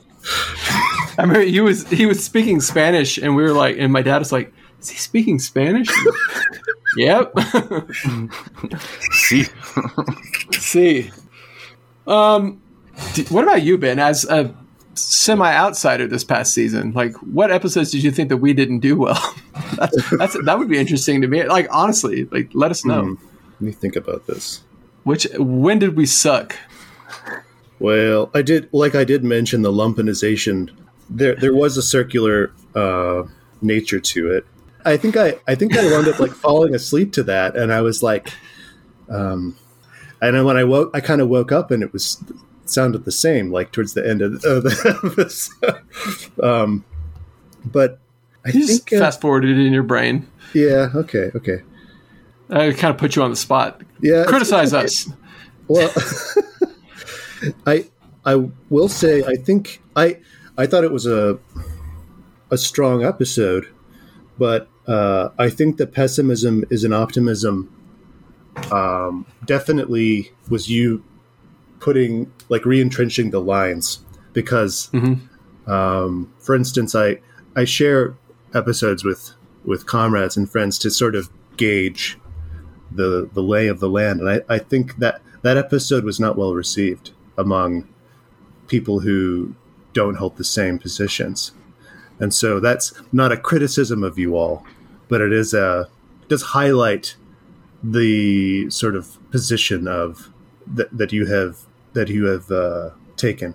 I 1.19 1.23
remember 1.23 1.41
he 1.41 1.61
was 1.61 1.87
he 1.89 2.07
was 2.07 2.23
speaking 2.25 2.61
Spanish, 2.61 3.19
and 3.19 3.37
we 3.37 3.43
were 3.43 3.53
like, 3.53 3.77
and 3.79 3.93
my 3.93 4.03
dad 4.03 4.19
was 4.19 4.33
like, 4.33 4.53
"Is 4.81 4.89
he 4.89 4.97
speaking 4.97 5.39
Spanish?" 5.39 5.89
yep. 6.97 7.35
See, 9.13 9.45
See, 10.59 11.11
um, 12.07 12.63
what 13.29 13.45
about 13.45 13.63
you, 13.63 13.79
Ben? 13.79 13.99
As 13.99 14.25
a 14.25 14.55
semi 14.95 15.55
outsider 15.55 16.07
this 16.07 16.25
past 16.25 16.55
season, 16.55 16.93
like, 16.93 17.15
what 17.17 17.51
episodes 17.51 17.91
did 17.91 18.03
you 18.03 18.11
think 18.11 18.29
that 18.29 18.39
we 18.39 18.53
didn't 18.53 18.81
do 18.81 18.97
well? 18.97 19.35
that's, 19.77 20.11
that's 20.19 20.45
that 20.45 20.59
would 20.59 20.69
be 20.69 20.79
interesting 20.79 21.21
to 21.21 21.29
me. 21.29 21.45
Like, 21.45 21.67
honestly, 21.71 22.25
like, 22.27 22.51
let 22.55 22.71
us 22.71 22.85
know 22.85 23.17
let 23.53 23.61
me 23.61 23.73
think 23.73 23.97
about 23.97 24.27
this. 24.27 24.63
which 25.05 25.27
when 25.37 25.79
did 25.79 25.97
we 25.97 26.07
suck? 26.07 26.57
Well, 27.83 28.31
I 28.33 28.43
did 28.43 28.69
like 28.73 28.95
I 28.95 29.05
did 29.05 29.25
mention 29.25 29.63
the 29.63 29.73
lumpenization. 29.73 30.71
There 31.11 31.35
there 31.35 31.55
was 31.55 31.77
a 31.77 31.83
circular 31.83 32.53
uh, 32.75 33.25
nature 33.61 34.01
to 34.01 34.31
it. 34.31 34.47
I 34.85 34.97
think 34.97 35.17
I 35.17 35.35
I 35.49 35.55
think 35.55 35.77
I 35.77 35.85
wound 35.91 36.07
up 36.09 36.19
like 36.21 36.33
falling 36.33 36.75
asleep 36.75 37.13
to 37.15 37.23
that, 37.25 37.57
and 37.57 37.73
I 37.73 37.81
was 37.83 38.03
like, 38.03 38.33
um, 39.09 39.57
and 40.21 40.37
then 40.37 40.45
when 40.45 40.57
I 40.57 40.65
woke, 40.65 40.91
I 40.95 41.01
kind 41.01 41.21
of 41.21 41.29
woke 41.29 41.51
up 41.53 41.71
and 41.71 41.83
it 41.83 41.93
was 41.93 42.23
it 42.29 42.71
sounded 42.71 43.05
the 43.05 43.13
same, 43.13 43.51
like 43.51 43.73
towards 43.73 43.95
the 43.95 44.09
end 44.09 44.23
of 44.23 44.41
the, 44.41 44.49
of 44.49 44.63
the 44.63 45.01
episode. 45.05 46.45
um, 46.45 46.85
but 47.65 47.99
I 48.47 48.51
You 48.51 48.61
just 48.67 48.89
think 48.89 49.01
uh, 49.01 49.05
fast 49.05 49.21
forwarded 49.21 49.59
it 49.59 49.67
in 49.67 49.73
your 49.73 49.83
brain. 49.83 50.27
yeah, 50.55 50.89
okay, 50.95 51.31
okay, 51.35 51.63
I 52.51 52.73
kind 52.73 52.93
of 52.95 52.99
put 52.99 53.17
you 53.17 53.23
on 53.23 53.31
the 53.31 53.37
spot. 53.37 53.83
yeah. 54.01 54.25
Criticize 54.27 54.73
us. 54.73 55.09
Well, 55.69 55.91
I 57.67 57.87
I 58.25 58.49
will 58.71 58.89
say 58.89 59.23
I 59.25 59.35
think 59.35 59.81
I 59.97 60.19
I 60.57 60.67
thought 60.67 60.85
it 60.85 60.93
was 60.93 61.07
a 61.07 61.39
a 62.51 62.59
strong 62.59 63.03
episode, 63.03 63.67
but 64.39 64.69
uh, 64.87 65.31
I 65.39 65.49
think 65.49 65.77
the 65.77 65.87
pessimism 65.87 66.65
is 66.71 66.85
an 66.85 66.93
optimism. 66.93 67.71
Um, 68.71 69.27
definitely 69.47 70.33
was 70.51 70.69
you 70.69 71.03
putting 71.81 72.31
like 72.51 72.67
re-entrenching 72.67 73.31
the 73.31 73.41
lines 73.41 74.05
because, 74.35 74.91
um, 75.67 76.33
for 76.39 76.55
instance, 76.55 76.95
I 76.95 77.21
I 77.57 77.65
share 77.65 78.15
episodes 78.55 79.05
with 79.05 79.33
with 79.65 79.87
comrades 79.87 80.37
and 80.37 80.51
friends 80.51 80.79
to 80.81 80.91
sort 80.91 81.15
of 81.15 81.31
gauge 81.57 82.19
the 82.91 83.29
the 83.33 83.43
lay 83.43 83.69
of 83.69 83.81
the 83.81 83.89
land, 83.89 84.21
and 84.21 84.29
I, 84.29 84.41
I 84.55 84.59
think 84.59 84.97
that 84.99 85.23
that 85.41 85.57
episode 85.57 86.05
was 86.05 86.21
not 86.21 86.37
well 86.37 86.55
received 86.55 87.13
among 87.37 87.89
people 88.69 89.01
who 89.01 89.55
don't 89.93 90.17
hold 90.17 90.37
the 90.37 90.45
same 90.45 90.79
positions, 90.79 91.53
and 92.19 92.33
so 92.33 92.61
that's 92.61 92.93
not 93.13 93.33
a 93.33 93.37
criticism 93.37 94.03
of 94.03 94.19
you 94.19 94.37
all, 94.37 94.65
but 95.09 95.21
it 95.21 95.33
is 95.33 95.55
a 95.55 95.89
it 96.23 96.29
does 96.29 96.43
highlight 96.43 97.17
the 97.83 98.71
sort 98.71 98.95
of 98.95 99.19
position 99.31 99.89
of 99.89 100.31
that 100.67 100.97
that 100.97 101.13
you 101.13 101.27
have 101.27 101.59
that 101.93 102.09
you 102.09 102.27
have 102.27 102.51
uh, 102.51 102.91
taken 103.17 103.55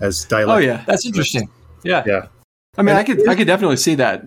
as 0.00 0.24
dialect. 0.24 0.56
Oh 0.56 0.58
yeah, 0.58 0.84
That's 0.86 1.06
interesting. 1.06 1.48
Yeah. 1.82 2.02
yeah. 2.06 2.26
I 2.76 2.82
mean, 2.82 2.96
I 2.96 3.04
could 3.04 3.28
I 3.28 3.34
could 3.34 3.46
definitely 3.46 3.76
see 3.76 3.94
that. 3.96 4.24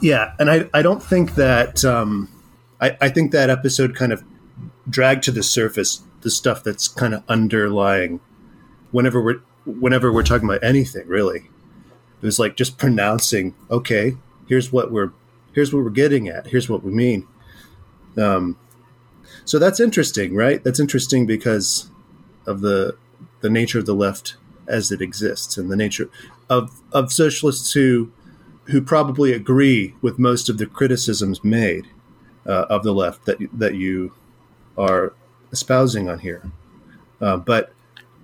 Yeah, 0.00 0.34
and 0.38 0.50
I, 0.50 0.68
I 0.74 0.82
don't 0.82 1.02
think 1.02 1.34
that 1.36 1.84
um, 1.84 2.28
I, 2.80 2.96
I 3.00 3.08
think 3.08 3.32
that 3.32 3.48
episode 3.48 3.94
kind 3.94 4.12
of 4.12 4.22
dragged 4.88 5.24
to 5.24 5.32
the 5.32 5.42
surface 5.42 6.02
the 6.24 6.30
stuff 6.30 6.64
that's 6.64 6.88
kind 6.88 7.14
of 7.14 7.22
underlying 7.28 8.18
whenever 8.90 9.22
we're 9.22 9.40
whenever 9.64 10.12
we're 10.12 10.24
talking 10.24 10.48
about 10.48 10.64
anything 10.64 11.06
really. 11.06 11.50
It 12.20 12.26
was 12.26 12.38
like 12.38 12.56
just 12.56 12.78
pronouncing, 12.78 13.54
okay, 13.70 14.16
here's 14.48 14.72
what 14.72 14.90
we're 14.90 15.12
here's 15.52 15.72
what 15.72 15.84
we're 15.84 15.90
getting 15.90 16.28
at, 16.28 16.48
here's 16.48 16.68
what 16.68 16.82
we 16.82 16.90
mean. 16.90 17.28
Um, 18.16 18.58
so 19.44 19.58
that's 19.58 19.78
interesting, 19.78 20.34
right? 20.34 20.64
That's 20.64 20.80
interesting 20.80 21.26
because 21.26 21.90
of 22.46 22.62
the 22.62 22.96
the 23.40 23.50
nature 23.50 23.78
of 23.78 23.86
the 23.86 23.94
left 23.94 24.36
as 24.66 24.90
it 24.90 25.02
exists 25.02 25.58
and 25.58 25.70
the 25.70 25.76
nature 25.76 26.08
of 26.48 26.80
of 26.92 27.12
socialists 27.12 27.72
who 27.72 28.10
who 28.64 28.80
probably 28.80 29.34
agree 29.34 29.94
with 30.00 30.18
most 30.18 30.48
of 30.48 30.56
the 30.56 30.64
criticisms 30.64 31.44
made 31.44 31.86
uh, 32.46 32.64
of 32.70 32.82
the 32.82 32.94
left 32.94 33.26
that 33.26 33.36
that 33.52 33.74
you 33.74 34.14
are 34.78 35.12
espousing 35.54 36.08
on 36.10 36.18
here. 36.18 36.42
Uh, 37.20 37.38
but 37.38 37.72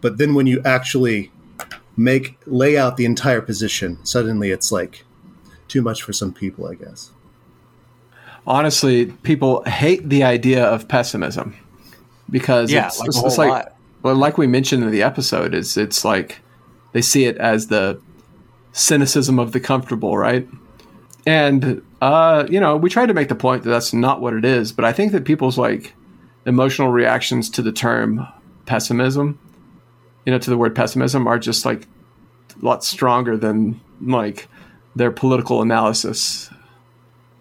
but 0.02 0.18
then 0.18 0.34
when 0.34 0.46
you 0.46 0.60
actually 0.64 1.30
make 1.96 2.38
lay 2.46 2.76
out 2.76 2.96
the 2.96 3.06
entire 3.06 3.40
position, 3.40 4.04
suddenly 4.04 4.50
it's 4.50 4.70
like 4.70 5.04
too 5.68 5.80
much 5.80 6.02
for 6.02 6.12
some 6.12 6.32
people, 6.32 6.66
I 6.66 6.74
guess. 6.74 7.10
Honestly, 8.46 9.06
people 9.06 9.62
hate 9.64 10.08
the 10.08 10.24
idea 10.24 10.64
of 10.64 10.88
pessimism 10.88 11.54
because 12.28 12.70
Yeah, 12.70 12.86
it's, 12.88 12.98
like 12.98 13.08
it's, 13.08 13.22
it's 13.22 13.38
like 13.38 13.66
well, 14.02 14.14
like 14.14 14.36
we 14.38 14.46
mentioned 14.46 14.82
in 14.82 14.90
the 14.90 15.02
episode, 15.02 15.54
it's 15.54 15.76
it's 15.76 16.04
like 16.04 16.40
they 16.92 17.02
see 17.02 17.24
it 17.24 17.36
as 17.36 17.68
the 17.68 18.00
cynicism 18.72 19.38
of 19.38 19.52
the 19.52 19.60
comfortable, 19.60 20.16
right? 20.18 20.48
And 21.26 21.82
uh, 22.00 22.46
you 22.48 22.58
know, 22.58 22.76
we 22.76 22.88
try 22.88 23.06
to 23.06 23.14
make 23.14 23.28
the 23.28 23.34
point 23.34 23.62
that 23.64 23.70
that's 23.70 23.92
not 23.92 24.20
what 24.20 24.34
it 24.34 24.44
is, 24.44 24.72
but 24.72 24.84
I 24.84 24.92
think 24.92 25.12
that 25.12 25.24
people's 25.24 25.58
like 25.58 25.94
emotional 26.50 26.88
reactions 26.88 27.48
to 27.48 27.62
the 27.62 27.72
term 27.72 28.26
pessimism, 28.66 29.38
you 30.26 30.32
know, 30.32 30.38
to 30.38 30.50
the 30.50 30.58
word 30.58 30.74
pessimism, 30.74 31.26
are 31.26 31.38
just 31.38 31.64
like 31.64 31.86
a 32.60 32.64
lot 32.64 32.84
stronger 32.84 33.38
than 33.38 33.80
like 34.02 34.48
their 34.94 35.10
political 35.10 35.62
analysis 35.62 36.50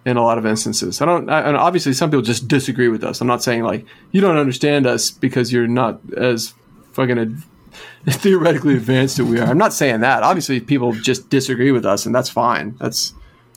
in 0.05 0.15
a 0.15 0.23
lot 0.23 0.37
of 0.37 0.45
instances. 0.45 1.01
I 1.01 1.05
don't, 1.05 1.29
I, 1.29 1.41
and 1.41 1.57
obviously 1.57 1.93
some 1.93 2.09
people 2.09 2.21
just 2.21 2.47
disagree 2.47 2.87
with 2.87 3.03
us. 3.03 3.19
I'm 3.19 3.27
not 3.27 3.43
saying 3.43 3.63
like 3.63 3.85
you 4.11 4.21
don't 4.21 4.37
understand 4.37 4.87
us 4.87 5.11
because 5.11 5.51
you're 5.51 5.67
not 5.67 5.99
as 6.15 6.53
fucking 6.93 7.17
ad- 7.17 7.43
theoretically 8.07 8.75
advanced 8.75 9.19
as 9.19 9.25
we 9.25 9.39
are. 9.39 9.47
I'm 9.47 9.57
not 9.57 9.73
saying 9.73 10.01
that. 10.01 10.23
Obviously, 10.23 10.59
people 10.59 10.93
just 10.93 11.29
disagree 11.29 11.71
with 11.71 11.85
us, 11.85 12.05
and 12.05 12.15
that's 12.15 12.29
fine. 12.29 12.75
That's 12.79 13.13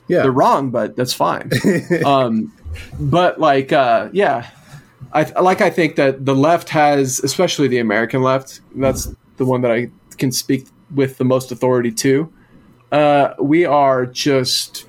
Yeah, 0.07 0.23
they're 0.23 0.31
wrong, 0.31 0.71
but 0.71 0.95
that's 0.95 1.13
fine. 1.13 1.49
um, 2.05 2.51
but 2.99 3.39
like, 3.39 3.71
uh, 3.71 4.09
yeah, 4.11 4.49
I 5.13 5.39
like. 5.39 5.61
I 5.61 5.69
think 5.69 5.95
that 5.95 6.25
the 6.25 6.35
left 6.35 6.69
has, 6.69 7.19
especially 7.19 7.67
the 7.67 7.77
American 7.79 8.21
left, 8.23 8.61
that's 8.75 9.13
the 9.37 9.45
one 9.45 9.61
that 9.61 9.71
I 9.71 9.89
can 10.17 10.31
speak 10.31 10.67
with 10.93 11.17
the 11.17 11.23
most 11.25 11.51
authority 11.51 11.91
to. 11.91 12.31
Uh, 12.91 13.33
we 13.39 13.65
are 13.65 14.05
just 14.05 14.85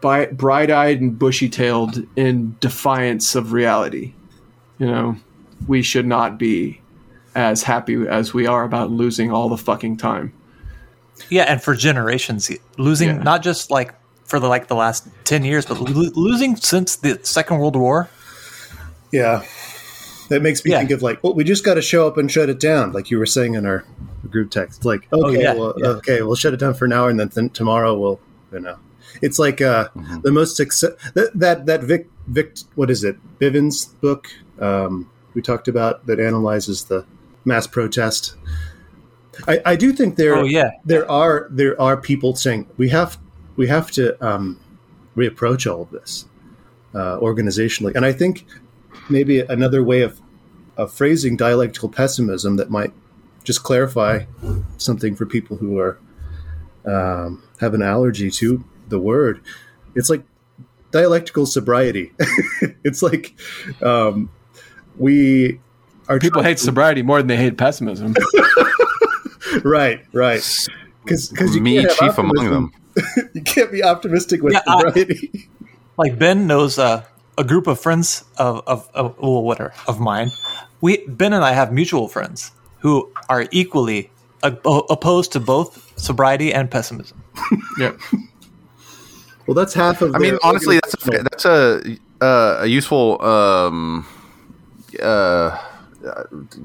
bi- 0.00 0.26
bright-eyed 0.26 1.00
and 1.00 1.18
bushy-tailed 1.18 2.04
in 2.16 2.56
defiance 2.60 3.34
of 3.34 3.52
reality. 3.52 4.14
You 4.78 4.86
know, 4.86 5.16
we 5.66 5.82
should 5.82 6.06
not 6.06 6.38
be 6.38 6.80
as 7.34 7.62
happy 7.62 8.06
as 8.08 8.32
we 8.34 8.46
are 8.46 8.64
about 8.64 8.90
losing 8.90 9.30
all 9.32 9.48
the 9.48 9.56
fucking 9.56 9.96
time. 9.96 10.32
Yeah, 11.30 11.42
and 11.44 11.62
for 11.62 11.74
generations, 11.74 12.50
losing 12.76 13.08
Yeah. 13.08 13.22
not 13.22 13.42
just 13.42 13.70
like 13.70 13.94
for 14.24 14.38
the 14.38 14.48
like 14.48 14.68
the 14.68 14.76
last 14.76 15.08
ten 15.24 15.44
years, 15.44 15.66
but 15.66 15.80
lo- 15.80 16.10
losing 16.14 16.54
since 16.56 16.96
the 16.96 17.18
Second 17.22 17.58
World 17.58 17.76
War. 17.76 18.08
Yeah. 19.12 19.44
That 20.28 20.42
makes 20.42 20.64
me 20.64 20.72
Yeah. 20.72 20.78
think 20.78 20.90
of 20.90 21.02
like, 21.02 21.22
well, 21.24 21.34
we 21.34 21.44
just 21.44 21.64
got 21.64 21.74
to 21.74 21.82
show 21.82 22.06
up 22.06 22.18
and 22.18 22.30
shut 22.30 22.48
it 22.50 22.60
down, 22.60 22.92
like 22.92 23.10
you 23.10 23.18
were 23.18 23.26
saying 23.26 23.54
in 23.54 23.64
our 23.64 23.84
group 24.30 24.50
text. 24.50 24.84
Like, 24.84 25.10
okay, 25.12 25.42
yeah, 25.42 25.54
well, 25.54 25.74
yeah. 25.78 25.88
okay, 25.88 26.22
we'll 26.22 26.34
shut 26.36 26.52
it 26.52 26.60
down 26.60 26.74
for 26.74 26.84
an 26.84 26.92
hour, 26.92 27.08
and 27.08 27.18
then 27.18 27.30
th- 27.30 27.52
tomorrow 27.54 27.98
we'll, 27.98 28.20
you 28.52 28.60
know, 28.60 28.76
it's 29.22 29.38
like 29.38 29.62
uh, 29.62 29.88
the 30.22 30.30
most 30.30 30.56
success 30.56 30.92
that 31.14 31.30
that 31.34 31.66
that 31.66 31.82
Vic 31.82 32.08
Vic 32.26 32.58
what 32.74 32.90
is 32.90 33.04
it 33.04 33.16
Bevins 33.38 33.86
book 33.86 34.28
um, 34.60 35.10
we 35.34 35.40
talked 35.40 35.66
about 35.68 36.04
that 36.06 36.20
analyzes 36.20 36.84
the 36.84 37.06
mass 37.44 37.66
protest. 37.66 38.34
I, 39.46 39.60
I 39.64 39.76
do 39.76 39.92
think 39.92 40.16
there 40.16 40.34
Oh 40.36 40.44
yeah, 40.44 40.70
there 40.84 41.10
are 41.10 41.48
there 41.50 41.80
are 41.80 41.96
people 41.96 42.36
saying 42.36 42.66
we 42.76 42.90
have 42.90 43.18
we 43.56 43.66
have 43.68 43.90
to 43.92 44.22
um, 44.24 44.60
reapproach 45.16 45.70
all 45.72 45.82
of 45.82 45.90
this 45.90 46.26
uh, 46.94 47.18
organizationally, 47.18 47.94
and 47.94 48.04
I 48.04 48.12
think 48.12 48.44
maybe 49.08 49.40
another 49.40 49.82
way 49.82 50.02
of, 50.02 50.20
of 50.76 50.92
phrasing 50.92 51.36
dialectical 51.36 51.88
pessimism 51.88 52.56
that 52.56 52.70
might 52.70 52.92
just 53.44 53.62
clarify 53.62 54.24
something 54.76 55.14
for 55.14 55.24
people 55.26 55.56
who 55.56 55.78
are 55.78 55.98
um, 56.84 57.42
have 57.60 57.74
an 57.74 57.82
allergy 57.82 58.30
to 58.30 58.64
the 58.88 58.98
word. 58.98 59.40
It's 59.94 60.10
like 60.10 60.22
dialectical 60.90 61.46
sobriety. 61.46 62.12
it's 62.84 63.02
like 63.02 63.34
um, 63.82 64.30
we 64.96 65.60
are 66.08 66.18
People 66.18 66.42
hate 66.42 66.58
sobriety 66.58 67.02
more 67.02 67.18
than 67.18 67.26
they 67.26 67.36
hate 67.36 67.56
pessimism. 67.58 68.14
right, 69.64 70.04
right. 70.12 70.68
Because 71.04 71.32
Me, 71.60 71.80
can't 71.80 71.92
chief 71.98 72.18
among 72.18 72.50
them. 72.50 72.72
you 73.34 73.42
can't 73.42 73.70
be 73.72 73.82
optimistic 73.82 74.42
with 74.42 74.54
Yeah, 74.54 74.60
I- 74.66 74.80
sobriety. 74.82 75.48
like 75.96 76.18
Ben 76.18 76.46
knows 76.46 76.78
uh, 76.78 77.04
a 77.38 77.44
group 77.44 77.66
of 77.66 77.80
friends 77.80 78.24
of 78.36 78.62
of, 78.66 78.88
of 78.94 79.16
well, 79.18 79.42
whatever 79.42 79.72
of 79.86 80.00
mine. 80.00 80.30
We 80.80 81.06
Ben 81.06 81.32
and 81.32 81.44
I 81.44 81.52
have 81.52 81.72
mutual 81.72 82.08
friends 82.08 82.52
who 82.80 83.10
are 83.28 83.46
equally 83.50 84.10
o- 84.42 84.86
opposed 84.90 85.32
to 85.32 85.40
both 85.40 85.92
sobriety 85.96 86.52
and 86.52 86.70
pessimism. 86.70 87.22
yeah. 87.78 87.92
well, 89.46 89.54
that's 89.54 89.74
half 89.74 90.02
of. 90.02 90.14
I 90.14 90.18
mean, 90.18 90.38
honestly, 90.42 90.76
that's 90.76 91.06
a, 91.06 91.22
that's 91.22 91.44
a 91.44 91.98
uh, 92.20 92.58
a 92.60 92.66
useful 92.66 93.22
um, 93.22 94.06
uh, 95.02 95.58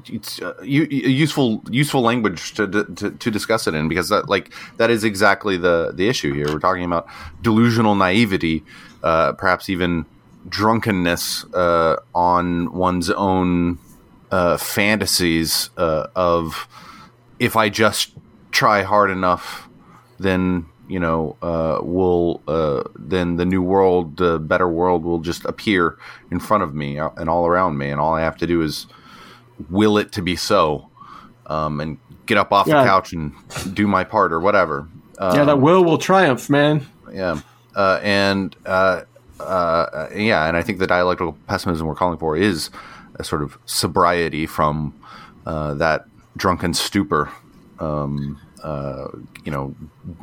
it's 0.06 0.40
uh, 0.40 0.54
u- 0.62 0.86
u- 0.90 1.08
useful 1.08 1.62
useful 1.70 2.02
language 2.02 2.54
to, 2.54 2.66
to 2.68 3.10
to 3.10 3.30
discuss 3.30 3.66
it 3.66 3.74
in 3.74 3.88
because 3.88 4.08
that 4.08 4.28
like 4.28 4.52
that 4.76 4.90
is 4.90 5.04
exactly 5.04 5.56
the 5.56 5.92
the 5.94 6.08
issue 6.08 6.32
here. 6.32 6.46
We're 6.48 6.60
talking 6.60 6.84
about 6.84 7.06
delusional 7.42 7.94
naivety, 7.94 8.64
uh, 9.02 9.32
perhaps 9.32 9.68
even 9.68 10.06
drunkenness 10.48 11.44
uh, 11.54 11.96
on 12.14 12.72
one's 12.72 13.10
own 13.10 13.78
uh, 14.30 14.56
fantasies 14.56 15.70
uh, 15.76 16.06
of 16.14 16.68
if 17.38 17.56
I 17.56 17.68
just 17.68 18.12
try 18.50 18.82
hard 18.82 19.10
enough, 19.10 19.68
then 20.18 20.66
you 20.86 21.00
know, 21.00 21.36
uh, 21.40 21.78
will 21.82 22.42
uh, 22.46 22.82
then 22.94 23.36
the 23.36 23.46
new 23.46 23.62
world, 23.62 24.18
the 24.18 24.38
better 24.38 24.68
world, 24.68 25.02
will 25.02 25.18
just 25.20 25.44
appear 25.46 25.96
in 26.30 26.38
front 26.38 26.62
of 26.62 26.74
me 26.74 26.98
uh, 26.98 27.08
and 27.16 27.30
all 27.30 27.46
around 27.46 27.78
me, 27.78 27.90
and 27.90 28.00
all 28.00 28.14
I 28.14 28.20
have 28.20 28.36
to 28.38 28.46
do 28.46 28.60
is 28.60 28.86
will 29.70 29.96
it 29.96 30.12
to 30.12 30.22
be 30.22 30.36
so, 30.36 30.90
um, 31.46 31.80
and 31.80 31.98
get 32.26 32.36
up 32.36 32.52
off 32.52 32.66
Yeah. 32.66 32.82
the 32.82 32.88
couch 32.88 33.12
and 33.14 33.32
do 33.72 33.86
my 33.86 34.04
part 34.04 34.32
or 34.32 34.40
whatever. 34.40 34.88
Um, 35.18 35.36
yeah, 35.36 35.44
that 35.44 35.60
will 35.60 35.82
will 35.84 35.98
triumph, 35.98 36.50
man. 36.50 36.86
yeah, 37.10 37.40
uh, 37.74 38.00
and 38.02 38.54
uh, 39.40 39.42
uh, 39.42 40.08
yeah, 40.14 40.46
and 40.46 40.56
I 40.56 40.62
think 40.62 40.78
the 40.78 40.86
dialectical 40.86 41.32
pessimism 41.46 41.86
we're 41.86 41.94
calling 41.94 42.18
for 42.18 42.36
is 42.36 42.70
a 43.16 43.24
sort 43.24 43.42
of 43.42 43.58
sobriety 43.66 44.46
from 44.46 44.94
uh, 45.46 45.74
that 45.74 46.06
drunken 46.36 46.74
stupor. 46.74 47.30
Um, 47.78 48.40
uh, 48.62 49.08
you 49.44 49.52
know, 49.52 49.74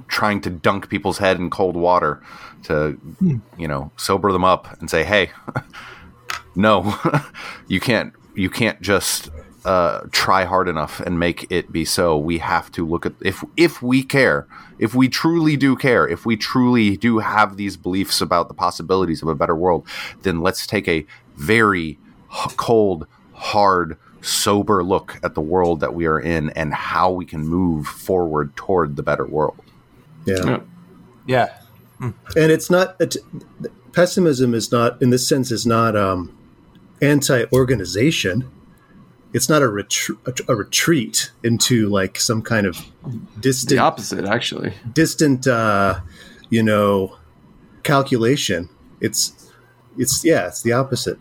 trying 0.08 0.42
to 0.42 0.50
dunk 0.50 0.90
people's 0.90 1.20
head 1.20 1.38
in 1.38 1.50
cold 1.52 1.76
water 1.76 2.24
to, 2.64 3.00
you 3.58 3.68
know, 3.68 3.92
sober 3.98 4.32
them 4.32 4.44
up 4.44 4.80
and 4.80 4.90
say, 4.90 5.04
"Hey, 5.04 5.32
no, 6.56 6.96
you 7.68 7.80
can't. 7.80 8.14
You 8.34 8.50
can't 8.50 8.82
just 8.82 9.30
uh, 9.66 10.02
try 10.12 10.44
hard 10.46 10.68
enough 10.68 11.00
and 11.02 11.20
make 11.20 11.52
it 11.52 11.72
be 11.72 11.86
so. 11.86 12.18
We 12.18 12.40
have 12.40 12.72
to 12.74 12.86
look 12.86 13.06
at 13.06 13.14
if 13.22 13.44
if 13.58 13.82
we 13.82 14.04
care, 14.04 14.48
if 14.80 14.96
we 14.96 15.08
truly 15.08 15.56
do 15.58 15.76
care, 15.76 16.08
if 16.08 16.26
we 16.26 16.36
truly 16.36 16.98
do 16.98 17.20
have 17.20 17.58
these 17.58 17.78
beliefs 17.78 18.22
about 18.22 18.48
the 18.48 18.54
possibilities 18.54 19.22
of 19.22 19.28
a 19.28 19.36
better 19.36 19.56
world, 19.56 19.86
then 20.24 20.42
let's 20.42 20.66
take 20.66 20.88
a 20.88 21.06
very 21.36 22.00
h- 22.32 22.58
cold, 22.58 23.08
hard, 23.34 23.98
sober 24.22 24.84
look 24.84 25.20
at 25.24 25.36
the 25.36 25.42
world 25.42 25.80
that 25.80 25.94
we 25.94 26.06
are 26.06 26.20
in 26.20 26.50
and 26.52 26.74
how 26.74 27.12
we 27.12 27.26
can 27.26 27.42
move 27.42 27.88
forward 27.88 28.56
toward 28.56 28.96
the 28.96 29.04
better 29.04 29.26
world. 29.26 29.62
yeah. 30.26 30.46
Yeah. 30.46 30.60
Yeah, 31.28 31.54
and 32.00 32.52
it's 32.52 32.72
not 32.72 32.96
it, 33.00 33.16
pessimism 33.94 34.56
is 34.56 34.72
not 34.72 35.00
in 35.04 35.12
this 35.12 35.28
sense 35.28 35.52
is 35.52 35.68
not 35.68 35.96
um, 35.96 36.36
anti-organization 37.00 38.50
it's 39.34 39.50
not 39.50 39.62
a, 39.62 39.68
a, 40.48 40.56
retreat 40.56 41.32
into 41.44 41.88
like 41.90 42.20
some 42.20 42.42
kind 42.42 42.68
of 42.68 42.86
distant 43.40 43.70
The 43.70 43.78
opposite, 43.78 44.26
actually. 44.26 44.74
distant 44.94 45.48
uh, 45.48 46.02
you 46.50 46.64
know 46.64 47.18
calculation. 47.84 48.70
It's 49.00 49.52
it's 49.98 50.24
yeah 50.26 50.48
it's 50.48 50.62
the 50.62 50.74
opposite. 50.74 51.18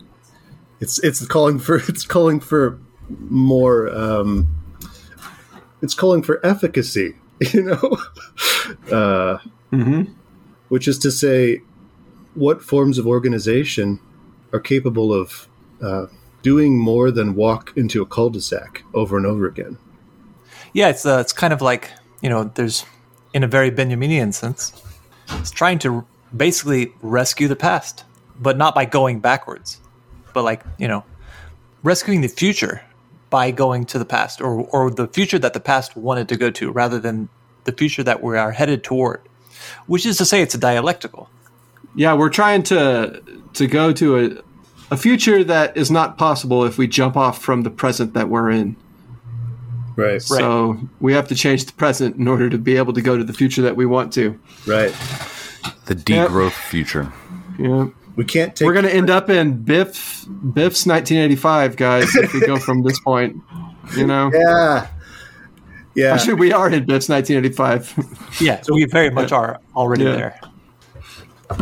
It's 0.79 0.99
it's 0.99 1.25
calling 1.25 1.59
for 1.59 1.75
it's 1.87 2.05
calling 2.05 2.39
for 2.39 2.79
more 3.09 3.89
um, 3.95 4.47
it's 5.81 5.93
calling 5.93 6.21
for 6.23 6.45
efficacy 6.45 7.15
you 7.53 7.63
know? 7.63 7.97
Uh, 8.95 9.37
hmm 9.71 10.03
which 10.71 10.87
is 10.87 10.97
to 10.97 11.11
say, 11.11 11.61
what 12.33 12.63
forms 12.63 12.97
of 12.97 13.05
organization 13.05 13.99
are 14.53 14.59
capable 14.61 15.11
of 15.11 15.49
uh, 15.81 16.05
doing 16.41 16.77
more 16.77 17.11
than 17.11 17.35
walk 17.35 17.73
into 17.75 18.01
a 18.01 18.05
cul-de-sac 18.05 18.83
over 18.93 19.17
and 19.17 19.25
over 19.25 19.47
again? 19.47 19.77
yeah. 20.73 20.89
It's 20.89 21.05
uh, 21.05 21.19
it's 21.19 21.33
kind 21.33 21.53
of 21.53 21.61
like 21.61 21.91
you 22.21 22.29
know, 22.29 22.45
there's 22.55 22.85
in 23.33 23.43
a 23.43 23.47
very 23.47 23.71
Benjaminian 23.71 24.33
sense, 24.33 24.81
it's 25.29 25.51
trying 25.51 25.79
to 25.79 26.05
basically 26.35 26.93
rescue 27.01 27.47
the 27.47 27.55
past, 27.55 28.03
but 28.39 28.57
not 28.57 28.75
by 28.75 28.85
going 28.85 29.19
backwards, 29.19 29.79
but 30.33 30.43
like 30.43 30.63
you 30.77 30.87
know, 30.87 31.03
rescuing 31.83 32.21
the 32.21 32.27
future 32.27 32.81
by 33.29 33.51
going 33.51 33.85
to 33.85 33.99
the 33.99 34.05
past, 34.05 34.41
or 34.41 34.61
or 34.71 34.91
the 34.91 35.07
future 35.07 35.39
that 35.39 35.53
the 35.53 35.59
past 35.59 35.95
wanted 35.95 36.29
to 36.29 36.37
go 36.37 36.49
to, 36.51 36.71
rather 36.71 36.99
than 36.99 37.29
the 37.63 37.71
future 37.71 38.03
that 38.03 38.21
we 38.21 38.37
are 38.37 38.51
headed 38.51 38.83
toward. 38.83 39.21
Which 39.85 40.05
is 40.05 40.17
to 40.17 40.25
say, 40.25 40.41
it's 40.41 40.55
a 40.55 40.57
dialectical. 40.57 41.29
Yeah, 41.95 42.13
we're 42.13 42.29
trying 42.29 42.63
to 42.63 43.21
to 43.53 43.67
go 43.67 43.93
to 43.93 44.17
a 44.17 44.50
a 44.91 44.97
future 44.97 45.43
that 45.43 45.75
is 45.75 45.89
not 45.89 46.17
possible 46.17 46.63
if 46.65 46.77
we 46.77 46.85
jump 46.87 47.17
off 47.17 47.41
from 47.41 47.63
the 47.63 47.69
present 47.71 48.13
that 48.13 48.29
we're 48.29 48.51
in. 48.51 48.75
Right, 49.95 50.11
Right. 50.13 50.21
So 50.21 50.77
we 50.99 51.13
have 51.13 51.27
to 51.29 51.35
change 51.35 51.65
the 51.65 51.73
present 51.73 52.15
in 52.15 52.27
order 52.27 52.49
to 52.49 52.57
be 52.57 52.77
able 52.77 52.93
to 52.93 53.01
go 53.01 53.17
to 53.17 53.23
the 53.23 53.33
future 53.33 53.61
that 53.63 53.75
we 53.75 53.85
want 53.85 54.13
to. 54.13 54.39
right. 54.67 54.93
The 55.85 55.95
degrowth 55.95 56.53
future. 56.53 57.11
Yeah. 57.59 57.87
We 58.15 58.25
can't 58.25 58.55
take. 58.55 58.65
We're 58.65 58.73
going 58.73 58.85
to 58.85 58.93
end 58.93 59.09
up 59.09 59.29
in 59.29 59.61
Biff 59.63 60.25
Biff's 60.53 60.85
1985, 60.85 61.75
guys, 61.75 62.15
if 62.15 62.33
we 62.33 62.39
go 62.45 62.57
from 62.57 62.83
this 62.83 62.99
point. 62.99 63.35
You 63.95 64.05
know, 64.07 64.31
yeah, 64.33 64.87
yeah. 65.95 66.13
actually, 66.13 66.35
we 66.35 66.51
are 66.53 66.67
in 66.67 66.85
Biff's 66.85 67.09
1985. 67.09 68.39
Yeah, 68.41 68.61
So 68.61 68.73
we 68.73 68.85
very 68.85 69.09
much 69.09 69.31
are 69.31 69.59
already 69.75 70.03
Yeah. 70.05 70.15
there. 70.15 70.39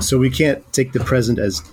So 0.01 0.17
we 0.19 0.29
can't 0.29 0.61
take 0.71 0.91
the 0.93 0.99
present 0.99 1.39
as 1.39 1.63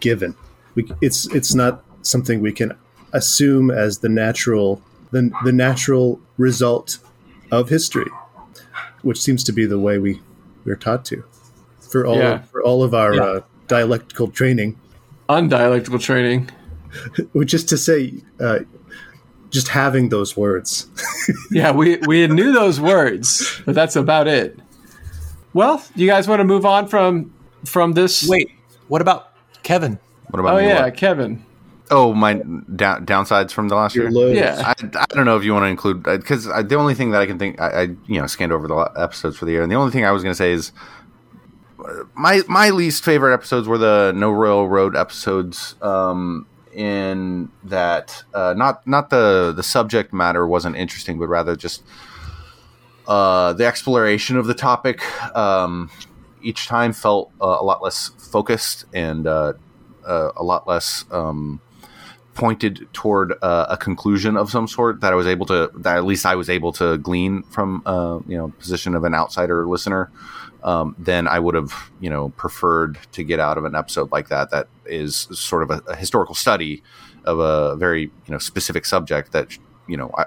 given. 0.00 0.34
We, 0.74 0.90
it's 1.00 1.26
it's 1.34 1.54
not 1.54 1.84
something 2.02 2.40
we 2.40 2.52
can 2.52 2.72
assume 3.12 3.70
as 3.70 3.98
the 3.98 4.08
natural 4.08 4.80
the, 5.10 5.30
the 5.44 5.52
natural 5.52 6.18
result 6.38 6.98
of 7.50 7.68
history, 7.68 8.10
which 9.02 9.20
seems 9.20 9.44
to 9.44 9.52
be 9.52 9.66
the 9.66 9.78
way 9.78 9.98
we 9.98 10.20
we're 10.64 10.76
taught 10.76 11.04
to 11.06 11.22
for 11.80 12.06
all 12.06 12.16
Yeah. 12.16 12.38
for 12.50 12.62
all 12.62 12.82
of 12.82 12.94
our 12.94 13.14
Yeah. 13.14 13.22
uh, 13.22 13.40
dialectical 13.68 14.28
training. 14.28 14.76
Undialectical 15.28 16.00
training. 16.00 16.50
which 17.32 17.54
is 17.54 17.64
to 17.64 17.76
say, 17.78 18.12
uh, 18.40 18.60
just 19.50 19.68
having 19.68 20.08
those 20.10 20.36
words. 20.36 20.88
Yeah, 21.50 21.70
we 21.72 21.98
we 22.06 22.26
knew 22.26 22.52
those 22.52 22.80
words, 22.80 23.60
but 23.66 23.74
that's 23.74 23.94
about 23.96 24.26
it. 24.26 24.58
Well, 25.52 25.82
you 25.94 26.06
guys 26.08 26.26
want 26.26 26.40
to 26.40 26.44
move 26.44 26.64
on 26.66 26.88
from 26.88 27.32
from 27.64 27.92
this? 27.92 28.26
Wait, 28.28 28.50
what 28.88 29.00
about 29.02 29.28
Kevin? 29.62 29.98
What 30.32 30.40
about 30.40 30.54
Oh 30.54 30.60
me? 30.60 30.66
yeah, 30.68 30.82
What? 30.84 30.96
Kevin. 30.96 31.44
Oh, 31.90 32.14
my 32.14 32.34
down, 32.34 33.04
downsides 33.04 33.52
from 33.52 33.68
the 33.68 33.74
last 33.74 33.94
Your 33.94 34.04
year. 34.08 34.12
lows. 34.12 34.36
Yeah. 34.36 34.62
I, 34.66 34.72
I 34.96 35.04
don't 35.14 35.26
know 35.26 35.36
if 35.36 35.44
you 35.44 35.52
want 35.52 35.64
to 35.64 35.68
include 35.68 36.02
because 36.02 36.46
the 36.46 36.74
only 36.76 36.94
thing 36.94 37.10
that 37.10 37.20
I 37.20 37.26
can 37.26 37.38
think 37.38 37.60
I, 37.60 37.68
I 37.68 37.82
you 38.06 38.18
know 38.20 38.26
scanned 38.26 38.50
over 38.52 38.66
the 38.66 38.76
episodes 38.96 39.36
for 39.36 39.44
the 39.44 39.52
year, 39.52 39.62
and 39.62 39.70
the 39.70 39.76
only 39.76 39.92
thing 39.92 40.04
I 40.04 40.10
was 40.10 40.22
going 40.22 40.32
to 40.32 40.36
say 40.36 40.52
is 40.52 40.72
uh, 41.84 42.04
my 42.14 42.40
my 42.48 42.70
least 42.70 43.04
favorite 43.04 43.34
episodes 43.34 43.68
were 43.68 43.76
the 43.76 44.12
No 44.16 44.32
Royal 44.32 44.68
Road 44.68 44.96
episodes. 44.96 45.74
Um, 45.82 46.46
in 46.72 47.50
that, 47.64 48.24
uh, 48.32 48.54
not 48.56 48.86
not 48.86 49.10
the 49.10 49.52
the 49.54 49.62
subject 49.62 50.14
matter 50.14 50.46
wasn't 50.46 50.74
interesting, 50.76 51.18
but 51.18 51.26
rather 51.28 51.54
just 51.54 51.82
uh, 53.06 53.52
the 53.52 53.66
exploration 53.66 54.38
of 54.38 54.46
the 54.46 54.54
topic 54.54 55.02
um, 55.36 55.90
each 56.40 56.66
time 56.66 56.94
felt 56.94 57.30
uh, 57.42 57.58
a 57.60 57.64
lot 57.64 57.82
less 57.82 58.12
focused 58.16 58.86
and 58.94 59.26
uh, 60.06 60.32
a 60.36 60.42
lot 60.42 60.66
less 60.66 61.04
um, 61.10 61.60
pointed 62.34 62.88
toward 62.92 63.34
uh, 63.42 63.66
a 63.68 63.76
conclusion 63.76 64.36
of 64.36 64.50
some 64.50 64.66
sort 64.66 65.00
that 65.00 65.12
I 65.12 65.16
was 65.16 65.26
able 65.26 65.46
to 65.46 65.70
that 65.76 65.96
at 65.96 66.04
least 66.04 66.24
I 66.24 66.34
was 66.34 66.48
able 66.48 66.72
to 66.74 66.98
glean 66.98 67.42
from 67.44 67.82
uh, 67.86 68.20
you 68.26 68.36
know 68.36 68.48
position 68.58 68.94
of 68.94 69.04
an 69.04 69.14
outsider 69.14 69.66
listener. 69.66 70.10
Um, 70.64 70.94
then 70.96 71.26
I 71.26 71.38
would 71.40 71.54
have 71.54 71.72
you 72.00 72.08
know 72.08 72.30
preferred 72.30 72.98
to 73.12 73.24
get 73.24 73.40
out 73.40 73.58
of 73.58 73.64
an 73.64 73.74
episode 73.74 74.12
like 74.12 74.28
that 74.28 74.50
that 74.50 74.68
is 74.86 75.28
sort 75.32 75.62
of 75.62 75.70
a, 75.70 75.82
a 75.88 75.96
historical 75.96 76.34
study 76.34 76.82
of 77.24 77.38
a 77.38 77.76
very 77.76 78.02
you 78.02 78.30
know 78.30 78.38
specific 78.38 78.84
subject 78.84 79.32
that 79.32 79.58
you 79.86 79.96
know 79.96 80.10
I, 80.16 80.24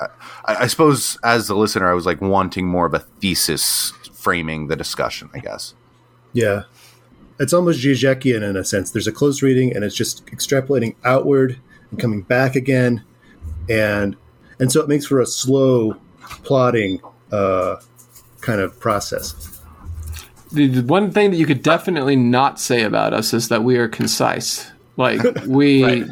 I, 0.00 0.06
I 0.46 0.66
suppose 0.66 1.18
as 1.24 1.48
the 1.48 1.56
listener 1.56 1.90
I 1.90 1.94
was 1.94 2.06
like 2.06 2.20
wanting 2.20 2.66
more 2.66 2.86
of 2.86 2.94
a 2.94 3.00
thesis 3.00 3.92
framing 4.12 4.68
the 4.68 4.76
discussion 4.76 5.30
I 5.34 5.38
guess 5.38 5.74
Yeah. 6.32 6.64
It's 7.40 7.52
almost 7.52 7.80
Zizekian 7.82 8.48
in 8.48 8.56
a 8.56 8.64
sense. 8.64 8.90
There's 8.92 9.06
a 9.08 9.12
close 9.12 9.42
reading 9.42 9.74
and 9.74 9.82
it's 9.84 9.96
just 9.96 10.24
extrapolating 10.26 10.94
outward 11.04 11.58
and 11.90 11.98
coming 11.98 12.22
back 12.22 12.54
again. 12.54 13.02
And 13.68 14.16
and 14.60 14.70
so 14.70 14.80
it 14.82 14.88
makes 14.88 15.06
for 15.06 15.20
a 15.20 15.26
slow 15.26 15.96
plotting 16.44 17.00
uh, 17.32 17.76
kind 18.42 18.60
of 18.60 18.78
process. 18.78 19.60
The, 20.52 20.66
the 20.66 20.82
one 20.82 21.10
thing 21.12 21.30
that 21.30 21.36
you 21.38 21.46
could 21.46 21.62
definitely 21.62 22.16
not 22.16 22.60
say 22.60 22.82
about 22.82 23.14
us 23.14 23.32
is 23.32 23.48
that 23.48 23.64
we 23.64 23.76
are 23.78 23.88
concise. 23.88 24.70
Like 24.96 25.20
we, 25.46 25.82
Right. 25.84 26.04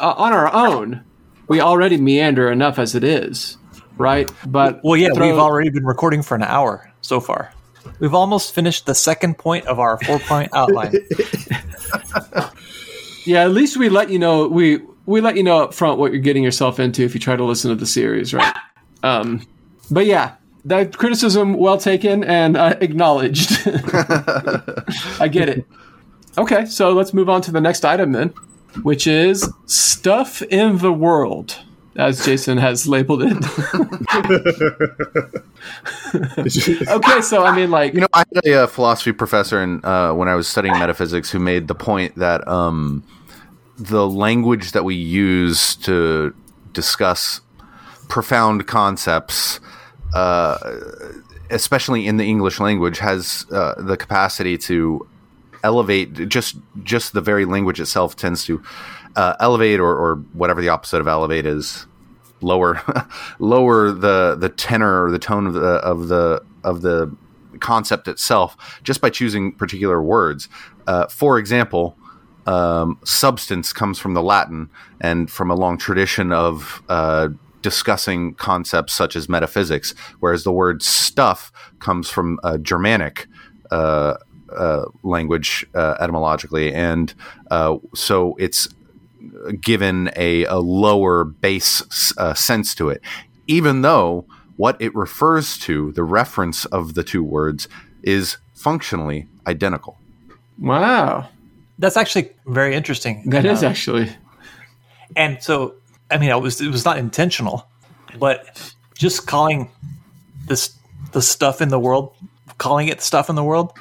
uh, 0.00 0.14
on 0.18 0.32
our 0.32 0.52
own, 0.52 1.04
we 1.46 1.60
already 1.60 1.98
meander 1.98 2.50
enough 2.50 2.78
as 2.80 2.94
it 2.96 3.04
is, 3.04 3.58
right? 3.98 4.28
But 4.46 4.80
Well, 4.82 4.96
yeah, 4.96 5.10
throw- 5.14 5.28
we've 5.30 5.38
already 5.38 5.70
been 5.70 5.84
recording 5.84 6.22
for 6.22 6.34
an 6.34 6.42
hour 6.42 6.90
so 7.02 7.20
far. 7.20 7.52
We've 7.98 8.14
almost 8.14 8.54
finished 8.54 8.86
the 8.86 8.94
second 8.94 9.38
point 9.38 9.66
of 9.66 9.78
our 9.78 9.98
four 9.98 10.18
point 10.18 10.50
outline. 10.54 10.94
Yeah, 13.26 13.42
at 13.42 13.50
least 13.50 13.76
we 13.76 13.88
let 13.88 14.08
you 14.08 14.20
know 14.20 14.46
we 14.46 14.80
we 15.04 15.20
let 15.20 15.36
you 15.36 15.42
know 15.42 15.58
up 15.64 15.74
front 15.74 15.98
what 15.98 16.12
you're 16.12 16.20
getting 16.20 16.44
yourself 16.44 16.78
into 16.78 17.02
if 17.02 17.12
you 17.12 17.20
try 17.20 17.34
to 17.34 17.44
listen 17.44 17.70
to 17.70 17.74
the 17.74 17.86
series, 17.86 18.32
right? 18.32 18.54
Um, 19.02 19.44
but 19.90 20.06
yeah, 20.06 20.36
that 20.64 20.96
criticism 20.96 21.54
well 21.54 21.76
taken 21.76 22.22
and 22.22 22.56
uh, 22.56 22.76
acknowledged. 22.80 23.50
I 25.20 25.28
get 25.30 25.48
it. 25.48 25.66
Okay, 26.38 26.66
so 26.66 26.92
let's 26.92 27.12
move 27.12 27.28
on 27.28 27.42
to 27.42 27.50
the 27.50 27.60
next 27.60 27.84
item 27.84 28.12
then, 28.12 28.28
which 28.82 29.08
is 29.08 29.50
stuff 29.66 30.40
in 30.42 30.78
the 30.78 30.92
world, 30.92 31.58
as 31.98 32.24
Jason 32.24 32.58
has 32.58 32.86
labeled 32.86 33.22
it. 33.22 33.36
okay, 36.88 37.20
so 37.20 37.44
I 37.44 37.54
mean, 37.54 37.70
like, 37.70 37.94
You 37.94 38.02
know, 38.02 38.06
I 38.12 38.18
had 38.18 38.44
a, 38.44 38.64
uh 38.64 38.66
philosophy 38.66 39.12
professor 39.12 39.62
in, 39.62 39.84
uh, 39.84 40.12
when 40.14 40.28
I 40.28 40.34
was 40.34 40.48
studying 40.48 40.78
metaphysics 40.78 41.30
who 41.30 41.38
made 41.38 41.68
the 41.68 41.74
point 41.74 42.16
that 42.16 42.46
um, 42.46 43.02
the 43.78 44.06
language 44.06 44.72
that 44.72 44.84
we 44.84 44.94
use 44.94 45.76
to 45.76 46.34
discuss 46.72 47.40
profound 48.08 48.66
concepts, 48.66 49.60
uh, 50.14 50.58
especially 51.50 52.06
in 52.06 52.16
the 52.16 52.24
English 52.24 52.60
language, 52.60 52.98
has 52.98 53.46
uh, 53.50 53.74
the 53.78 53.96
capacity 53.96 54.58
to 54.58 55.06
elevate. 55.62 56.28
Just 56.28 56.56
just 56.82 57.12
the 57.12 57.20
very 57.20 57.44
language 57.44 57.80
itself 57.80 58.16
tends 58.16 58.44
to 58.44 58.62
uh, 59.16 59.34
elevate, 59.40 59.80
or, 59.80 59.96
or 59.96 60.16
whatever 60.32 60.60
the 60.60 60.68
opposite 60.68 61.00
of 61.00 61.08
elevate 61.08 61.46
is, 61.46 61.86
lower 62.40 62.80
lower 63.38 63.90
the 63.90 64.36
the 64.38 64.48
tenor 64.48 65.04
or 65.04 65.10
the 65.10 65.18
tone 65.18 65.46
of 65.46 65.54
the 65.54 65.60
of 65.60 66.08
the 66.08 66.42
of 66.64 66.82
the 66.82 67.14
concept 67.60 68.06
itself 68.06 68.80
just 68.82 69.00
by 69.00 69.10
choosing 69.10 69.52
particular 69.52 70.02
words. 70.02 70.48
Uh, 70.86 71.06
for 71.06 71.38
example, 71.38 71.96
um, 72.46 72.98
substance 73.04 73.72
comes 73.72 73.98
from 73.98 74.14
the 74.14 74.22
Latin 74.22 74.68
and 75.00 75.30
from 75.30 75.50
a 75.50 75.54
long 75.54 75.78
tradition 75.78 76.32
of 76.32 76.82
uh, 76.88 77.28
discussing 77.62 78.34
concepts 78.34 78.92
such 78.92 79.16
as 79.16 79.28
metaphysics, 79.28 79.94
whereas 80.20 80.44
the 80.44 80.52
word 80.52 80.82
stuff 80.82 81.50
comes 81.78 82.08
from 82.08 82.38
uh, 82.42 82.58
Germanic. 82.58 83.26
Uh, 83.70 84.14
uh, 84.56 84.84
language 85.02 85.66
uh, 85.74 85.96
etymologically, 85.98 86.72
and 86.72 87.14
uh, 87.50 87.76
so 87.96 88.36
it's 88.38 88.68
given 89.60 90.10
a, 90.16 90.44
a 90.44 90.56
lower 90.56 91.24
base 91.24 92.12
uh, 92.18 92.34
sense 92.34 92.74
to 92.76 92.88
it, 92.88 93.00
even 93.46 93.82
though 93.82 94.24
what 94.56 94.80
it 94.80 94.94
refers 94.94 95.58
to, 95.58 95.92
the 95.92 96.04
reference 96.04 96.64
of 96.66 96.94
the 96.94 97.02
two 97.04 97.22
words, 97.22 97.68
is 98.02 98.38
functionally 98.54 99.28
identical. 99.46 99.98
wow, 100.60 101.28
That's 101.78 101.96
actually 101.96 102.30
very 102.46 102.74
interesting. 102.74 103.22
that 103.30 103.44
is 103.44 103.62
Uh, 103.62 103.68
actually 103.68 104.10
and 105.14 105.42
so 105.42 105.74
I 106.10 106.18
mean, 106.18 106.30
it 106.30 106.40
was 106.40 106.60
it 106.60 106.70
was 106.70 106.84
not 106.84 106.98
intentional, 106.98 107.66
but 108.18 108.72
just 108.96 109.26
calling 109.26 109.70
this 110.46 110.74
the 111.12 111.22
stuff 111.22 111.60
in 111.60 111.68
the 111.68 111.78
world, 111.78 112.14
calling 112.58 112.88
it 112.88 113.00
stuff 113.00 113.28
in 113.28 113.36
the 113.36 113.44
world, 113.44 113.72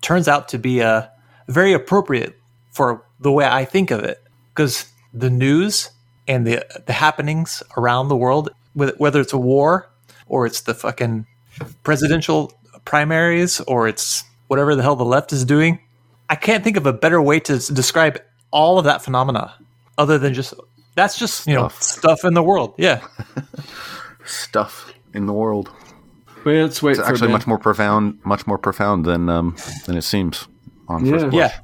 turns 0.00 0.28
out 0.28 0.48
to 0.50 0.58
be 0.58 0.82
uh, 0.82 1.02
very 1.48 1.72
appropriate 1.72 2.38
for 2.72 3.04
the 3.20 3.30
way 3.30 3.44
I 3.46 3.64
think 3.64 3.90
of 3.90 4.04
it. 4.04 4.22
Because 4.56 4.90
the 5.12 5.28
news 5.28 5.90
and 6.26 6.46
the 6.46 6.64
the 6.86 6.92
happenings 6.94 7.62
around 7.76 8.08
the 8.08 8.16
world, 8.16 8.48
whether 8.72 8.94
whether 8.96 9.20
it's 9.20 9.34
a 9.34 9.38
war 9.38 9.90
or 10.28 10.46
it's 10.46 10.62
the 10.62 10.72
fucking 10.74 11.26
presidential 11.82 12.52
primaries 12.86 13.60
or 13.60 13.86
it's 13.86 14.24
whatever 14.48 14.74
the 14.74 14.82
hell 14.82 14.96
the 14.96 15.04
left 15.04 15.30
is 15.32 15.44
doing, 15.44 15.78
I 16.30 16.36
can't 16.36 16.64
think 16.64 16.76
of 16.78 16.86
a 16.86 16.92
better 16.92 17.20
way 17.20 17.38
to 17.40 17.58
describe 17.72 18.18
all 18.50 18.78
of 18.78 18.84
that 18.86 19.02
phenomena 19.02 19.54
other 19.98 20.18
than 20.18 20.32
just 20.32 20.54
that's 20.94 21.18
just 21.18 21.46
you 21.46 21.54
know 21.54 21.68
Stuff. 21.68 21.82
stuff 21.82 22.24
in 22.24 22.32
the 22.34 22.42
world. 22.42 22.74
Yeah, 22.78 23.00
Stuff 24.24 24.92
in 25.14 25.26
the 25.26 25.32
world. 25.32 25.70
wait, 26.44 26.62
let's 26.62 26.82
wait 26.82 26.92
It's 26.92 27.00
for 27.00 27.06
actually 27.06 27.32
much 27.32 27.46
more 27.46 27.58
profound, 27.58 28.18
much 28.24 28.46
more 28.46 28.58
profound 28.58 29.04
than 29.04 29.28
um, 29.28 29.54
than 29.86 29.96
it 29.96 30.02
seems 30.02 30.48
on 30.88 31.04
Yeah. 31.04 31.12
first 31.12 31.30
blush. 31.30 31.50
yeah. 31.52 31.60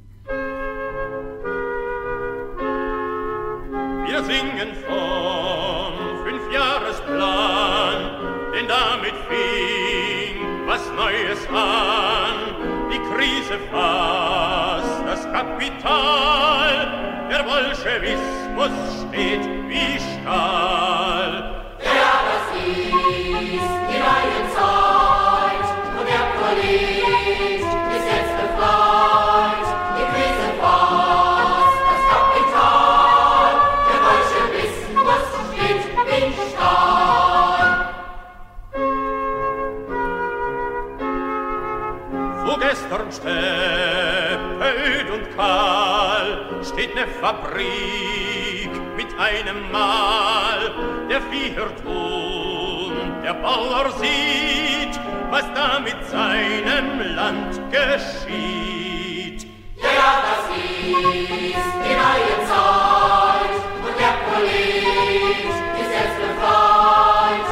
Steppelt 43.14 45.10
und 45.12 45.36
kahl 45.36 46.46
steht 46.64 46.94
ne 46.94 47.06
Fabrik 47.20 48.70
mit 48.96 49.08
einem 49.18 49.70
Mal. 49.70 50.72
Der 51.10 51.20
Vieh 51.22 51.54
hört 51.54 51.84
und 51.84 53.22
der 53.22 53.34
Bauer 53.34 53.90
sieht, 54.00 54.98
was 55.30 55.44
da 55.54 55.80
mit 55.80 55.96
seinem 56.08 57.14
Land 57.14 57.60
geschieht. 57.70 59.46
Ja, 59.76 60.22
das 60.26 60.44
ist 60.56 61.72
die 61.84 61.96
neue 62.04 62.36
Zeit 62.48 63.54
und 63.84 63.94
der 63.98 64.14
Polit 64.26 65.44
ist 65.80 65.92
jetzt 65.92 66.16
befreit. 66.18 67.48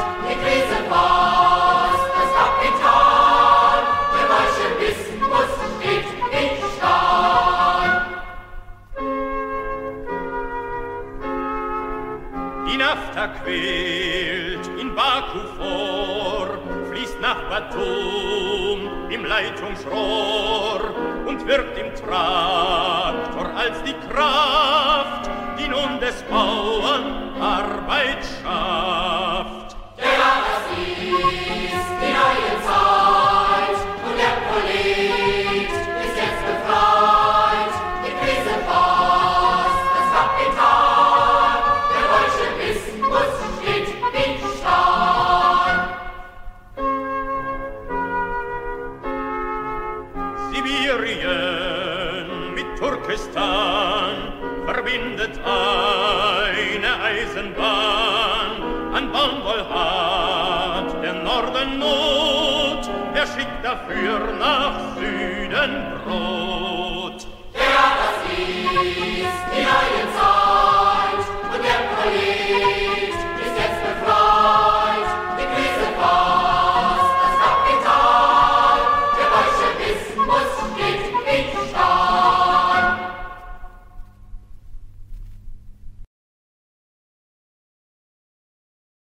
Als 23.61 23.83
die 23.83 24.00